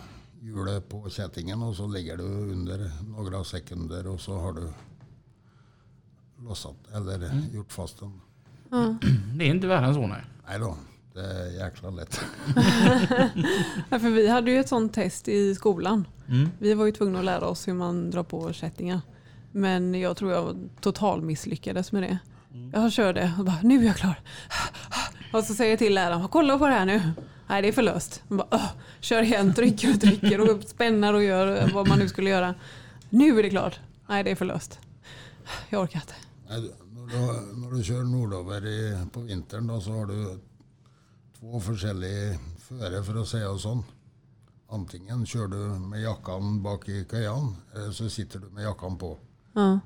hjulet 0.42 0.90
på 0.90 1.10
kättingen 1.10 1.62
och 1.64 1.76
så 1.76 1.88
ligger 1.88 2.18
du 2.18 2.24
under 2.24 2.92
några 3.08 3.44
sekunder 3.44 4.08
och 4.08 4.22
så 4.22 4.38
har 4.40 4.54
du 4.54 4.70
lossat 6.44 6.76
eller 6.96 7.32
gjort 7.54 7.72
fast 7.72 8.00
den. 8.00 8.22
Det 9.38 9.44
är 9.46 9.50
inte 9.50 9.68
värre 9.68 9.86
än 9.86 9.94
så 9.94 10.08
nej. 10.08 10.22
Nej 10.48 10.60
då, 10.60 10.78
det 11.14 11.20
är 11.22 11.66
jäkla 11.66 11.90
lätt. 11.90 12.22
Ja, 13.90 14.00
för 14.00 14.10
vi 14.10 14.28
hade 14.30 14.52
ju 14.52 14.60
ett 14.60 14.70
sånt 14.70 14.94
test 14.94 15.28
i 15.28 15.56
skolan. 15.56 16.08
Vi 16.60 16.74
var 16.74 16.86
ju 16.86 16.92
tvungna 16.92 17.20
att 17.20 17.26
lära 17.26 17.46
oss 17.48 17.68
hur 17.68 17.74
man 17.74 18.12
drar 18.12 18.24
på 18.24 18.54
kättingar. 18.54 19.02
Men 19.52 19.96
jag 19.96 20.18
tror 20.18 20.32
jag 20.32 20.70
total 20.82 21.22
misslyckades 21.22 21.92
med 21.92 22.04
det. 22.04 22.18
Jag 22.74 22.92
körde 22.92 23.34
och 23.40 23.46
bara, 23.46 23.58
nu 23.64 23.80
är 23.82 23.84
jag 23.88 23.96
klar. 23.96 24.20
Och 25.34 25.44
så 25.44 25.54
säger 25.54 25.70
jag 25.72 25.80
till 25.80 25.94
läraren, 25.94 26.28
kolla 26.28 26.58
på 26.60 26.68
det 26.68 26.74
här 26.74 26.86
nu. 26.86 27.02
Nej 27.48 27.62
det 27.62 27.68
är 27.68 27.72
för 27.72 27.82
löst. 27.82 28.24
Man 28.28 28.38
bara, 28.38 28.48
"Åh." 28.52 28.66
kör 29.00 29.22
igen, 29.22 29.54
trycker 29.56 29.94
och 29.94 30.02
trycker 30.02 30.40
och 30.56 30.64
spänner 30.64 31.14
och 31.14 31.24
gör 31.24 31.70
vad 31.74 31.88
man 31.88 32.00
nu 32.00 32.08
skulle 32.10 32.30
göra. 32.30 32.56
Nu 33.10 33.40
är 33.40 33.44
det 33.44 33.50
klart. 33.50 33.80
Nej 34.08 34.24
det 34.24 34.32
är 34.32 34.36
för 34.36 34.46
löst. 34.46 34.80
Jag 35.70 35.82
orkar 35.84 36.00
inte. 36.00 36.14
När 36.50 36.62
du, 36.62 36.72
när 37.60 37.72
du 37.72 37.84
kör 37.84 38.04
nordover 38.04 38.66
i, 38.66 39.06
på 39.14 39.20
vintern 39.20 39.68
då, 39.68 39.82
så 39.82 39.92
har 39.92 40.06
du 40.06 40.40
två 41.40 41.48
olika 41.48 42.40
före 42.60 43.04
för 43.04 43.22
att 43.22 43.28
säga 43.28 43.58
så. 43.58 43.84
Antingen 44.70 45.26
kör 45.26 45.48
du 45.48 45.58
med 45.80 46.02
jackan 46.02 46.64
bak 46.64 46.90
i 46.90 47.06
köjan 47.12 47.56
eller 47.74 47.92
så 47.92 48.10
sitter 48.10 48.40
du 48.40 48.50
med 48.50 48.64
jackan 48.64 48.98
på. 48.98 49.18
Ja. 49.54 49.80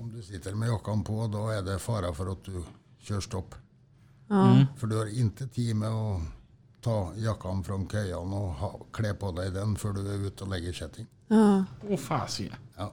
Om 0.00 0.12
du 0.14 0.22
sitter 0.22 0.54
med 0.54 0.68
jackan 0.68 1.04
på 1.04 1.26
då 1.26 1.48
är 1.48 1.62
det 1.62 1.78
fara 1.78 2.14
för 2.14 2.32
att 2.32 2.44
du 2.44 2.62
kör 2.98 3.20
stopp. 3.20 3.54
Ja. 4.28 4.66
För 4.76 4.86
du 4.86 4.98
har 4.98 5.18
inte 5.18 5.48
tid 5.48 5.76
med 5.76 5.88
att 5.88 6.22
ta 6.80 7.12
jackan 7.16 7.64
från 7.64 7.88
köjan 7.88 8.32
och 8.32 8.50
ha, 8.54 8.80
klä 8.92 9.14
på 9.14 9.32
dig 9.32 9.50
den 9.50 9.76
för 9.76 9.92
du 9.92 10.14
är 10.14 10.26
ute 10.26 10.44
och 10.44 10.50
lägger 10.50 10.72
kätting. 10.72 11.06
Ja. 11.28 11.64
Åh 11.88 11.96
fasiken. 11.96 12.58
Ja, 12.76 12.92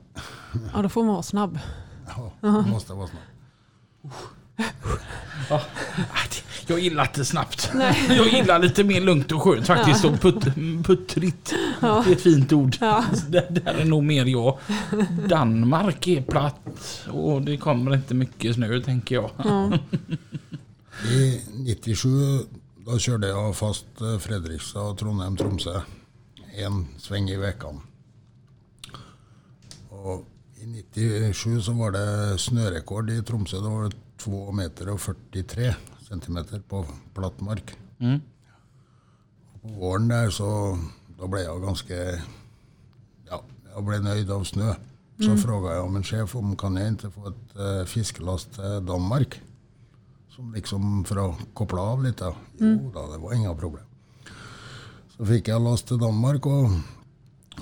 ja, 0.74 0.82
då 0.82 0.90
får 0.90 1.04
man 1.04 1.14
vara 1.14 1.24
snabb. 1.24 1.60
Ja 2.42 2.62
måste 2.62 2.94
vara 2.94 3.08
snabb. 3.08 3.24
Ja. 5.50 5.62
Nej, 5.98 6.08
det- 6.30 6.44
Jag 6.70 6.80
gillar 6.80 7.04
inte 7.04 7.26
snabbt. 7.26 7.72
Jag 8.10 8.28
gillar 8.28 8.60
lite 8.60 8.84
mer 8.84 9.02
lugnt 9.02 9.32
och 9.32 9.42
skönt 9.42 9.68
faktiskt. 9.68 10.06
Och 10.06 10.22
putt, 10.22 10.44
puttrigt. 10.84 11.54
Det 11.82 11.88
är 11.88 12.12
ett 12.12 12.22
fint 12.22 12.54
ord. 12.54 12.76
Ja. 12.80 13.06
Det 13.30 13.50
där 13.50 13.74
är 13.74 13.86
nog 13.86 14.04
mer 14.04 14.26
jag. 14.26 14.58
Danmark 15.30 16.08
är 16.08 16.22
platt 16.22 17.06
och 17.12 17.42
det 17.42 17.58
kommer 17.58 17.94
inte 17.96 18.14
mycket 18.14 18.56
snö 18.56 18.82
tänker 18.82 19.16
jag. 19.16 19.32
Ja. 19.38 19.72
I 21.12 21.42
97 21.54 22.10
då 22.86 23.00
körde 23.00 23.28
jag 23.28 23.56
fast 23.56 23.86
eh, 24.02 24.18
Fredrikstad, 24.20 24.96
Trondheim, 24.96 25.38
Tromsö 25.38 25.82
en 26.58 26.88
sväng 26.98 27.30
i 27.30 27.38
veckan. 27.38 27.82
Och 29.90 30.26
I 30.68 30.70
97 30.70 31.62
så 31.62 31.72
var 31.72 31.92
det 31.92 32.38
snörekord 32.38 33.10
i 33.10 33.24
Tromsö. 33.24 33.58
Då 33.58 33.70
var 33.70 33.84
det 33.84 33.96
2 34.18 34.52
meter 34.52 34.90
och 34.90 35.02
43 35.02 35.76
centimeter 36.10 36.62
på 36.68 36.86
platt 37.14 37.40
mark. 37.40 37.76
Mm. 38.00 38.20
På 39.62 39.68
våren 39.68 40.08
där 40.08 40.30
så 40.30 40.80
då 41.20 41.28
blev 41.28 41.44
jag 41.44 41.62
ganska... 41.62 41.94
Ja, 43.30 43.44
jag 43.74 43.84
blev 43.84 44.04
nöjd 44.04 44.32
av 44.32 44.44
snö. 44.44 44.74
Så 45.20 45.38
frågade 45.38 45.76
jag 45.76 45.92
min 45.92 46.04
chef 46.04 46.36
om 46.36 46.56
kan 46.56 46.76
jag 46.76 46.88
inte 46.88 47.12
få 47.12 47.28
ett 47.28 47.60
uh, 47.60 47.86
fiskelast 47.86 48.54
till 48.54 48.86
Danmark. 48.86 49.42
Som 50.30 50.54
liksom 50.54 51.06
för 51.06 51.30
att 51.30 51.36
koppla 51.54 51.82
av 51.82 52.04
lite. 52.04 52.34
Jo 52.58 52.92
då, 52.94 53.12
det 53.12 53.18
var 53.18 53.34
inga 53.34 53.56
problem. 53.56 53.86
Så 55.18 55.26
fick 55.26 55.48
jag 55.48 55.62
last 55.62 55.88
till 55.88 55.98
Danmark 55.98 56.46
och, 56.46 56.70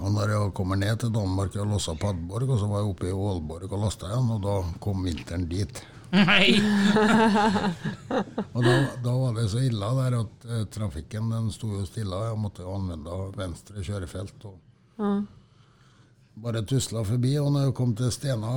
och 0.02 0.12
när 0.12 0.30
jag 0.30 0.54
kommer 0.54 0.76
ner 0.76 0.96
till 0.96 1.14
Danmark 1.14 1.56
och 1.56 1.66
lossade 1.66 1.98
Padborg 1.98 2.50
och 2.50 2.60
så 2.60 2.66
var 2.66 2.80
jag 2.80 2.90
uppe 2.90 3.08
i 3.08 3.12
Ålborg 3.12 3.66
och 3.66 3.80
lastade 3.80 4.16
den 4.16 4.32
och 4.32 4.42
då 4.42 4.66
kom 4.80 5.04
vintern 5.04 5.50
dit. 5.50 5.84
Nej. 6.10 6.62
Och 8.52 8.64
då, 8.64 8.86
då 9.04 9.20
var 9.20 9.42
det 9.42 9.50
så 9.50 9.60
illa 9.60 9.94
där 9.94 10.22
att 10.22 10.46
eh, 10.46 10.66
trafiken 10.66 11.30
den 11.30 11.52
stod 11.52 11.80
ju 11.80 11.86
stilla. 11.86 12.26
Jag 12.26 12.38
måste 12.38 12.64
använda 12.64 13.12
vänstra 13.38 13.84
körfält. 13.84 14.46
Och 14.46 14.60
Bara 16.38 16.62
tussla 16.62 17.04
förbi 17.04 17.40
och 17.40 17.52
när 17.52 17.64
jag 17.64 17.76
kom 17.76 17.96
till 17.96 18.12
Stena 18.12 18.48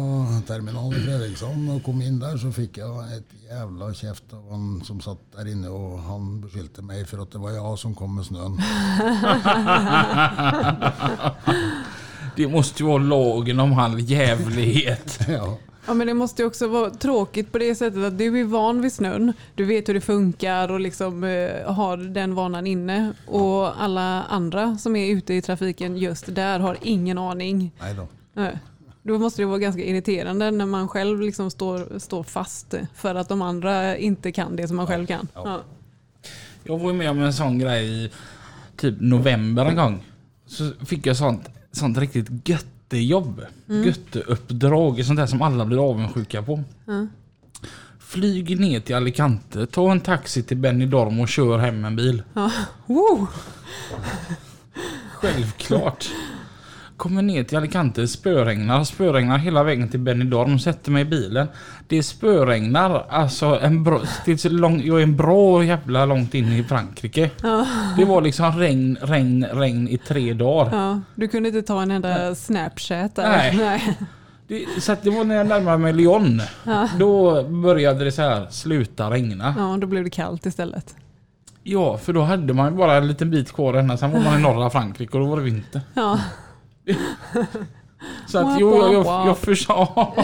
terminal 0.46 0.96
i 0.96 1.00
Fredrikshamn 1.00 1.70
och 1.70 1.82
kom 1.82 2.02
in 2.02 2.18
där 2.18 2.36
så 2.36 2.52
fick 2.52 2.78
jag 2.78 3.16
ett 3.16 3.28
jävla 3.50 3.94
käft 3.94 4.32
av 4.32 4.50
han 4.50 4.82
som 4.84 5.00
satt 5.00 5.18
där 5.36 5.48
inne 5.48 5.68
och 5.68 5.98
han 5.98 6.40
beskyllde 6.40 6.82
mig 6.82 7.04
för 7.04 7.18
att 7.18 7.30
det 7.30 7.38
var 7.38 7.50
jag 7.50 7.78
som 7.78 7.94
kom 7.94 8.14
med 8.14 8.26
snön. 8.26 8.60
Det 12.36 12.48
måste 12.48 12.82
ju 12.82 12.88
vara 12.88 13.02
lagen 13.02 13.60
om 13.60 13.78
all 13.78 14.00
jävlighet. 14.00 15.20
ja. 15.28 15.58
Ja 15.88 15.94
men 15.94 16.06
det 16.06 16.14
måste 16.14 16.42
ju 16.42 16.46
också 16.46 16.68
vara 16.68 16.90
tråkigt 16.90 17.52
på 17.52 17.58
det 17.58 17.74
sättet 17.74 18.04
att 18.04 18.18
du 18.18 18.40
är 18.40 18.44
van 18.44 18.82
vid 18.82 18.92
snön. 18.92 19.32
Du 19.54 19.64
vet 19.64 19.88
hur 19.88 19.94
det 19.94 20.00
funkar 20.00 20.70
och 20.70 20.80
liksom 20.80 21.24
eh, 21.24 21.72
har 21.72 21.96
den 21.96 22.34
vanan 22.34 22.66
inne. 22.66 23.12
Och 23.26 23.82
alla 23.82 24.22
andra 24.22 24.78
som 24.78 24.96
är 24.96 25.12
ute 25.12 25.34
i 25.34 25.42
trafiken 25.42 25.96
just 25.96 26.34
där 26.34 26.60
har 26.60 26.76
ingen 26.82 27.18
aning. 27.18 27.72
Nej 27.80 27.94
då. 27.94 28.08
Nej. 28.32 28.58
Då 29.02 29.18
måste 29.18 29.42
det 29.42 29.46
vara 29.46 29.58
ganska 29.58 29.82
irriterande 29.82 30.50
när 30.50 30.66
man 30.66 30.88
själv 30.88 31.20
liksom 31.20 31.50
står, 31.50 31.98
står 31.98 32.22
fast 32.22 32.74
för 32.94 33.14
att 33.14 33.28
de 33.28 33.42
andra 33.42 33.96
inte 33.96 34.32
kan 34.32 34.56
det 34.56 34.68
som 34.68 34.76
man 34.76 34.86
själv 34.86 35.06
kan. 35.06 35.28
Ja. 35.34 35.42
Ja. 35.44 35.60
Jag 36.64 36.78
var 36.78 36.90
ju 36.90 36.96
med 36.96 37.10
om 37.10 37.22
en 37.22 37.32
sån 37.32 37.58
grej 37.58 38.04
i 38.04 38.10
typ 38.76 38.94
november 39.00 39.66
en 39.66 39.76
gång. 39.76 40.04
Så 40.46 40.72
fick 40.86 41.06
jag 41.06 41.16
sånt, 41.16 41.48
sånt 41.72 41.98
riktigt 41.98 42.28
göttejobb. 42.88 43.40
Götteuppdrag. 43.66 45.04
Sånt 45.04 45.18
där 45.18 45.26
som 45.26 45.42
alla 45.42 45.64
blir 45.64 45.90
avundsjuka 45.90 46.42
på. 46.42 46.62
Flyg 47.98 48.60
ner 48.60 48.80
till 48.80 48.94
Alicante, 48.94 49.66
ta 49.66 49.90
en 49.92 50.00
taxi 50.00 50.42
till 50.42 50.56
Benidorm 50.56 51.20
och 51.20 51.28
kör 51.28 51.58
hem 51.58 51.84
en 51.84 51.96
bil. 51.96 52.22
Ja. 52.34 52.50
Självklart. 55.12 56.08
Kommer 56.98 57.22
ner 57.22 57.44
till 57.44 57.58
Alicante, 57.58 58.08
spöregnar, 58.08 58.84
spöregnar 58.84 59.38
hela 59.38 59.62
vägen 59.62 59.88
till 59.88 60.00
Benidorm, 60.00 60.58
sätter 60.58 60.90
mig 60.90 61.02
i 61.02 61.04
bilen. 61.04 61.48
Det 61.88 62.02
spöregnar, 62.02 63.06
alltså 63.10 63.58
en 63.62 63.84
bra, 63.84 64.00
det 64.24 64.44
är 64.44 64.50
lång, 64.50 64.82
jag 64.84 64.98
är 64.98 65.02
en 65.02 65.16
bra 65.16 65.64
jävla 65.64 66.06
långt 66.06 66.34
in 66.34 66.52
i 66.52 66.64
Frankrike. 66.64 67.30
Det 67.96 68.04
var 68.04 68.20
liksom 68.20 68.52
regn, 68.58 68.98
regn, 69.02 69.46
regn 69.52 69.88
i 69.88 69.98
tre 69.98 70.34
dagar. 70.34 70.76
Ja, 70.76 71.00
du 71.14 71.28
kunde 71.28 71.48
inte 71.48 71.62
ta 71.62 71.82
en 71.82 71.90
enda 71.90 72.34
snapchat 72.34 73.16
där. 73.16 73.28
Nej. 73.28 73.56
Nej. 73.56 73.98
Det, 74.48 74.82
så 74.82 74.96
det 75.02 75.10
var 75.10 75.24
när 75.24 75.34
jag 75.34 75.46
närmade 75.46 75.78
mig 75.78 75.92
Lyon. 75.92 76.42
Då 76.98 77.42
började 77.42 78.04
det 78.04 78.12
så 78.12 78.22
här 78.22 78.46
sluta 78.50 79.10
regna. 79.10 79.54
Ja, 79.58 79.76
då 79.80 79.86
blev 79.86 80.04
det 80.04 80.10
kallt 80.10 80.46
istället. 80.46 80.96
Ja, 81.62 81.98
för 81.98 82.12
då 82.12 82.22
hade 82.22 82.54
man 82.54 82.76
bara 82.76 82.96
en 82.96 83.08
liten 83.08 83.30
bit 83.30 83.52
kvar 83.52 83.74
ända. 83.74 83.96
Sen 83.96 84.10
var 84.10 84.20
man 84.20 84.38
i 84.38 84.42
norra 84.42 84.70
Frankrike 84.70 85.16
och 85.16 85.24
då 85.24 85.30
var 85.30 85.36
det 85.36 85.42
vinter. 85.42 85.80
Ja, 85.94 86.20
Så 88.26 88.38
att 88.38 88.60
jo, 88.60 88.76
jag, 88.76 88.92
jag, 88.94 89.26
jag 89.28 89.38
förstår. 89.38 90.14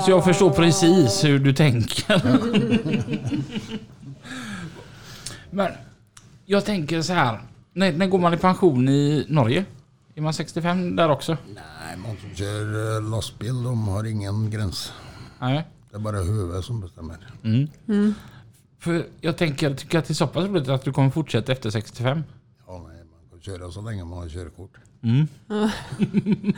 Så 0.00 0.10
jag 0.10 0.24
förstår 0.24 0.50
precis 0.50 1.24
hur 1.24 1.38
du 1.38 1.52
tänker. 1.52 2.22
Men 5.50 5.72
jag 6.44 6.64
tänker 6.64 7.02
så 7.02 7.12
här. 7.12 7.40
När, 7.72 7.92
när 7.92 8.06
går 8.06 8.18
man 8.18 8.34
i 8.34 8.36
pension 8.36 8.88
i 8.88 9.26
Norge? 9.28 9.64
Är 10.14 10.22
man 10.22 10.34
65 10.34 10.96
där 10.96 11.08
också? 11.10 11.36
Nej, 11.54 11.96
de 11.96 12.16
som 12.20 12.36
kör 12.36 12.96
eh, 12.96 13.10
lastbil 13.10 13.62
de 13.62 13.88
har 13.88 14.04
ingen 14.04 14.50
gräns. 14.50 14.92
Nej. 15.38 15.64
Det 15.90 15.96
är 15.96 16.00
bara 16.00 16.16
huvudet 16.16 16.64
som 16.64 16.80
bestämmer. 16.80 17.16
För 18.78 19.06
jag 19.20 19.36
tänker, 19.36 19.74
tycker 19.74 19.98
att 19.98 20.04
det 20.04 20.12
är 20.12 20.14
så 20.14 20.26
pass 20.26 20.44
roligt 20.44 20.68
att 20.68 20.82
du 20.84 20.92
kommer 20.92 21.10
fortsätta 21.10 21.52
efter 21.52 21.70
65. 21.70 22.22
Ja, 22.66 22.86
nej, 22.88 22.96
man 22.98 23.01
köra 23.42 23.70
så 23.70 23.80
länge 23.80 24.04
man 24.04 24.18
har 24.18 24.28
körkort. 24.28 24.70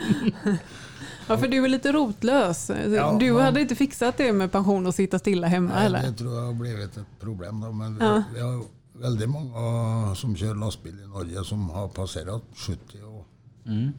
Ja, 1.27 1.37
för 1.37 1.47
du 1.47 1.65
är 1.65 1.69
lite 1.69 1.91
rotlös. 1.91 2.71
Ja, 2.95 3.17
du 3.19 3.25
ja. 3.25 3.41
hade 3.41 3.61
inte 3.61 3.75
fixat 3.75 4.17
det 4.17 4.33
med 4.33 4.51
pension 4.51 4.87
och 4.87 4.95
sitta 4.95 5.19
stilla 5.19 5.47
hemma 5.47 5.71
Nej, 5.75 5.85
eller? 5.85 6.01
det 6.01 6.13
tror 6.13 6.35
jag 6.35 6.41
har 6.45 6.53
blivit 6.53 6.97
ett 6.97 7.19
problem. 7.19 7.61
Då, 7.61 7.71
men 7.71 7.97
Ja. 8.01 8.23
vi 8.33 8.39
har 8.41 8.63
väldigt 8.93 9.29
många 9.29 10.15
som 10.15 10.35
kör 10.35 10.55
lastbil 10.55 10.99
i 11.03 11.07
Norge 11.07 11.43
som 11.43 11.69
har 11.69 11.87
passerat 11.87 12.43
70 12.55 12.79
och 13.03 13.25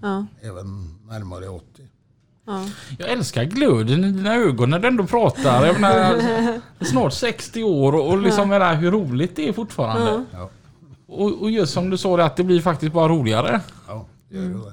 Ja, 0.02 0.26
även 0.42 0.94
närmare 1.08 1.48
80. 1.48 1.64
ja. 2.46 2.64
Jag 2.98 3.10
älskar 3.10 3.44
glöden 3.44 4.04
i 4.04 4.12
dina 4.12 4.34
ögon 4.34 4.70
när 4.70 4.78
du 4.78 4.88
ändå 4.88 5.06
pratar. 5.06 5.66
Jag 5.66 5.80
menar, 5.80 6.60
snart 6.84 7.12
60 7.12 7.62
år 7.62 7.94
och, 7.94 8.18
liksom 8.18 8.48
menar, 8.48 8.74
hur 8.74 8.90
roligt 8.90 9.36
det 9.36 9.48
är 9.48 9.52
fortfarande. 9.52 10.24
Ja. 10.32 10.50
Ja, 11.06 11.14
Och, 11.14 11.42
och 11.42 11.50
just 11.50 11.72
som 11.72 11.90
du 11.90 11.96
sa 11.96 12.16
det, 12.16 12.24
att 12.24 12.36
det 12.36 12.44
blir 12.44 12.60
faktiskt 12.60 12.92
bara 12.92 13.08
roligare. 13.08 13.60
ja 13.88 14.06
det 14.28 14.36
gör 14.36 14.48
det. 14.48 14.72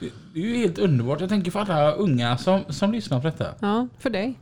Det, 0.00 0.12
det 0.34 0.40
är 0.40 0.44
ju 0.46 0.56
helt 0.56 0.78
underbart. 0.78 1.20
Jag 1.20 1.28
tänker 1.28 1.50
för 1.50 1.60
alla 1.60 1.92
unga 1.92 2.38
som, 2.38 2.60
som 2.68 2.92
lyssnar 2.92 3.20
på 3.20 3.26
detta. 3.26 3.46
ja, 3.60 3.88
för 3.98 4.10
dig. 4.10 4.38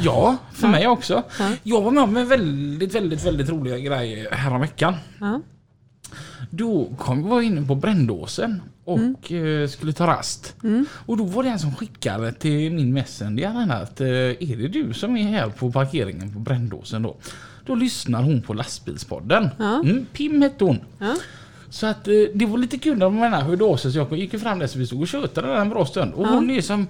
Ja, 0.00 0.36
för 0.52 0.68
mig 0.68 0.86
också. 0.88 1.22
Ja. 1.38 1.52
Jag 1.62 1.82
var 1.82 1.90
med 1.90 2.02
om 2.02 2.16
en 2.16 2.28
väldigt, 2.28 2.94
väldigt, 2.94 3.26
väldigt 3.26 3.48
roliga 3.48 3.78
grej 3.78 4.28
häromveckan. 4.32 4.94
Ja. 5.20 5.40
Då 6.50 6.92
kom 6.98 7.28
jag 7.28 7.42
inne 7.42 7.62
på 7.66 7.74
Brändåsen 7.74 8.62
och 8.84 9.32
eh, 9.32 9.68
skulle 9.68 9.92
ta 9.92 10.06
rast. 10.06 10.54
Och 11.06 11.16
då 11.16 11.24
var 11.24 11.42
det 11.42 11.48
en 11.48 11.58
som 11.58 11.74
skickade 11.74 12.32
till 12.32 12.72
min 12.72 12.92
messenger 12.92 13.72
att 13.72 14.00
eh, 14.00 14.06
är 14.08 14.56
det 14.56 14.68
du 14.68 14.92
som 14.94 15.16
är 15.16 15.22
här 15.24 15.48
på 15.48 15.72
parkeringen 15.72 16.32
på 16.32 16.38
Brändåsen 16.38 17.02
då? 17.02 17.16
Då 17.70 17.76
lyssnar 17.76 18.22
hon 18.22 18.42
på 18.42 18.54
lastbilspodden. 18.54 19.48
Ja. 19.58 19.80
Mm, 19.84 20.06
Pim 20.12 20.42
hette 20.42 20.64
hon. 20.64 20.78
Ja. 20.98 21.14
Så 21.68 21.86
att 21.86 22.08
eh, 22.08 22.14
det 22.34 22.46
var 22.46 22.58
lite 22.58 22.78
kul 22.78 22.98
när 22.98 23.06
de 23.06 23.14
menar 23.20 23.40
hörde 23.42 23.64
av 23.64 23.76
sig 23.76 23.92
så 23.92 23.98
jag 23.98 24.12
gick 24.18 24.40
fram 24.40 24.58
där 24.58 24.66
så 24.66 24.78
vi 24.78 24.86
stod 24.86 25.00
och 25.00 25.08
tjötade 25.08 25.48
där 25.48 25.56
en 25.56 25.68
bra 25.70 25.86
stund. 25.86 26.12
Och 26.14 26.26
Ja. 26.26 26.30
hon 26.30 26.50
är 26.50 26.60
som 26.60 26.86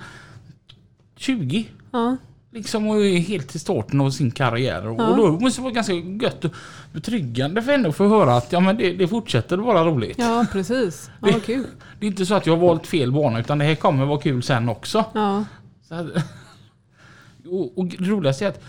20. 1.16 1.66
Ja. 1.92 2.16
Liksom 2.52 2.86
och 2.86 3.04
är 3.06 3.18
helt 3.18 3.54
i 3.54 3.58
starten 3.58 4.00
av 4.00 4.10
sin 4.10 4.30
karriär. 4.30 4.86
Och 4.86 5.00
Ja. 5.00 5.14
då 5.16 5.30
måste 5.40 5.60
det 5.60 5.62
vara 5.62 5.72
ganska 5.74 5.92
gött 5.94 6.44
och 6.44 6.54
betryggande 6.92 7.62
för 7.62 7.72
henne 7.72 7.88
att 7.88 7.96
få 7.96 8.08
höra 8.08 8.36
att 8.36 8.52
ja, 8.52 8.60
men 8.60 8.76
det, 8.76 8.92
det 8.92 9.08
fortsätter 9.08 9.56
vara 9.56 9.84
roligt. 9.84 10.18
ja, 10.18 10.46
precis. 10.52 11.10
Ja, 11.22 11.28
vad 11.32 11.44
kul. 11.44 11.66
Det 12.00 12.06
är 12.06 12.10
inte 12.10 12.26
så 12.26 12.34
att 12.34 12.46
jag 12.46 12.56
har 12.56 12.66
valt 12.66 12.86
fel 12.86 13.12
bana 13.12 13.40
utan 13.40 13.58
det 13.58 13.64
här 13.64 13.74
kommer 13.74 14.04
vara 14.04 14.20
kul 14.20 14.42
sen 14.42 14.68
också. 14.68 15.04
Ja, 15.14 15.44
Så 15.88 15.94
att, 15.94 16.06
och, 17.46 17.78
och 17.78 17.86
det 17.86 17.96
roligaste 18.04 18.44
är 18.44 18.48
att 18.48 18.62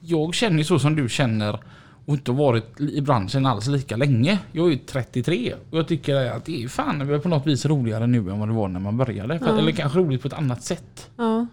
jag 0.00 0.34
känner 0.34 0.62
så 0.62 0.78
som 0.78 0.96
du 0.96 1.08
känner 1.08 1.60
och 2.06 2.14
inte 2.14 2.32
varit 2.32 2.80
i 2.80 3.00
branschen 3.00 3.46
alls 3.46 3.66
lika 3.66 3.96
länge. 3.96 4.38
Jag 4.52 4.66
är 4.66 4.70
ju 4.70 4.78
33 4.78 5.54
och 5.70 5.78
jag 5.78 5.88
tycker 5.88 6.14
att 6.30 6.44
det 6.44 6.64
är 6.64 6.68
fan 6.68 6.98
det 6.98 7.14
är 7.14 7.18
på 7.18 7.28
något 7.28 7.46
vis 7.46 7.66
roligare 7.66 8.06
nu 8.06 8.18
än 8.18 8.38
vad 8.38 8.48
det 8.48 8.54
var 8.54 8.68
när 8.68 8.80
man 8.80 8.96
började. 8.96 9.38
Ja. 9.42 9.58
Eller 9.58 9.72
kanske 9.72 9.98
roligt 9.98 10.22
på 10.22 10.28
ett 10.28 10.34
annat 10.34 10.62
sätt. 10.62 11.10
ja. 11.16 11.46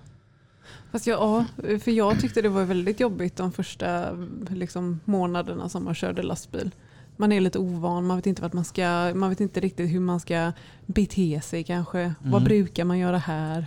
Fast 0.92 1.08
jag, 1.08 1.20
ja, 1.20 1.46
för 1.80 1.92
jag 1.92 2.20
tyckte 2.20 2.42
det 2.42 2.50
var 2.50 2.64
väldigt 2.64 3.00
jobbigt 3.00 3.36
de 3.36 3.52
första 3.52 4.12
liksom, 4.50 5.00
månaderna 5.06 5.70
som 5.70 5.84
man 5.84 5.96
körde 5.96 6.24
lastbil. 6.24 6.72
Man 7.18 7.32
är 7.32 7.42
lite 7.42 7.60
ovan, 7.60 8.06
man 8.06 8.18
vet 8.18 8.26
inte, 8.26 8.42
vart 8.42 8.54
man, 8.54 8.66
ska, 8.66 9.12
man 9.16 9.30
vet 9.30 9.40
inte 9.40 9.60
riktigt 9.60 9.92
hur 9.92 10.00
man 10.00 10.20
ska 10.20 10.52
bete 10.86 11.42
sig 11.42 11.64
kanske. 11.64 12.14
Vad 12.24 12.44
brukar 12.44 12.86
man 12.86 13.00
göra 13.00 13.18
här? 13.18 13.66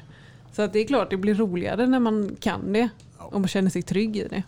Så 0.53 0.63
att 0.63 0.73
det 0.73 0.79
är 0.79 0.87
klart 0.87 1.11
det 1.11 1.17
blir 1.17 1.35
roligare 1.35 1.87
när 1.87 2.01
man 2.01 2.37
kan 2.41 2.73
det 2.73 2.89
och 3.19 3.41
man 3.41 3.49
känner 3.49 3.71
sig 3.71 3.83
trygg 3.83 4.17
i 4.17 4.29
det. 4.29 4.43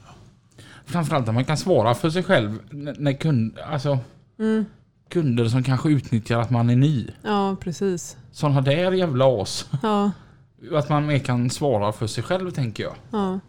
Framförallt 0.85 1.29
att 1.29 1.35
man 1.35 1.45
kan 1.45 1.57
svara 1.57 1.95
för 1.95 2.11
sig 2.11 2.23
själv 2.23 2.59
när 2.71 3.13
kund, 3.13 3.59
alltså, 3.59 3.99
Mm. 4.39 4.65
kunder 5.09 5.49
som 5.49 5.63
kanske 5.63 5.89
utnyttjar 5.89 6.39
att 6.41 6.51
man 6.51 6.71
är 6.71 6.77
ny. 6.77 7.09
Ja, 7.23 7.57
precis. 7.61 8.17
Sådana 8.33 8.61
där 8.61 8.93
jävla 8.93 9.43
as. 9.43 9.69
Ja, 9.83 10.11
Att 10.73 10.89
man 10.89 11.07
mer 11.07 11.19
kan 11.19 11.51
svara 11.51 11.93
för 11.93 12.07
sig 12.07 12.25
själv 12.25 12.51
tänker 12.51 12.83
jag. 12.83 12.95
ja, 13.11 13.41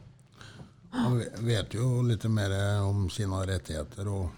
Man 0.91 1.23
vet 1.39 1.73
ju 1.73 2.03
lite 2.07 2.29
mer 2.29 2.81
om 2.81 3.09
sina 3.09 3.47
rättigheter 3.47 4.07
och 4.07 4.29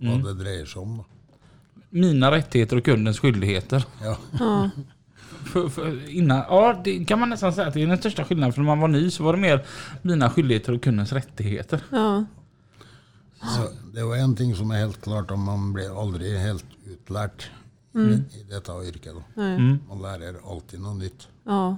vad 0.00 0.24
det 0.24 0.34
drejer 0.34 0.66
sig 0.66 0.82
om. 0.82 1.04
Mina 1.90 2.30
rättigheter 2.30 2.76
och 2.76 2.84
kundens 2.84 3.18
skyldigheter. 3.20 3.84
Ja, 4.02 4.16
ja, 4.38 4.70
För, 5.52 5.68
för 5.68 6.10
innan, 6.10 6.36
ja, 6.48 6.80
det 6.84 7.04
kan 7.04 7.20
man 7.20 7.28
nästan 7.30 7.52
säga 7.52 7.66
att 7.68 7.74
det 7.74 7.82
är 7.82 7.86
den 7.86 7.98
största 7.98 8.24
skillnaden. 8.24 8.52
För 8.52 8.60
när 8.60 8.66
man 8.66 8.80
var 8.80 8.88
ny 8.88 9.10
så 9.10 9.24
var 9.24 9.32
det 9.32 9.38
mer 9.38 9.66
mina 10.02 10.30
skyldigheter 10.30 10.72
och 10.74 10.82
kundens 10.82 11.12
rättigheter. 11.12 11.80
ja, 11.90 12.24
så 13.40 13.68
det 13.94 14.02
var 14.04 14.16
en 14.16 14.36
ting 14.36 14.54
som 14.56 14.70
är 14.70 14.78
helt 14.78 15.02
klart 15.02 15.30
om 15.30 15.42
man 15.44 15.72
blir 15.72 16.02
aldrig 16.02 16.38
helt 16.38 16.64
utlärt 16.86 17.50
i, 17.94 17.98
i 18.40 18.44
detta 18.50 18.84
yrke. 18.84 19.10
Då. 19.12 19.22
nej, 19.34 19.76
Man 19.88 20.02
lär 20.02 20.22
er 20.22 20.36
alltid 20.50 20.80
något 20.80 20.96
nytt. 20.98 21.28
ja, 21.44 21.76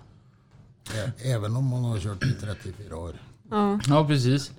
Även 1.25 1.57
om 1.57 1.65
man 1.67 1.85
har 1.85 1.99
kört 1.99 2.25
i 2.25 2.33
34 2.33 2.97
år. 2.97 3.15
ja. 3.51 3.81
Ja, 3.89 4.07
precis. 4.07 4.53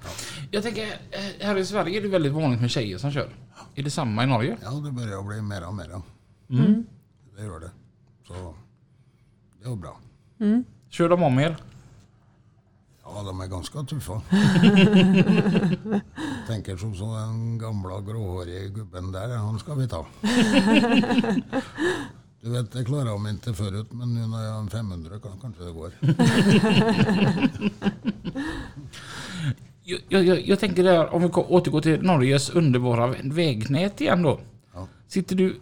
Jag 0.52 0.64
tänker, 0.64 0.84
eh, 1.12 1.46
här 1.46 1.56
i 1.58 1.66
Sverige 1.66 1.98
är 2.00 2.02
det 2.02 2.08
väldigt 2.08 2.34
vanligt 2.34 2.62
med 2.62 2.70
tjejer 2.72 2.98
som 2.98 3.12
kör. 3.12 3.30
Är 3.76 3.84
det 3.84 3.90
samma 3.92 4.24
i 4.24 4.28
Norge? 4.28 4.58
Ja, 4.64 4.70
det 4.72 4.92
börjar 4.92 5.24
bli 5.24 5.42
mera 5.42 5.68
och 5.68 5.74
mera. 5.74 6.02
Mm. 6.50 6.86
Det 7.38 7.44
gör 7.44 7.60
det. 7.60 7.72
Så 8.28 8.56
det 9.64 9.70
är 9.70 9.76
bra. 9.76 10.00
Kör 10.90 11.10
de 11.10 11.24
om 11.24 11.40
er? 11.40 11.58
Ja, 13.04 13.24
de 13.24 13.42
är 13.42 13.48
ganska 13.48 13.84
tuffa. 13.84 14.14
Tänker 16.48 16.78
som 16.78 16.96
så 16.96 17.16
den 17.16 17.58
gamla 17.58 18.02
gråhåriga 18.02 18.68
gubben 18.68 19.12
där, 19.12 19.38
han 19.38 19.60
ska 19.60 19.74
vi 19.74 19.88
ta. 19.88 20.06
Du 22.42 22.50
vet, 22.50 22.72
det 22.72 22.86
klarar 22.86 23.06
de 23.06 23.28
inte 23.28 23.54
förut, 23.54 23.88
men 23.92 24.14
nu 24.14 24.28
när 24.28 24.44
jag 24.44 24.52
har 24.52 24.60
en 24.60 24.70
500 24.70 25.20
kan, 25.20 25.40
kanske 25.42 25.64
det 25.64 25.72
går. 25.72 25.92
Jag, 29.84 30.24
jag, 30.26 30.48
jag, 30.48 30.60
tänker 30.60 30.84
där, 30.84 31.14
om 31.14 31.22
vi 31.22 31.28
återgår 31.28 31.82
till 31.82 32.02
Norges 32.02 32.50
underbara 32.50 33.16
vägnät 33.24 34.02
igen 34.02 34.22
då. 34.22 34.40
Ja. 34.74 34.88
Sitter 35.08 35.36
du, 35.36 35.60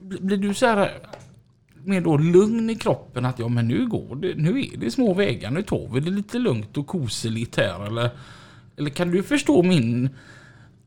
blir 0.00 0.36
du 0.36 0.54
så 0.54 0.66
här 0.66 0.92
mer 1.86 2.00
då 2.00 2.16
lugn 2.16 2.70
i 2.70 2.74
kroppen 2.74 3.24
att 3.24 3.38
ja 3.38 3.48
men 3.48 3.68
nu 3.68 3.88
går 3.88 4.16
det, 4.16 4.34
nu 4.34 4.60
är 4.60 4.76
det 4.76 4.90
små 4.90 5.14
vägar, 5.14 5.50
nu 5.50 5.62
tar 5.62 5.88
vi 5.92 6.00
det 6.00 6.10
lite 6.10 6.38
lugnt 6.38 6.76
och 6.76 6.86
koseligt 6.86 7.56
här 7.56 7.86
eller? 7.86 8.10
Eller 8.76 8.90
kan 8.90 9.10
du 9.10 9.22
förstå 9.22 9.62
min 9.62 10.08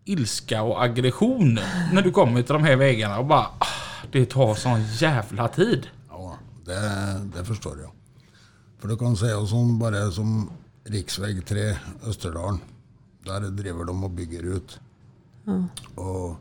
ilska 0.05 0.61
och 0.61 0.83
aggression 0.83 1.59
när 1.93 2.01
du 2.01 2.11
kommer 2.11 2.41
till 2.41 2.53
de 2.53 2.63
här 2.63 2.75
vägarna 2.75 3.19
och 3.19 3.25
bara 3.25 3.47
ah, 3.59 3.67
det 4.11 4.25
tar 4.25 4.55
sån 4.55 4.83
jävla 4.83 5.47
tid. 5.47 5.87
Ja, 6.09 6.37
det, 6.65 6.81
det 7.37 7.45
förstår 7.45 7.79
jag. 7.81 7.91
För 8.79 8.87
du 8.87 8.97
kan 8.97 9.17
säga 9.17 9.45
som 9.45 9.79
bara 9.79 10.11
som 10.11 10.51
riksväg 10.83 11.45
3 11.45 11.75
Österdalen. 12.03 12.59
Där 13.23 13.39
driver 13.39 13.85
de 13.85 14.03
och 14.03 14.09
bygger 14.09 14.43
ut. 14.43 14.79
Och 15.95 16.35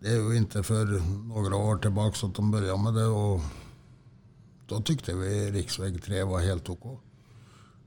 det 0.00 0.08
är 0.08 0.30
ju 0.30 0.36
inte 0.36 0.62
för 0.62 1.02
några 1.28 1.56
år 1.56 1.76
tillbaka 1.76 2.26
att 2.26 2.34
de 2.34 2.50
började 2.50 2.82
med 2.82 2.94
det. 2.94 3.06
Och 3.06 3.40
då 4.66 4.80
tyckte 4.80 5.14
vi 5.14 5.50
riksväg 5.50 6.02
3 6.02 6.22
var 6.22 6.40
helt 6.40 6.68
OK. 6.70 7.00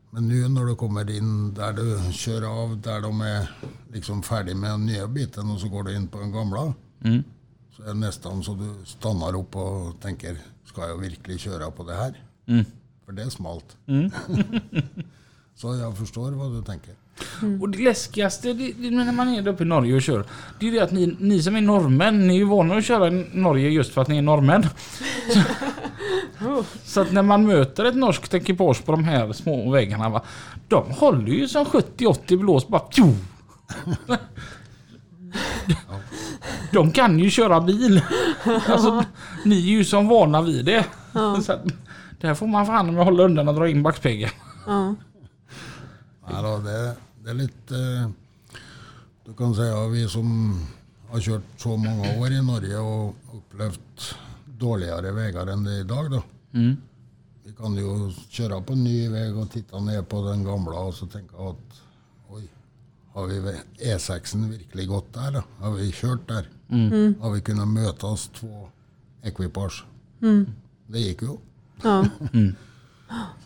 Men 0.09 0.27
nu 0.27 0.47
när 0.47 0.65
du 0.65 0.75
kommer 0.75 1.09
in 1.09 1.53
där 1.53 1.73
du 1.73 2.13
kör 2.13 2.63
av, 2.63 2.81
där 2.81 3.01
de 3.01 3.21
är 3.21 3.51
liksom 3.91 4.23
färdig 4.23 4.55
med 4.55 4.69
den 4.69 4.85
nya 4.85 5.07
biten 5.07 5.51
och 5.51 5.59
så 5.59 5.69
går 5.69 5.83
du 5.83 5.95
in 5.95 6.07
på 6.07 6.19
den 6.19 6.31
gamla. 6.31 6.73
Mm. 7.01 7.23
Så 7.77 7.83
är 7.83 7.87
det 7.87 7.93
nästan 7.93 8.43
så 8.43 8.53
du 8.53 8.85
stannar 8.85 9.39
upp 9.39 9.55
och 9.55 10.01
tänker, 10.01 10.37
ska 10.65 10.87
jag 10.87 10.97
verkligen 10.97 11.39
köra 11.39 11.71
på 11.71 11.83
det 11.83 11.93
här? 11.93 12.23
Mm. 12.45 12.65
För 13.05 13.11
det 13.11 13.23
är 13.23 13.29
smalt. 13.29 13.77
så 15.55 15.75
jag 15.75 15.97
förstår 15.97 16.31
vad 16.31 16.51
du 16.51 16.63
tänker. 16.63 16.95
Och 17.61 17.69
det 17.69 17.83
läskigaste 17.83 18.53
det, 18.53 18.71
det, 18.77 18.91
när 18.91 19.11
man 19.11 19.27
är 19.27 19.41
där 19.41 19.51
uppe 19.51 19.63
i 19.63 19.65
Norge 19.65 19.95
och 19.95 20.01
kör, 20.01 20.25
det 20.59 20.65
är 20.65 20.71
ju 20.71 20.77
det 20.77 20.83
att 20.83 20.91
ni, 20.91 21.15
ni 21.19 21.41
som 21.41 21.55
är 21.55 21.61
norrmän, 21.61 22.27
ni 22.27 22.33
är 22.33 22.37
ju 22.37 22.45
vana 22.45 22.75
att 22.75 22.85
köra 22.85 23.07
i 23.07 23.29
Norge 23.33 23.69
just 23.69 23.93
för 23.93 24.01
att 24.01 24.07
ni 24.07 24.17
är 24.17 24.21
norrmän. 24.21 24.67
Så, 26.39 26.63
så 26.83 27.01
att 27.01 27.11
när 27.11 27.21
man 27.21 27.47
möter 27.47 27.85
ett 27.85 27.95
norskt 27.95 28.33
ekipage 28.33 28.85
på 28.85 28.91
de 28.91 29.03
här 29.03 29.33
små 29.33 29.71
vägarna, 29.71 30.09
va, 30.09 30.21
de 30.67 30.91
håller 30.91 31.31
ju 31.31 31.47
som 31.47 31.65
70-80 31.65 32.37
blås 32.37 32.67
bara 32.67 32.83
tjo. 32.91 33.13
De 36.71 36.91
kan 36.91 37.19
ju 37.19 37.29
köra 37.29 37.61
bil. 37.61 38.01
Alltså, 38.67 39.03
ni 39.45 39.57
är 39.57 39.77
ju 39.77 39.85
som 39.85 40.07
vana 40.07 40.41
vid 40.41 40.65
det. 40.65 40.85
Så 41.45 41.53
att, 41.53 41.63
där 42.21 42.33
får 42.33 42.47
man 42.47 42.65
fan 42.65 42.93
med 42.93 43.05
hålla 43.05 43.23
undan 43.23 43.47
och 43.47 43.55
dra 43.55 43.69
in 43.69 43.83
backspegeln. 43.83 44.31
ja. 44.67 44.95
Ja, 46.29 46.41
då, 46.41 46.57
det, 46.57 46.95
det 47.23 47.29
är 47.29 47.33
lite... 47.33 48.11
Du 49.25 49.33
kan 49.33 49.55
säga 49.55 49.87
vi 49.87 50.07
som 50.09 50.59
har 51.09 51.19
kört 51.19 51.41
så 51.57 51.77
många 51.77 52.19
år 52.19 52.31
i 52.31 52.41
Norge 52.41 52.77
och 52.77 53.15
upplevt 53.33 54.15
dåligare 54.45 55.11
vägar 55.11 55.47
än 55.47 55.63
det 55.63 55.71
är 55.71 55.79
idag 55.79 56.11
då. 56.11 56.23
Mm. 56.53 56.77
vi 57.43 57.53
kan 57.53 57.75
ju 57.75 58.11
köra 58.29 58.61
på 58.61 58.73
en 58.73 58.83
ny 58.83 59.09
väg 59.09 59.37
och 59.37 59.51
titta 59.51 59.79
ner 59.79 60.01
på 60.01 60.27
den 60.29 60.43
gamla 60.43 60.79
och 60.79 60.93
så 60.93 61.07
tänka 61.07 61.35
att 61.37 61.81
oj, 62.29 62.47
har 63.13 63.25
vi 63.27 63.39
vä- 63.39 63.59
E6 63.97 64.49
verkligen 64.51 64.89
gått 64.89 65.13
där? 65.13 65.31
då? 65.31 65.43
Har 65.59 65.71
vi 65.71 65.91
kört 65.91 66.27
där? 66.27 66.49
Har 67.21 67.31
vi 67.31 67.41
kunnat 67.41 67.67
mötas 67.67 68.27
två 68.39 68.69
ekipage? 69.21 69.85
Det 70.87 70.99
gick 70.99 71.21
ju. 71.21 71.37
Ja. 71.83 72.05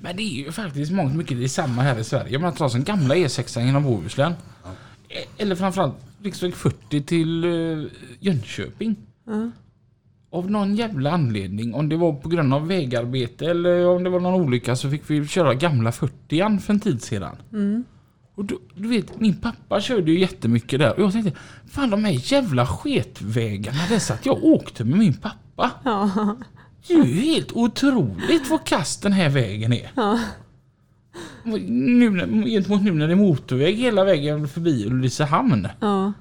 Men 0.00 0.16
det 0.16 0.22
är 0.22 0.44
ju 0.44 0.52
faktiskt 0.52 0.92
mångt 0.92 1.14
mycket 1.16 1.40
detsamma 1.40 1.82
här 1.82 1.98
i 1.98 2.04
Sverige. 2.04 2.38
Man 2.38 2.52
tar 2.54 2.68
som 2.68 2.84
gamla 2.84 3.14
E6 3.14 3.60
genom 3.66 3.82
Bohuslän. 3.82 4.32
E- 5.08 5.24
Eller 5.38 5.54
framförallt 5.54 5.94
riksväg 6.22 6.54
40 6.54 7.02
till 7.02 7.44
eh, 7.44 7.84
Jönköping. 8.20 8.96
Av 10.30 10.50
någon 10.50 10.76
jävla 10.76 11.10
anledning, 11.10 11.74
om 11.74 11.88
det 11.88 11.96
var 11.96 12.12
på 12.12 12.28
grund 12.28 12.54
av 12.54 12.66
vägarbete 12.68 13.46
eller 13.46 13.86
om 13.86 14.04
det 14.04 14.10
var 14.10 14.20
någon 14.20 14.40
olycka 14.40 14.76
så 14.76 14.90
fick 14.90 15.10
vi 15.10 15.26
köra 15.26 15.54
gamla 15.54 15.92
40 15.92 16.58
för 16.60 16.72
en 16.72 16.80
tid 16.80 17.02
sedan. 17.02 17.36
Och 18.34 18.44
du, 18.44 18.58
du 18.74 18.88
vet, 18.88 19.20
min 19.20 19.36
pappa 19.36 19.80
körde 19.80 20.10
ju 20.12 20.20
jättemycket 20.20 20.78
där 20.80 20.92
och 20.96 21.02
jag 21.02 21.12
tänkte 21.12 21.32
Fan 21.70 21.90
de 21.90 22.04
här 22.04 22.32
jävla 22.32 22.66
sketvägarna, 22.66 23.78
det 23.88 24.00
så 24.00 24.12
att 24.12 24.26
jag 24.26 24.44
åkte 24.44 24.84
med 24.84 24.98
min 24.98 25.14
pappa. 25.14 25.70
Ja. 25.84 26.36
Det 26.88 26.94
är 26.94 27.04
ju 27.04 27.12
helt 27.20 27.52
otroligt 27.52 28.50
vad 28.50 28.64
kast 28.64 29.02
den 29.02 29.12
här 29.12 29.28
vägen 29.30 29.72
är. 29.72 29.90
Nu, 31.68 32.10
när- 32.10 32.46
gentemot 32.48 32.82
nu 32.82 32.90
när 32.92 33.06
det 33.06 33.12
är 33.12 33.16
motorväg 33.16 33.76
hela 33.76 34.04
vägen 34.04 34.48
förbi 34.48 34.86
Ulricehamn. 34.86 35.68
Ja. 35.80 36.12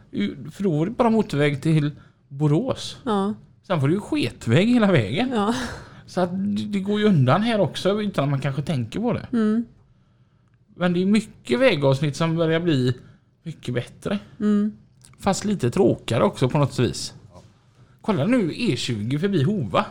För 0.51 0.63
då 0.63 0.77
var 0.77 0.85
det 0.85 0.91
bara 0.91 1.09
motorväg 1.09 1.61
till 1.61 1.91
Borås. 2.27 2.97
Ja. 3.03 3.33
Sen 3.67 3.79
får 3.81 3.87
du 3.87 3.93
ju 3.93 3.99
sketväg 3.99 4.67
hela 4.67 4.91
vägen. 4.91 5.29
Ja. 5.35 5.53
Så 6.05 6.21
att 6.21 6.29
det 6.31 6.63
det 6.65 6.79
går 6.79 6.99
ju 6.99 7.05
undan 7.05 7.41
här 7.41 7.59
också 7.59 8.01
utan 8.01 8.23
att 8.23 8.29
man 8.29 8.41
kanske 8.41 8.61
tänker 8.61 8.99
på 8.99 9.13
det. 9.13 9.27
Mm. 9.33 9.65
Men 10.75 10.93
det 10.93 11.01
är 11.01 11.05
mycket 11.05 11.59
vägavsnitt 11.59 12.15
som 12.15 12.35
börjar 12.35 12.59
bli 12.59 12.93
mycket 13.43 13.73
bättre. 13.73 14.19
Mm. 14.39 14.71
Fast 15.19 15.45
lite 15.45 15.71
tråkigare 15.71 16.23
också 16.23 16.49
på 16.49 16.57
något 16.57 16.79
vis. 16.79 17.13
Kolla 18.01 18.25
nu 18.25 18.51
E20 18.51 19.19
förbi 19.19 19.43
Hova. 19.43 19.85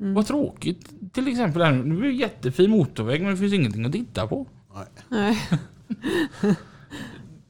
Mm. 0.00 0.14
Vad 0.14 0.26
tråkigt. 0.26 1.12
Till 1.12 1.28
exempel 1.28 1.62
här 1.62 1.72
nu. 1.72 1.84
Nu 1.84 1.98
är 1.98 2.02
det 2.02 2.12
jättefin 2.12 2.70
motorväg 2.70 3.22
men 3.22 3.30
det 3.30 3.36
finns 3.36 3.52
ingenting 3.52 3.84
att 3.84 3.92
titta 3.92 4.26
på. 4.26 4.46
Nej. 4.74 4.86
Nej. 5.08 5.48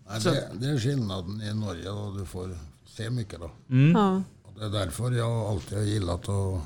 Nej, 0.09 0.21
det, 0.25 0.51
det 0.55 0.67
är 0.67 0.79
skillnaden 0.79 1.41
i 1.43 1.55
Norge 1.55 1.91
och 1.91 2.19
du 2.19 2.25
får 2.25 2.51
se 2.87 3.11
mycket 3.11 3.41
då. 3.41 3.51
Ja. 3.95 4.23
Och 4.43 4.53
det 4.59 4.65
är 4.65 4.71
därför 4.71 5.13
jag 5.13 5.31
alltid 5.31 5.79
har 5.79 5.85
gillat 5.85 6.29
att 6.29 6.61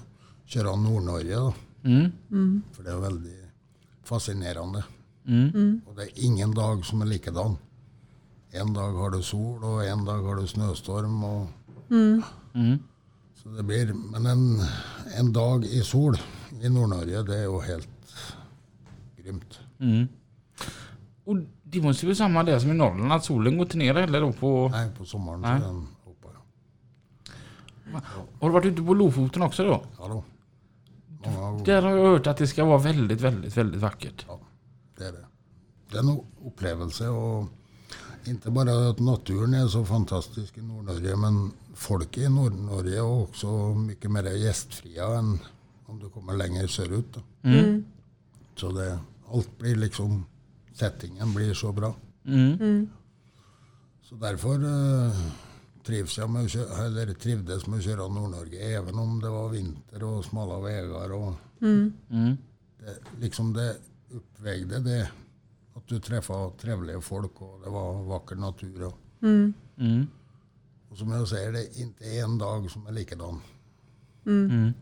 köra 0.45 0.77
Nordnorge 0.77 1.35
då. 1.37 1.55
Mm. 1.85 2.63
För 2.73 2.83
det 2.83 2.91
är 2.91 2.97
väldigt 2.97 3.45
fascinerande. 4.05 4.85
Mm. 5.27 5.81
Och 5.87 5.95
det 5.97 6.03
är 6.03 6.25
ingen 6.25 6.55
dag 6.55 6.85
som 6.85 7.03
är 7.03 7.07
likadan. 7.07 7.57
En 8.51 8.73
dag 8.75 8.93
har 8.93 9.11
du 9.11 9.23
sol 9.23 9.65
och 9.65 9.85
en 9.85 10.05
dag 10.05 10.23
har 10.23 10.37
du 10.37 10.47
snöstorm. 10.47 11.25
Och, 11.25 11.47
Mm. 11.91 12.79
Så 13.49 13.55
det 13.55 13.63
blir, 13.63 13.93
men 13.93 14.27
en, 14.27 14.61
en 15.19 15.33
dag 15.33 15.65
i 15.65 15.83
sol 15.83 16.17
i 16.63 16.69
Nordnorge 16.69 17.23
det 17.23 17.39
är 17.39 17.43
ju 17.43 17.61
helt 17.61 17.89
grymt. 19.17 19.61
Mm. 19.81 20.09
Och 21.25 21.37
det 21.63 21.83
måste 21.83 22.07
ju 22.07 22.09
vara 22.09 22.17
samma 22.17 22.43
där 22.43 22.59
som 22.59 22.71
i 22.71 22.75
Norrland 22.75 23.13
att 23.13 23.25
solen 23.25 23.57
går 23.57 23.67
inte 23.67 23.77
ner 23.77 23.95
heller 23.95 24.21
då 24.21 24.33
på... 24.33 24.69
Nej, 24.69 24.91
på 24.99 25.05
sommaren 25.05 25.41
Nej. 25.41 25.61
så 25.61 25.67
den 25.67 25.87
uppe. 26.07 26.29
Har 28.41 28.49
du 28.49 28.53
varit 28.53 28.67
ute 28.67 28.83
på 28.83 28.95
Lofoten 28.95 29.43
också 29.43 29.65
då? 29.65 29.83
Ja 29.99 30.09
då. 30.09 30.25
Många. 31.31 31.65
Där 31.65 31.83
har 31.83 31.91
jag 31.91 32.11
hört 32.11 32.27
att 32.27 32.37
det 32.37 32.47
ska 32.47 32.65
vara 32.65 32.79
väldigt, 32.79 33.21
väldigt, 33.21 33.57
väldigt 33.57 33.81
vackert. 33.81 34.25
Ja, 34.29 34.41
det 34.99 35.05
är 35.05 35.13
det. 35.13 35.27
Det 35.91 35.97
är 35.97 36.01
en 36.01 36.21
upplevelse 36.45 37.09
och 37.09 37.45
inte 38.25 38.51
bara 38.51 38.91
att 38.91 38.99
naturen 38.99 39.55
är 39.55 39.69
så 39.69 39.85
fantastisk 39.85 40.59
i 40.59 40.63
Nordnorge 40.63 41.17
men 41.17 41.53
folk 41.79 42.19
i 42.19 42.29
Nordnorge 42.29 42.97
är 42.97 43.03
också 43.23 43.75
mycket 43.75 44.11
mer 44.11 44.23
gästfria 44.25 45.07
än 45.19 45.39
om 45.87 45.99
du 45.99 46.09
kommer 46.11 46.37
längre 46.37 46.69
söderut. 46.69 47.07
Då. 47.15 47.21
Mm. 47.49 47.85
Så 48.57 48.73
det, 48.73 48.99
allt 49.33 49.59
blir 49.59 49.77
liksom, 49.77 50.25
settingen 50.75 51.35
blir 51.35 51.55
så 51.55 51.73
bra. 51.73 51.95
Mm. 52.25 52.89
Så 54.03 54.15
därför 54.15 54.55
eh, 54.65 55.13
trivs 55.87 56.19
jag 56.19 56.31
med 56.31 56.45
att 56.45 56.51
köra, 56.51 56.87
eller 56.87 57.15
trivdes 57.15 57.67
med 57.67 57.79
att 57.79 57.85
köra 57.85 58.09
Nordnorge 58.09 58.77
även 58.79 58.95
om 58.99 59.21
det 59.21 59.29
var 59.29 59.49
vinter 59.49 60.03
och 60.03 60.25
smala 60.25 60.61
vägar. 60.61 61.13
Och 61.13 61.35
Mm. 61.61 61.93
Mm. 62.11 62.37
det, 62.79 62.97
liksom 63.21 63.53
det 63.53 63.77
uppvägde 64.11 64.79
det. 64.79 65.11
Att 65.75 65.89
du 65.89 66.01
träffade 66.01 66.51
trevliga 66.61 67.01
folk 67.01 67.43
och 67.43 67.61
det 67.65 67.71
var 67.71 68.03
vacker 68.03 68.37
natur. 68.37 68.83
Och, 68.83 68.99
Mm. 69.23 70.07
Mm. 70.99 70.99
och 70.99 70.99
som 70.99 71.11
jag 71.11 71.29
säger, 71.29 71.53
det 71.53 71.61
är 71.61 71.81
inte 71.81 72.05
en 72.05 72.39
dag 72.39 72.71
som 72.71 72.87
är 72.87 72.93
likadan. 72.93 73.41
Mm. 74.27 74.73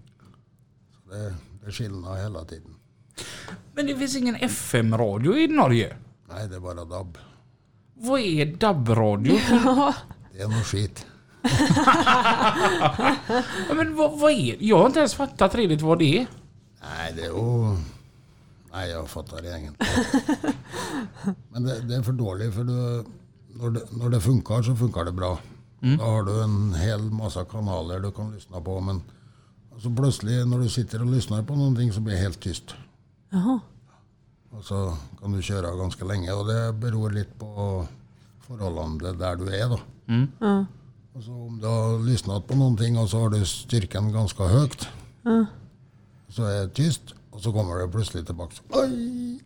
Så 0.93 1.11
det, 1.11 1.35
det 1.61 1.67
är 1.67 1.71
skillnad 1.71 2.19
hela 2.19 2.45
tiden. 2.45 2.75
Men 3.75 3.87
det 3.87 3.97
finns 3.97 4.17
ingen 4.17 4.37
FM-radio 4.37 5.37
i 5.37 5.49
Norge. 5.49 5.97
Nej, 6.29 6.49
det 6.49 6.57
är 6.57 6.61
bara 6.61 6.85
DAB. 6.85 7.19
Vad 7.95 8.21
är 8.21 8.47
DAB-radio? 8.47 9.35
Det 10.33 10.43
är 10.43 10.49
något 10.49 10.67
skit. 10.67 11.07
Men 13.77 13.97
vad, 13.97 14.21
vad 14.21 14.33
är 14.33 14.57
Jag 14.61 14.79
har 14.79 14.87
inte 14.87 14.99
ens 14.99 15.15
fattat 15.15 15.55
riktigt 15.55 15.81
vad 15.81 15.99
det 15.99 16.19
är. 16.19 16.27
Nej, 16.81 17.13
det 17.17 17.23
är 17.23 17.27
ju... 17.27 17.77
Nej, 18.73 18.91
jag 18.91 19.09
fattar 19.09 19.43
det 19.43 19.59
inte. 19.59 19.87
Men 21.51 21.63
det, 21.63 21.81
det 21.81 21.95
är 21.95 22.03
för 22.03 22.13
dåligt 22.13 22.55
för 22.55 22.65
du, 22.65 23.05
när, 23.49 23.71
det, 23.71 23.81
när 23.91 24.09
det 24.09 24.21
funkar 24.21 24.63
så 24.63 24.77
funkar 24.77 25.05
det 25.05 25.13
bra. 25.13 25.39
Då 25.99 26.05
har 26.05 26.23
du 26.23 26.43
en 26.43 26.75
hel 26.75 27.01
massa 27.01 27.45
kanaler 27.45 28.01
du 28.01 28.13
kan 28.13 28.35
lyssna 28.35 28.61
på. 28.61 28.81
Men 28.81 29.03
så 29.79 29.91
plötsligt 29.91 30.49
när 30.49 30.59
du 30.59 30.69
sitter 30.69 31.01
och 31.01 31.07
lyssnar 31.07 31.43
på 31.43 31.57
någonting 31.57 31.93
så 31.93 32.01
blir 32.01 32.15
det 32.15 32.21
helt 32.21 32.41
tyst. 32.41 32.75
Jaha. 33.31 33.61
Och 34.51 34.65
så 34.65 34.97
kan 35.21 35.33
du 35.33 35.43
köra 35.43 35.77
ganska 35.77 36.05
länge 36.05 36.33
och 36.33 36.47
det 36.47 36.73
beror 36.73 37.11
lite 37.11 37.39
på 37.39 37.87
förhållandet 38.41 39.19
där 39.19 39.37
du 39.37 39.55
är 39.57 39.69
då. 39.69 39.81
Ja. 40.39 40.65
Och 41.13 41.23
så 41.23 41.33
om 41.33 41.59
du 41.61 41.67
har 41.67 41.99
lyssnat 41.99 42.47
på 42.47 42.57
någonting 42.57 42.99
och 42.99 43.11
så 43.11 43.19
har 43.19 43.31
du 43.31 43.47
styrkan 43.47 44.13
ganska 44.13 44.45
högt. 44.45 44.89
Ja. 45.23 45.47
Så 46.29 46.45
är 46.45 46.61
det 46.61 46.69
tyst 46.69 47.03
och 47.31 47.41
så 47.41 47.53
kommer 47.53 47.79
det 47.79 47.89
plötsligt 47.89 48.27
tillbaka. 48.27 48.55
Oj! 48.69 49.41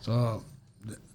så 0.00 0.40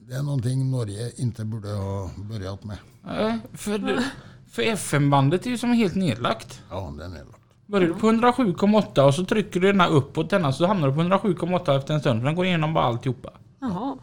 det, 0.07 0.13
det 0.13 0.19
är 0.19 0.23
någonting 0.23 0.71
Norge 0.71 1.11
inte 1.15 1.45
borde 1.45 1.67
ha 1.67 2.11
börjat 2.17 2.63
med. 2.63 2.77
Nej, 3.03 3.39
för, 3.53 4.03
för 4.49 4.61
FM-bandet 4.61 5.45
är 5.45 5.49
ju 5.49 5.57
som 5.57 5.73
helt 5.73 5.95
nedlagt. 5.95 6.61
Ja, 6.69 6.93
den 6.97 7.13
är 7.13 7.23
lagt. 7.25 7.41
Börjar 7.65 7.87
du 7.87 7.93
på 7.93 8.11
107,8 8.11 9.01
och 9.01 9.15
så 9.15 9.25
trycker 9.25 9.59
du 9.59 9.67
denna 9.67 9.87
uppåt 9.87 10.29
denna 10.29 10.53
så 10.53 10.65
hamnar 10.65 10.87
du 10.87 10.93
på 10.93 11.01
107,8 11.01 11.77
efter 11.77 11.93
en 11.93 11.99
stund. 11.99 12.23
Den 12.23 12.35
går 12.35 12.45
igenom 12.45 12.73
bara 12.73 12.85
alltihopa. 12.85 13.29
Jaha. 13.59 13.97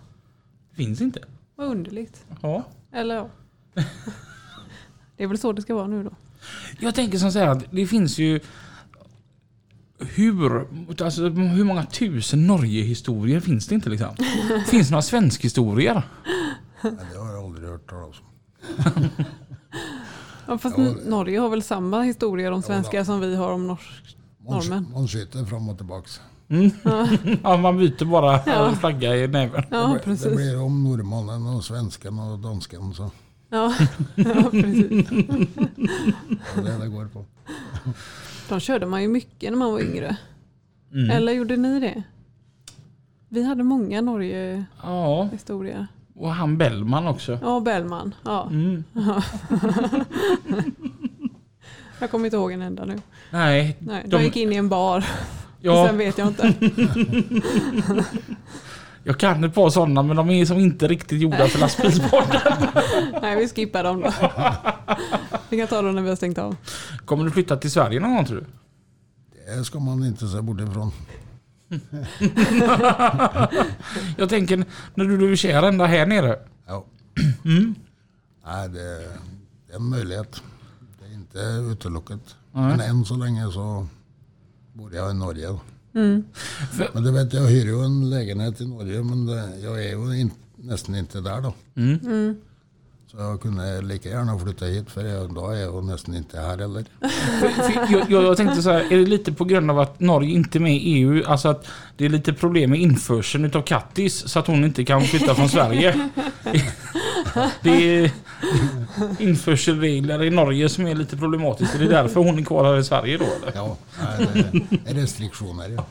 Det 0.71 0.77
finns 0.77 1.01
inte. 1.01 1.21
Vad 1.57 1.67
underligt. 1.67 2.25
Ja. 2.41 2.63
Eller 2.93 3.15
ja. 3.15 3.29
Det 5.17 5.25
är 5.25 5.27
väl 5.27 5.39
så 5.39 5.53
det 5.53 5.63
ska 5.63 5.75
vara 5.75 5.87
nu 5.87 6.05
då. 6.05 6.11
Jag 6.81 6.95
tänker 6.95 7.19
som 7.19 7.33
så 7.33 7.39
här 7.39 7.47
att 7.47 7.65
det 7.71 7.87
finns 7.87 8.19
ju 8.19 8.41
hur, 9.99 10.67
alltså, 11.05 11.29
hur 11.29 11.65
många 11.65 11.85
tusen 11.87 12.47
Norge-historier 12.47 13.41
finns 13.41 13.67
det 13.67 13.75
inte 13.75 13.91
liksom? 13.91 14.09
finns 14.67 14.89
det 14.89 14.91
några 14.93 15.03
svensk-historier? 15.03 16.03
Nej, 16.83 16.93
det 17.13 17.19
har 17.19 17.33
jag 17.33 17.45
aldrig 17.45 17.69
hört 17.69 17.91
talas 17.91 18.17
om. 18.21 19.09
Ja, 20.47 20.59
fast 20.59 20.79
Ja, 20.79 20.95
Norge 21.07 21.39
har 21.39 21.49
väl 21.49 21.63
samma 21.63 22.03
historier 22.03 22.51
om 22.53 22.63
svenskar 22.63 23.05
som 23.05 23.21
vi 23.21 23.37
har 23.37 23.53
om 23.53 23.67
norsk. 23.67 24.17
Man, 24.47 24.55
Norrmän. 24.59 24.87
man 24.93 25.09
skjuter 25.09 25.45
fram 25.45 25.69
och 25.69 25.77
tillbaks. 25.77 26.21
Ja, 27.43 27.57
man 27.57 27.77
byter 27.79 28.05
bara 28.05 28.41
Ja. 28.47 28.75
flagga 28.81 29.17
i 29.17 29.29
näven. 29.29 29.63
Ja, 29.71 29.97
det, 30.05 30.05
blir- 30.11 30.31
det 30.31 30.37
blir 30.37 30.61
om 30.63 30.85
norrmannen 30.85 31.47
och 31.47 31.65
svensken 31.65 32.19
och 32.19 32.39
dansken. 32.39 32.95
Så 32.95 33.11
Ja, 33.51 33.75
ja, 34.15 34.25
precis. 34.51 34.89
det 34.89 36.61
är 36.61 36.63
det 36.63 36.79
det 36.85 36.89
går 36.89 37.07
på. 37.07 37.25
De 38.49 38.61
körde 38.61 38.87
man 38.87 39.03
ju 39.03 39.09
mycket 39.09 39.51
när 39.51 39.59
man 39.59 39.73
var 39.73 39.81
yngre. 39.81 40.17
Mm. 40.93 41.11
Eller 41.11 41.33
gjorde 41.33 41.57
ni 41.57 41.81
det? 41.81 42.03
Vi 43.29 43.45
hade 43.45 43.63
många 43.63 44.01
Norge-historier. 44.01 45.87
Ja, 46.15 46.23
och 46.23 46.31
han 46.35 46.59
Bellman 46.59 47.07
också. 47.07 47.39
Ja, 47.43 47.61
Bellman. 47.61 48.15
Ja. 48.25 48.49
Mm. 48.51 48.85
Jag 52.01 52.11
kommer 52.11 52.25
inte 52.25 52.37
ihåg 52.37 52.53
en 52.53 52.63
enda 52.63 52.85
nu. 52.85 52.99
Nej, 53.31 53.77
Nej, 53.81 54.03
de, 54.05 54.11
De- 54.17 54.23
gick 54.25 54.37
in 54.37 54.53
i 54.53 54.57
en 54.57 54.69
bar. 54.69 55.05
ja, 55.61 55.87
Sen 55.89 55.99
vet 55.99 56.19
jag 56.19 56.29
inte. 56.29 56.55
jag 59.05 59.19
kan 59.19 59.45
ett 59.45 59.55
par 59.55 59.71
sådana 59.71 60.03
men 60.03 60.17
de 60.17 60.31
är 60.31 60.45
som 60.47 60.59
inte 60.59 60.89
riktigt 60.89 61.21
gjorda 61.21 61.47
för 61.47 61.59
lastbilspodden. 61.59 62.41
Nej, 63.23 63.37
vi 63.37 63.49
skippar 63.49 63.85
dem 63.85 64.01
då. 64.01 64.11
Vi 65.55 65.59
kan 65.61 65.69
ta 65.69 65.83
dem 65.83 65.95
när 65.95 66.03
vi 66.03 66.09
har 66.09 66.17
stängt 66.17 66.39
av. 66.39 66.57
Kommer 67.05 67.25
du 67.25 67.31
flytta 67.31 67.57
till 67.57 67.71
Sverige 67.71 68.01
någon 68.01 68.15
gång 68.17 68.25
tror 68.25 68.37
du? 68.37 68.47
Det 69.47 69.57
Det 69.57 69.65
ska 69.65 69.79
man 69.81 70.05
inte 70.07 70.29
se 70.29 70.41
bort 70.41 70.61
ifrån. 70.61 70.93
Jag 74.17 74.29
tänker 74.29 74.65
när 74.95 75.05
du 75.05 75.19
logerar 75.19 75.69
ända 75.69 75.87
här 75.87 76.07
nere. 76.07 76.39
Ja. 76.67 76.85
Mm. 77.45 77.75
Nej, 78.47 78.69
det, 78.69 78.79
det 79.67 79.73
är 79.73 79.77
en 79.77 79.89
möjlighet. 79.89 80.43
Det 81.01 81.05
är 81.07 81.15
inte 81.15 81.39
utelucket. 81.73 82.21
Men 82.53 82.81
än 82.81 83.05
så 83.05 83.17
länge 83.17 83.51
så 83.53 83.87
bor 84.73 84.95
jag 84.95 85.11
i 85.11 85.15
Norge. 85.15 85.59
För- 86.73 86.91
Men 86.95 87.03
du 87.03 87.11
vet, 87.13 87.33
jag 87.33 87.43
hyr 87.47 87.65
ju 87.65 87.85
en 87.85 88.11
lägenhet 88.11 88.61
i 88.61 88.67
Norge 88.67 89.03
men 89.03 89.27
det, 89.27 89.59
jag 89.63 89.85
är 89.85 89.89
ju 89.89 90.21
in, 90.21 90.31
nästan 90.57 90.95
inte 90.95 91.21
där 91.21 91.41
då. 91.41 91.55
Mm. 91.77 92.37
Så 93.17 93.21
jag 93.21 93.41
kunde 93.41 93.83
lika 93.83 94.09
gärna 94.09 94.39
flytta 94.39 94.65
hit 94.65 94.91
för 94.91 95.29
då 95.35 95.51
är 95.51 95.61
jag 95.61 95.85
nästan 95.85 96.17
inte 96.17 96.41
här 96.41 96.59
heller. 96.59 96.85
Jag, 97.91 98.11
jag, 98.11 98.23
jag 98.23 98.37
tänkte 98.37 98.63
så 98.63 98.71
här, 98.71 98.93
är 98.93 98.99
det 98.99 99.07
lite 99.07 99.33
på 99.33 99.45
grund 99.45 99.71
av 99.71 99.81
att 99.81 100.01
Norge 100.01 100.31
inte 100.31 100.59
är 100.59 100.61
med 100.61 100.77
i 100.77 100.79
EU? 100.79 101.25
Alltså 101.27 101.49
att 101.49 101.67
det 101.97 102.05
är 102.05 102.09
lite 102.09 102.33
problem 102.33 102.71
med 102.71 102.81
införseln 102.81 103.45
utav 103.45 103.63
Kattis 103.63 104.29
så 104.29 104.39
att 104.39 104.47
hon 104.47 104.65
inte 104.65 104.85
kan 104.85 105.03
flytta 105.03 105.35
från 105.35 105.49
Sverige. 105.49 106.11
Det 107.63 107.99
är 107.99 108.11
införselregler 109.19 110.23
i 110.23 110.31
Norge 110.31 110.69
som 110.69 110.87
är 110.87 110.95
lite 110.95 111.17
problematiskt. 111.17 111.75
Är 111.75 111.79
det 111.79 111.89
därför 111.89 112.21
hon 112.21 112.39
är 112.39 112.43
kvar 112.45 112.65
här 112.65 112.79
i 112.79 112.85
Sverige 112.85 113.19
då 113.19 113.25
eller? 113.25 113.53
Ja, 113.55 113.77
det 114.85 114.91
är 114.91 114.95
restriktioner. 114.95 115.71
Ja. 115.71 115.87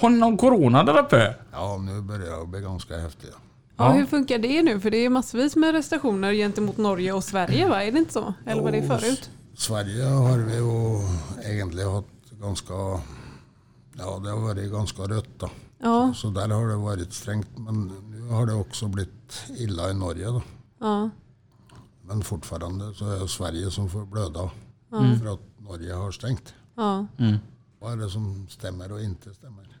Har 0.00 0.10
ni 0.10 0.18
någon 0.18 0.36
corona 0.36 0.84
där 0.84 0.98
uppe? 0.98 1.34
ja, 1.52 1.78
nu 1.78 2.00
börjar 2.00 2.40
det 2.40 2.46
bli 2.46 2.60
ganska 2.60 2.98
häftigt. 2.98 3.36
Ja, 3.76 3.92
hur 3.92 4.06
funkar 4.06 4.38
det 4.38 4.62
nu? 4.62 4.80
För 4.80 4.90
det 4.90 4.96
är 5.04 5.08
massvis 5.10 5.56
med 5.56 5.72
restriktioner 5.72 6.32
gentemot 6.32 6.76
Norge 6.76 7.12
och 7.12 7.24
Sverige, 7.24 7.68
va? 7.68 7.82
Är 7.84 7.92
det 7.92 7.98
inte 7.98 8.12
så? 8.12 8.34
Eller 8.46 8.62
var 8.62 8.72
det 8.72 8.82
förut? 8.82 9.30
Sverige 9.56 10.04
har 10.04 10.38
vi 10.38 10.54
ju 10.56 11.00
egentligen 11.54 11.90
haft 11.90 12.08
ganska, 12.30 12.72
ja 13.98 14.18
det 14.24 14.30
har 14.30 14.40
varit 14.40 14.72
ganska 14.72 15.02
rött 15.02 15.28
då. 15.38 15.50
Ja, 15.78 16.12
Så 16.16 16.30
där 16.30 16.48
har 16.48 16.68
det 16.68 16.76
varit 16.76 17.12
strängt. 17.12 17.48
Men 17.58 17.92
nu 18.10 18.28
har 18.28 18.46
det 18.46 18.54
också 18.54 18.88
blivit 18.88 19.44
illa 19.58 19.90
i 19.90 19.94
Norge 19.94 20.24
då. 20.26 20.42
ja, 20.80 21.10
Men 22.02 22.22
fortfarande 22.22 22.94
så 22.94 23.10
är 23.10 23.20
det 23.20 23.28
Sverige 23.28 23.70
som 23.70 23.90
får 23.90 24.06
blöda 24.06 24.50
för 24.90 25.34
att 25.34 25.40
Norge 25.58 25.92
har 25.94 26.10
stängt. 26.12 26.54
ja. 26.76 27.06
Vad 27.80 27.92
är 27.92 27.96
det 27.96 28.10
som 28.10 28.46
stämmer 28.50 28.92
och 28.92 29.00
inte 29.00 29.34
stämmer? 29.34 29.73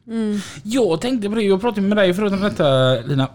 Jag 0.62 1.00
tänkte 1.00 1.28
på 1.28 1.34
det, 1.34 1.42
jag 1.42 1.60
pratade 1.60 1.86
med 1.86 1.96
dig 1.96 2.14
förut 2.14 2.32
om 2.32 2.40
detta 2.40 2.94
Lina. 3.00 3.28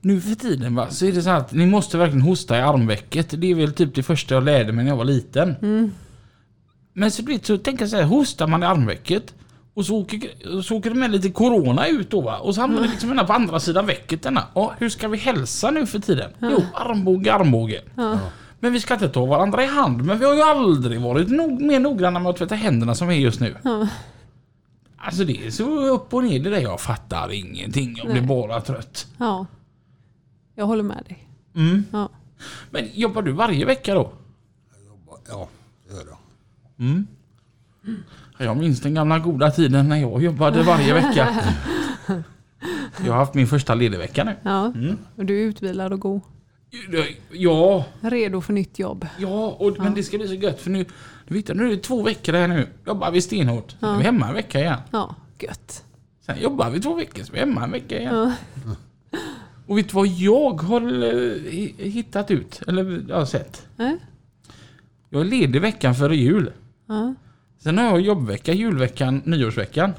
Nu 0.00 0.20
för 0.20 0.34
tiden 0.34 0.74
va, 0.74 0.90
så 0.90 1.06
är 1.06 1.12
det 1.12 1.22
så 1.22 1.30
här 1.30 1.36
att 1.36 1.52
ni 1.52 1.66
måste 1.66 1.98
verkligen 1.98 2.22
hosta 2.22 2.58
i 2.58 2.60
armvecket. 2.60 3.40
Det 3.40 3.50
är 3.50 3.54
väl 3.54 3.72
typ 3.72 3.94
det 3.94 4.02
första 4.02 4.34
jag 4.34 4.44
lärde 4.44 4.72
mig 4.72 4.84
när 4.84 4.92
jag 4.92 4.96
var 4.96 5.04
liten. 5.04 5.54
Men 6.92 7.10
så, 7.10 7.22
blir 7.22 7.38
det, 7.38 7.46
så 7.46 7.58
tänker 7.58 7.82
jag 7.82 7.90
så 7.90 7.96
här, 7.96 8.04
hostar 8.04 8.46
man 8.46 8.62
i 8.62 8.66
armvecket 8.66 9.34
och 9.74 9.86
så 9.86 9.96
åker, 9.96 10.20
så 10.62 10.76
åker 10.76 10.90
det 10.90 10.96
med 10.96 11.10
lite 11.10 11.30
corona 11.30 11.86
ut 11.88 12.10
då 12.10 12.20
va. 12.20 12.38
Och 12.38 12.54
så 12.54 12.60
hamnar 12.60 12.82
det 12.82 12.88
liksom 12.88 13.10
ena 13.10 13.24
på 13.24 13.32
andra 13.32 13.60
sidan 13.60 13.86
vecket 13.86 14.22
denna. 14.22 14.42
Ja, 14.54 14.72
hur 14.78 14.88
ska 14.88 15.08
vi 15.08 15.18
hälsa 15.18 15.70
nu 15.70 15.86
för 15.86 15.98
tiden? 15.98 16.30
Jo, 16.40 16.62
armbåge, 16.74 17.32
armbåge. 17.34 17.80
Men 18.60 18.72
vi 18.72 18.80
ska 18.80 18.94
inte 18.94 19.08
ta 19.08 19.26
varandra 19.26 19.64
i 19.64 19.66
hand. 19.66 20.04
Men 20.04 20.18
vi 20.18 20.24
har 20.24 20.34
ju 20.34 20.42
aldrig 20.42 21.00
varit 21.00 21.28
nog, 21.28 21.60
mer 21.60 21.80
noggranna 21.80 22.20
med 22.20 22.30
att 22.30 22.36
tvätta 22.36 22.54
händerna 22.54 22.94
som 22.94 23.08
vi 23.08 23.14
är 23.14 23.20
just 23.20 23.40
nu. 23.40 23.56
Alltså 25.06 25.24
det 25.24 25.46
är 25.46 25.50
så 25.50 25.86
upp 25.94 26.14
och 26.14 26.24
ner 26.24 26.40
det 26.40 26.50
där. 26.50 26.60
Jag 26.60 26.80
fattar 26.80 27.32
ingenting. 27.32 27.94
Jag 27.96 28.06
blir 28.06 28.20
Nej. 28.20 28.28
bara 28.28 28.60
trött. 28.60 29.06
ja. 29.18 29.46
Jag 30.54 30.66
håller 30.66 30.82
med 30.82 31.04
dig. 31.08 31.28
Mm. 31.54 31.84
Ja. 31.92 32.08
Men 32.70 32.88
jobbar 32.94 33.22
du 33.22 33.32
varje 33.32 33.64
vecka 33.64 33.94
då? 33.94 34.12
Ja, 35.28 35.48
det 35.88 35.94
gör 35.94 36.06
jag. 36.06 37.04
Jag 38.46 38.56
minns 38.56 38.80
den 38.80 38.94
gamla 38.94 39.18
goda 39.18 39.50
tiden 39.50 39.88
när 39.88 39.96
jag 39.96 40.22
jobbade 40.22 40.62
varje 40.62 40.94
vecka. 40.94 41.28
Jag 43.04 43.12
har 43.12 43.18
haft 43.18 43.34
min 43.34 43.46
första 43.46 43.74
ledig 43.74 43.98
vecka 43.98 44.24
nu. 44.24 44.36
Ja. 44.42 44.72
Och 45.16 45.24
du 45.24 45.40
är 45.42 45.44
utvilad 45.44 45.92
och 45.92 46.00
god. 46.00 46.20
Ja, 47.30 47.84
Redo 48.00 48.40
för 48.40 48.52
nytt 48.52 48.78
jobb. 48.78 49.06
ja 49.18 49.56
och, 49.58 49.78
men 49.78 49.94
det 49.94 50.02
ska 50.02 50.18
bli 50.18 50.28
så 50.28 50.34
gött 50.34 50.60
för 50.60 50.70
nu, 50.70 50.84
du 51.28 51.34
vet, 51.34 51.48
nu 51.56 51.66
är 51.66 51.70
det 51.70 51.76
två 51.82 52.02
veckor 52.02 52.32
här 52.32 52.48
nu. 52.48 52.68
Jobbar 52.86 53.10
vi 53.10 53.20
stenhårt. 53.20 53.70
Sen 53.80 53.88
är 53.88 53.98
vi 53.98 54.04
hemma 54.04 54.28
en 54.28 54.34
vecka 54.34 54.60
igen. 54.60 54.78
Ja, 54.90 55.14
gött. 55.38 55.84
Sen 56.26 56.40
jobbar 56.40 56.70
vi 56.70 56.80
två 56.80 56.94
veckor, 56.94 57.24
så 57.24 57.30
är 57.32 57.34
vi 57.34 57.38
hemma 57.40 57.64
en 57.64 57.70
vecka 57.70 57.98
igen. 58.00 58.32
Och 59.66 59.78
vet 59.78 59.88
du 59.88 59.94
vad 59.94 60.06
jag 60.06 60.60
har 60.62 60.80
eh, 60.80 61.14
hi- 61.52 61.74
hittat 61.90 62.30
ut? 62.30 62.62
Eller 62.68 63.04
jag 63.08 63.16
har 63.16 63.24
sett? 63.24 63.66
Nej? 63.76 63.96
Jag 65.10 65.20
är 65.20 65.24
ledig 65.24 65.60
veckan 65.60 65.94
före 65.94 66.16
jul. 66.16 66.52
Ja. 66.86 67.14
Sen 67.58 67.78
har 67.78 67.84
jag 67.84 68.00
jobbvecka, 68.00 68.52
julveckan, 68.52 69.22
nyårsveckan. 69.24 69.92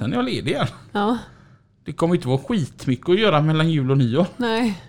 Sen 0.00 0.12
är 0.12 0.16
jag 0.16 0.24
ledig 0.24 0.50
igen. 0.50 0.66
Ja. 0.92 1.18
Det 1.84 1.92
kommer 1.92 2.14
inte 2.14 2.28
vara 2.28 2.38
skitmycket 2.38 3.08
att 3.08 3.20
göra 3.20 3.40
mellan 3.42 3.70
jul 3.70 3.90
och 3.90 3.98
nyår. 3.98 4.26
Nej. 4.36 4.82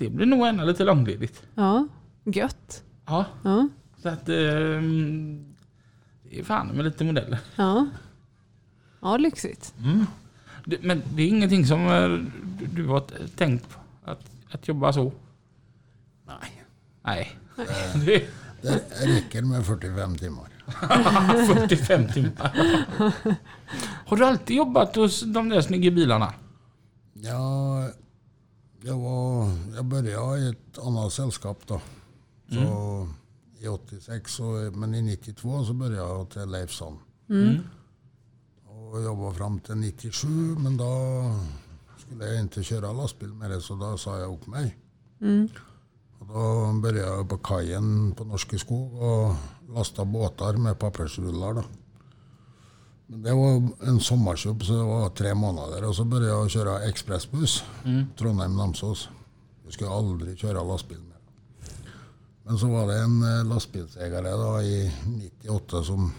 Det 0.00 0.10
blir 0.10 0.26
nog 0.26 0.46
ännu 0.46 0.64
lite 0.66 0.84
långledigt. 0.84 1.42
Ja. 1.54 1.88
Gött. 2.24 2.82
Ja, 3.06 3.24
Ja. 3.42 3.68
så 4.02 4.08
att... 4.08 4.28
ehm, 4.28 5.54
det 6.30 6.40
är 6.40 6.44
fan 6.44 6.66
med 6.68 6.84
lite 6.84 7.04
modeller. 7.04 7.38
Ja. 7.56 7.86
Ja, 9.00 9.16
lyxigt. 9.16 9.74
Det, 10.64 10.82
men 10.82 11.02
det 11.14 11.22
är 11.22 11.28
ingenting 11.28 11.66
som 11.66 11.86
eh, 11.86 12.08
du, 12.58 12.66
du 12.66 12.86
har 12.86 13.04
tänkt 13.36 13.68
på? 13.68 13.80
Att, 14.10 14.30
att 14.50 14.68
jobba 14.68 14.92
så? 14.92 15.12
Nej, 16.26 16.64
Nej. 17.02 17.36
Det 18.06 18.24
det 18.62 19.06
räcker 19.06 19.42
med 19.42 19.66
45 19.66 20.16
timmar. 20.16 20.48
är 20.82 21.46
45 21.68 22.08
timmar. 22.08 22.52
Har 24.06 24.16
du 24.16 24.24
alltid 24.24 24.56
jobbat 24.56 24.96
hos 24.96 25.20
de 25.20 25.48
där 25.48 25.60
snygga 25.60 25.90
bilarna? 25.90 26.34
Ja, 27.12 27.88
jag, 28.82 28.98
var, 28.98 29.50
jag 29.74 29.84
började 29.84 30.38
i 30.38 30.48
ett 30.50 30.78
annat 30.78 31.12
sällskap 31.12 31.58
då. 31.66 31.80
Så 32.48 33.08
I 33.58 33.68
86, 33.68 34.34
så, 34.34 34.42
men 34.74 34.94
i 34.94 35.02
92 35.02 35.64
så 35.64 35.72
började 35.72 35.96
jag 36.08 36.30
till 36.30 36.46
Leifsson. 36.50 36.98
Och 38.66 39.02
jobbade 39.02 39.34
fram 39.34 39.60
till 39.60 39.74
97, 39.76 40.28
men 40.58 40.76
då 40.76 41.22
skulle 41.98 42.24
jag 42.24 42.40
inte 42.40 42.62
köra 42.62 42.92
lastbil 42.92 43.28
med 43.28 43.50
det 43.50 43.60
så 43.60 43.74
då 43.74 43.98
sa 43.98 44.18
jag 44.18 44.34
upp 44.34 44.46
mig. 44.46 44.76
Och 46.18 46.26
då 46.26 46.72
började 46.82 47.16
jag 47.16 47.28
på 47.28 47.38
kajen 47.38 48.12
på 48.12 48.24
Norske 48.24 48.58
Skog 48.58 49.02
och 49.02 49.34
lasta 49.68 50.04
båtar 50.04 50.56
med 50.56 50.78
pappersrullar. 50.78 51.54
Då. 51.54 51.64
Men 53.10 53.22
det 53.22 53.34
var 53.34 53.68
en 53.80 54.00
sommarjobb 54.00 54.64
så 54.64 54.72
det 54.72 54.82
var 54.82 55.10
tre 55.10 55.34
månader 55.34 55.84
och 55.84 55.96
så 55.96 56.04
började 56.04 56.28
jag 56.28 56.50
köra 56.50 56.82
expressbuss. 56.82 57.64
Trondheim-Namsos. 58.18 59.08
Jag 59.64 59.72
skulle 59.72 59.90
aldrig 59.90 60.38
köra 60.38 60.62
lastbil 60.64 60.98
mer. 60.98 61.18
Men 62.42 62.58
så 62.58 62.66
var 62.66 62.86
det 62.86 62.98
en 62.98 63.22
eh, 63.22 63.44
lastbilsägare 63.44 64.30
då 64.30 64.62
i 64.62 64.92
98 65.06 65.82
som 65.82 66.12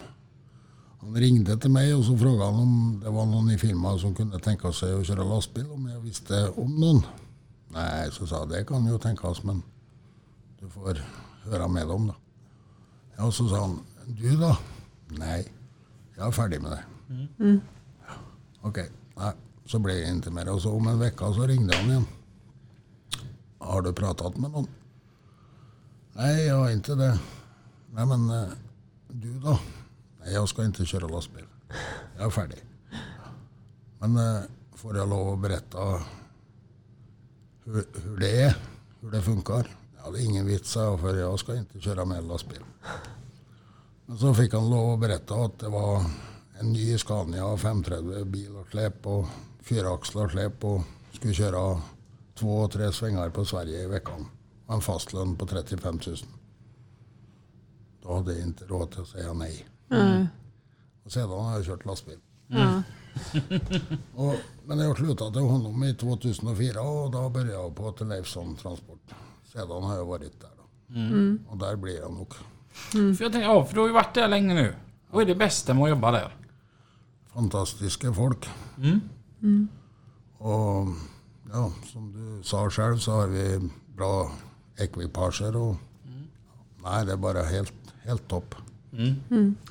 han 1.00 1.16
ringde 1.16 1.56
till 1.56 1.70
mig 1.70 1.94
och 1.94 2.04
så 2.04 2.18
frågade 2.18 2.44
han 2.50 2.60
om 2.60 3.00
det 3.04 3.10
var 3.10 3.26
någon 3.26 3.50
i 3.50 3.58
firman 3.58 3.98
som 3.98 4.14
kunde 4.14 4.38
tänka 4.38 4.72
sig 4.72 5.00
att 5.00 5.06
köra 5.06 5.24
lastbil 5.24 5.66
om 5.70 5.88
jag 5.88 6.00
visste 6.00 6.48
om 6.48 6.80
någon. 6.80 7.02
Nej, 7.68 8.10
så 8.12 8.26
sa 8.26 8.38
jag 8.38 8.48
det 8.48 8.64
kan 8.64 8.86
ju 8.86 8.98
tänkas 8.98 9.42
men 9.42 9.62
du 10.60 10.68
får 10.68 11.04
höra 11.42 11.68
med 11.68 11.86
dem 11.86 12.06
då. 12.06 12.14
Ja, 13.16 13.32
så 13.32 13.48
sa 13.48 13.60
han, 13.60 13.80
du 14.06 14.36
då? 14.36 14.56
Nej, 15.08 15.52
jag 16.22 16.28
är 16.28 16.32
färdig 16.32 16.62
med 16.62 16.70
det. 16.70 16.84
Okej, 18.60 18.90
nej, 19.16 19.32
så 19.66 19.78
blev 19.78 19.96
det 19.96 20.08
inte 20.08 20.30
mer. 20.30 20.48
Och 20.48 20.62
så 20.62 20.72
om 20.72 20.86
en 20.86 20.98
vecka 20.98 21.32
så 21.32 21.46
ringde 21.46 21.76
han 21.76 21.90
igen. 21.90 22.06
Har 23.58 23.82
du 23.82 23.92
pratat 23.92 24.36
med 24.36 24.50
någon? 24.50 24.66
Nej, 26.12 26.46
jag 26.46 26.56
har 26.56 26.70
inte 26.70 26.94
det. 26.94 27.18
Nej, 27.90 28.06
men 28.06 28.30
eh, 28.30 28.48
du 29.08 29.38
då? 29.40 29.58
Nej, 30.20 30.34
jag 30.34 30.48
ska 30.48 30.64
inte 30.64 30.84
köra 30.84 31.08
lastbil. 31.08 31.44
Jag 32.16 32.26
är 32.26 32.30
färdig. 32.30 32.64
Men 33.98 34.16
eh, 34.16 34.42
får 34.74 34.96
jag 34.96 35.08
lov 35.08 35.34
att 35.34 35.40
berätta 35.40 35.78
hur, 37.64 37.84
hur 38.04 38.16
det 38.16 38.42
är? 38.42 38.56
Hur 39.00 39.10
det 39.10 39.22
funkar? 39.22 39.76
Ja, 40.04 40.10
det 40.10 40.18
är 40.22 40.24
ingen 40.24 40.46
vits, 40.46 40.76
jag, 40.76 41.00
för 41.00 41.16
jag 41.16 41.38
ska 41.38 41.56
inte 41.56 41.80
köra 41.80 42.04
med 42.04 42.24
lastbil. 42.24 42.62
Men 44.12 44.18
så 44.18 44.34
fick 44.34 44.54
han 44.54 44.70
lov 44.70 44.94
att 44.94 45.00
berätta 45.00 45.34
att 45.34 45.58
det 45.58 45.68
var 45.68 46.04
en 46.58 46.72
ny 46.72 46.98
Scania 46.98 47.56
530 47.56 48.24
bil 48.24 48.56
och 48.56 48.68
släp 48.70 49.06
och 49.06 49.26
fyraxlar 49.62 50.28
släp 50.28 50.64
och 50.64 50.80
skulle 51.12 51.34
köra 51.34 51.80
två, 52.34 52.68
tre 52.68 52.92
svängar 52.92 53.30
på 53.30 53.44
Sverige 53.44 53.82
i 53.82 53.86
veckan. 53.86 54.26
En 54.68 54.80
fast 54.80 55.12
lön 55.12 55.36
på 55.36 55.46
35 55.46 56.00
000. 56.06 56.16
Då 58.02 58.16
hade 58.16 58.32
jag 58.32 58.42
inte 58.42 58.64
råd 58.64 58.96
att 58.98 59.08
säga 59.08 59.32
nej. 59.32 59.66
Mm. 59.90 60.26
Och 61.04 61.12
sedan 61.12 61.30
har 61.30 61.52
jag 61.52 61.64
kört 61.64 61.84
lastbil. 61.84 62.18
Ja. 62.46 62.82
Och, 64.14 64.34
men 64.64 64.78
jag 64.78 64.96
slutade 64.96 65.40
honom 65.40 65.84
i 65.84 65.94
2004 65.94 66.80
och 66.80 67.10
då 67.10 67.28
började 67.28 67.52
jag 67.52 67.76
på 67.76 68.04
Leifsson 68.04 68.56
Transport. 68.56 69.14
Sedan 69.52 69.82
har 69.82 69.96
jag 69.96 70.04
varit 70.04 70.40
där. 70.40 70.50
Då. 70.56 70.62
Och 71.52 71.58
där 71.58 71.76
blir 71.76 71.98
jag 71.98 72.12
nog. 72.12 72.34
För 72.72 72.98
jag 72.98 73.18
tänkte, 73.18 73.38
ja, 73.38 73.64
för 73.64 73.74
du 73.74 73.80
har 73.80 73.86
ju 73.86 73.92
varit 73.92 74.14
där 74.14 74.28
länge 74.28 74.54
nu. 74.54 74.74
Vad 75.10 75.22
är 75.22 75.26
det 75.26 75.34
bästa 75.34 75.74
med 75.74 75.84
att 75.84 75.90
jobba 75.90 76.10
där? 76.10 76.34
Fantastiska 77.34 78.12
folk. 78.12 78.48
Och 80.38 80.86
ja, 81.52 81.72
som 81.92 82.12
du 82.12 82.42
sa 82.42 82.70
själv 82.70 82.98
så 82.98 83.12
har 83.12 83.26
vi 83.26 83.70
bra 83.96 84.32
ekvipager 84.78 85.56
och 85.56 85.76
nej, 86.84 87.06
det 87.06 87.12
är 87.12 87.16
bara 87.16 87.42
helt, 87.42 87.72
helt 88.04 88.28
topp. 88.28 88.54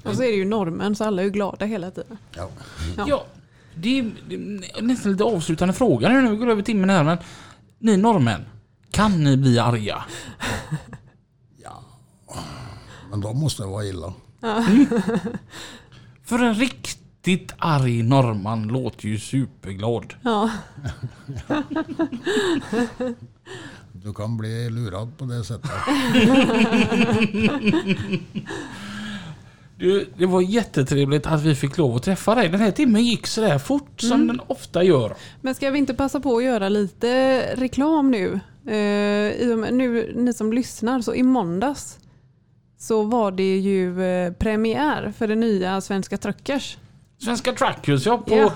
Och 0.04 0.16
så 0.16 0.24
är 0.24 0.28
det 0.28 0.36
ju 0.36 0.46
normen 0.46 0.96
så 0.96 1.04
alla 1.04 1.22
är 1.22 1.26
ju 1.26 1.32
glada 1.32 1.66
hela 1.66 1.92
tiden. 1.92 2.18
Ja. 2.36 2.50
Ja. 2.98 3.06
Ja, 3.08 3.26
det 3.76 4.00
är, 4.00 4.12
det 4.28 4.36
är 4.36 4.82
nästan 4.82 5.12
lite 5.12 5.24
avslutande 5.24 5.74
fråga 5.74 6.10
nu 6.10 6.22
när 6.22 6.32
vi 6.32 6.38
går 6.38 6.50
över 6.50 6.62
timmen 6.62 6.90
här. 6.90 7.04
Men 7.04 7.18
ni 7.80 7.98
norrmän, 7.98 8.46
kan 8.92 9.24
ni 9.24 9.38
bli 9.38 9.60
arga? 9.60 10.04
Men 13.12 13.22
då 13.22 13.34
måste 13.34 13.64
det 13.64 13.68
vara 13.68 13.86
illa. 13.86 14.14
För 16.24 16.40
en 16.40 16.54
riktigt 16.54 17.54
arg 17.58 18.04
norrman 18.04 18.68
låter 18.68 19.08
ju 19.08 19.20
superglad. 19.20 20.14
Ja. 20.22 20.52
Du 23.92 24.14
kan 24.14 24.38
bli 24.38 24.70
lurad 24.70 25.18
på 25.18 25.26
det 25.26 25.44
sättet. 25.44 25.72
Du, 29.78 30.10
det 30.18 30.26
var 30.26 30.42
jättetrevligt 30.42 31.28
att 31.28 31.42
vi 31.42 31.56
fick 31.56 31.78
lov 31.78 31.96
att 31.96 32.04
träffa 32.04 32.36
dig. 32.36 32.50
Den 32.50 32.60
här 32.60 32.72
timmen 32.72 33.06
gick 33.06 33.28
sådär 33.28 33.60
fort 33.60 34.02
som 34.02 34.28
den 34.28 34.42
ofta 34.48 34.84
gör. 34.84 35.16
Men 35.42 35.56
ska 35.56 35.70
vi 35.70 35.80
inte 35.80 35.94
passa 35.94 36.20
på 36.20 36.38
att 36.38 36.44
göra 36.44 36.70
lite 36.70 37.42
reklam 37.56 38.12
nu? 38.12 38.40
Med, 38.64 39.74
nu 39.74 40.14
ni 40.16 40.34
som 40.34 40.54
lyssnar, 40.54 41.02
så 41.02 41.16
i 41.16 41.24
måndags 41.24 42.00
så 42.82 43.04
var 43.04 43.32
det 43.32 43.58
ju 43.58 44.04
eh, 44.04 44.34
premiär 44.34 45.14
för 45.18 45.28
det 45.28 45.36
nya 45.36 45.82
Svenska 45.82 46.18
Truckers. 46.18 46.78
Svenska 47.24 47.52
Trackers 47.54 48.06
ja, 48.06 48.18
på 48.18 48.36
Ja. 48.38 48.52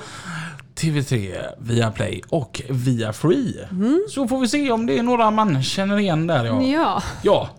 TV3, 0.75 1.35
via 1.59 1.91
Play 1.91 2.21
och 2.29 2.61
via 2.69 3.13
Free. 3.13 3.67
Så 4.09 4.27
får 4.27 4.39
vi 4.39 4.47
se 4.47 4.71
om 4.71 4.85
det 4.85 4.97
är 4.99 5.03
några 5.03 5.31
man 5.31 5.63
känner 5.63 5.99
igen 5.99 6.27
där 6.27 6.45
ja. 6.45 6.61
Ja, 6.63 7.03
Ja. 7.23 7.49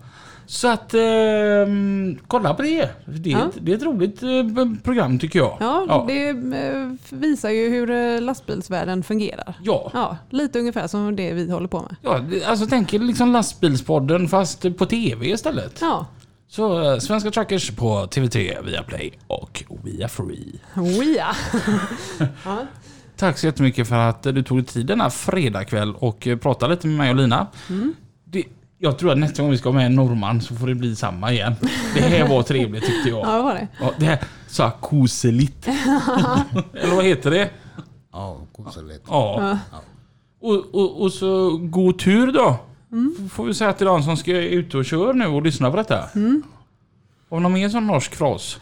Så 0.49 0.67
att 0.67 0.93
ehm, 0.93 2.17
kolla 2.27 2.53
på 2.53 2.61
det. 2.61 2.89
Det 3.05 3.31
är, 3.33 3.37
Ja. 3.37 3.45
ett, 3.45 3.55
det 3.61 3.71
är 3.71 3.75
ett 3.75 3.83
roligt 3.83 4.23
eh, 4.23 4.29
program 4.83 5.19
tycker 5.19 5.39
jag. 5.39 5.57
ja, 5.59 5.85
ja. 5.87 6.05
det 6.07 6.29
eh, 6.29 6.91
visar 7.09 7.49
ju 7.49 7.69
hur 7.69 7.89
eh, 7.91 8.21
lastbilsvärlden 8.21 9.03
fungerar. 9.03 9.53
ja. 9.63 9.91
Ja, 9.93 10.17
lite 10.29 10.59
ungefär 10.59 10.87
som 10.87 11.15
det 11.15 11.33
vi 11.33 11.51
håller 11.51 11.67
på 11.67 11.79
med. 11.81 11.95
Ja, 12.01 12.21
alltså 12.49 12.65
tänk 12.69 12.91
liksom 12.91 13.31
lastbilspodden 13.33 14.27
fast 14.27 14.77
på 14.77 14.85
TV 14.85 15.29
istället. 15.29 15.77
Ja, 15.81 16.05
Så 16.49 16.93
eh, 16.93 16.99
Svenska 16.99 17.31
Truckers 17.31 17.71
på 17.71 18.05
TV3, 18.05 18.63
via 18.65 18.83
Play 18.83 19.11
och 19.27 19.63
via 19.83 20.07
Free. 20.07 20.59
ja. 21.17 21.35
ja. 22.45 22.65
Tack 23.17 23.37
så 23.37 23.45
jättemycket 23.45 23.87
för 23.87 23.95
att 23.95 24.23
du 24.23 24.43
tog 24.43 24.57
dig 24.57 24.65
tid 24.65 24.85
denna 24.85 25.09
fredagkväll 25.09 25.95
och 25.95 26.27
eh, 26.27 26.37
pratade 26.37 26.73
lite 26.73 26.87
med 26.87 26.97
mig 26.97 27.09
och 27.09 27.15
Lina. 27.15 27.47
Det, 28.25 28.43
jag 28.77 28.97
tror 28.99 29.11
att 29.11 29.17
nästa 29.17 29.41
gång 29.41 29.51
vi 29.51 29.57
ska 29.57 29.69
ha 29.69 29.73
med 29.73 29.85
en 29.85 29.95
norrman 29.95 30.41
så 30.41 30.55
får 30.55 30.67
det 30.67 30.75
bli 30.75 30.95
samma 30.95 31.31
igen. 31.31 31.55
Det 31.95 32.01
här 32.01 32.27
var 32.27 32.43
trevligt 32.43 32.85
tyckte 32.85 33.09
jag. 33.09 33.27
ja, 33.27 33.35
det 33.35 33.41
var 33.41 33.53
det. 33.53 33.67
Ja, 33.79 33.91
det 33.99 34.05
här 34.05 34.19
så 34.47 34.63
här 34.63 34.71
koseligt. 34.81 35.67
Eller 36.73 36.95
vad 36.95 37.05
heter 37.05 37.31
det? 37.31 37.49
Ja, 38.11 38.37
koseligt. 38.51 39.03
Ja. 39.07 39.57
Och, 40.41 40.75
och, 40.75 41.01
och 41.01 41.13
så 41.13 41.57
god 41.57 41.99
tur 41.99 42.31
då. 42.31 42.59
Får 43.31 43.45
vi 43.45 43.53
säga 43.53 43.73
till 43.73 43.85
de 43.85 44.03
som 44.03 44.17
ska 44.17 44.31
ut 44.37 44.75
och 44.75 44.85
köra 44.85 45.13
nu 45.13 45.25
och 45.25 45.41
lyssna 45.41 45.71
på 45.71 45.77
detta. 45.77 46.09
Har 47.29 47.37
vi 47.37 47.43
någon 47.43 47.53
mer 47.53 47.69
sån 47.69 47.87
norsk 47.87 48.15
fras? 48.15 48.57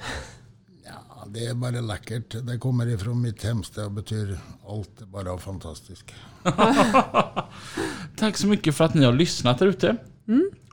Ja, 0.85 1.25
det 1.27 1.45
är 1.45 1.53
bara 1.53 1.71
läckert. 1.81 2.35
Det 2.47 2.57
kommer 2.57 2.87
ifrån 2.87 3.21
mitt 3.21 3.43
hemstad 3.43 3.85
och 3.85 3.91
betyder 3.91 4.39
allt 4.67 5.01
är 5.01 5.05
bara 5.05 5.37
fantastiskt. 5.37 6.05
Tack 8.17 8.37
så 8.37 8.47
mycket 8.47 8.75
för 8.75 8.85
att 8.85 8.93
ni 8.93 9.05
har 9.05 9.13
lyssnat 9.13 9.59
där 9.59 9.67
ute. 9.67 9.95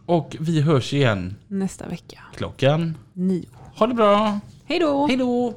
Och 0.06 0.36
vi 0.40 0.60
hörs 0.60 0.92
igen 0.92 1.36
Nästa 1.48 1.88
vecka. 1.88 2.18
klockan. 2.36 2.96
Nio. 3.12 3.46
Ha 3.76 3.86
det 3.86 3.94
bra. 3.94 4.40
Hej 4.64 4.78
då! 4.78 5.06
Hej 5.06 5.16
då! 5.16 5.54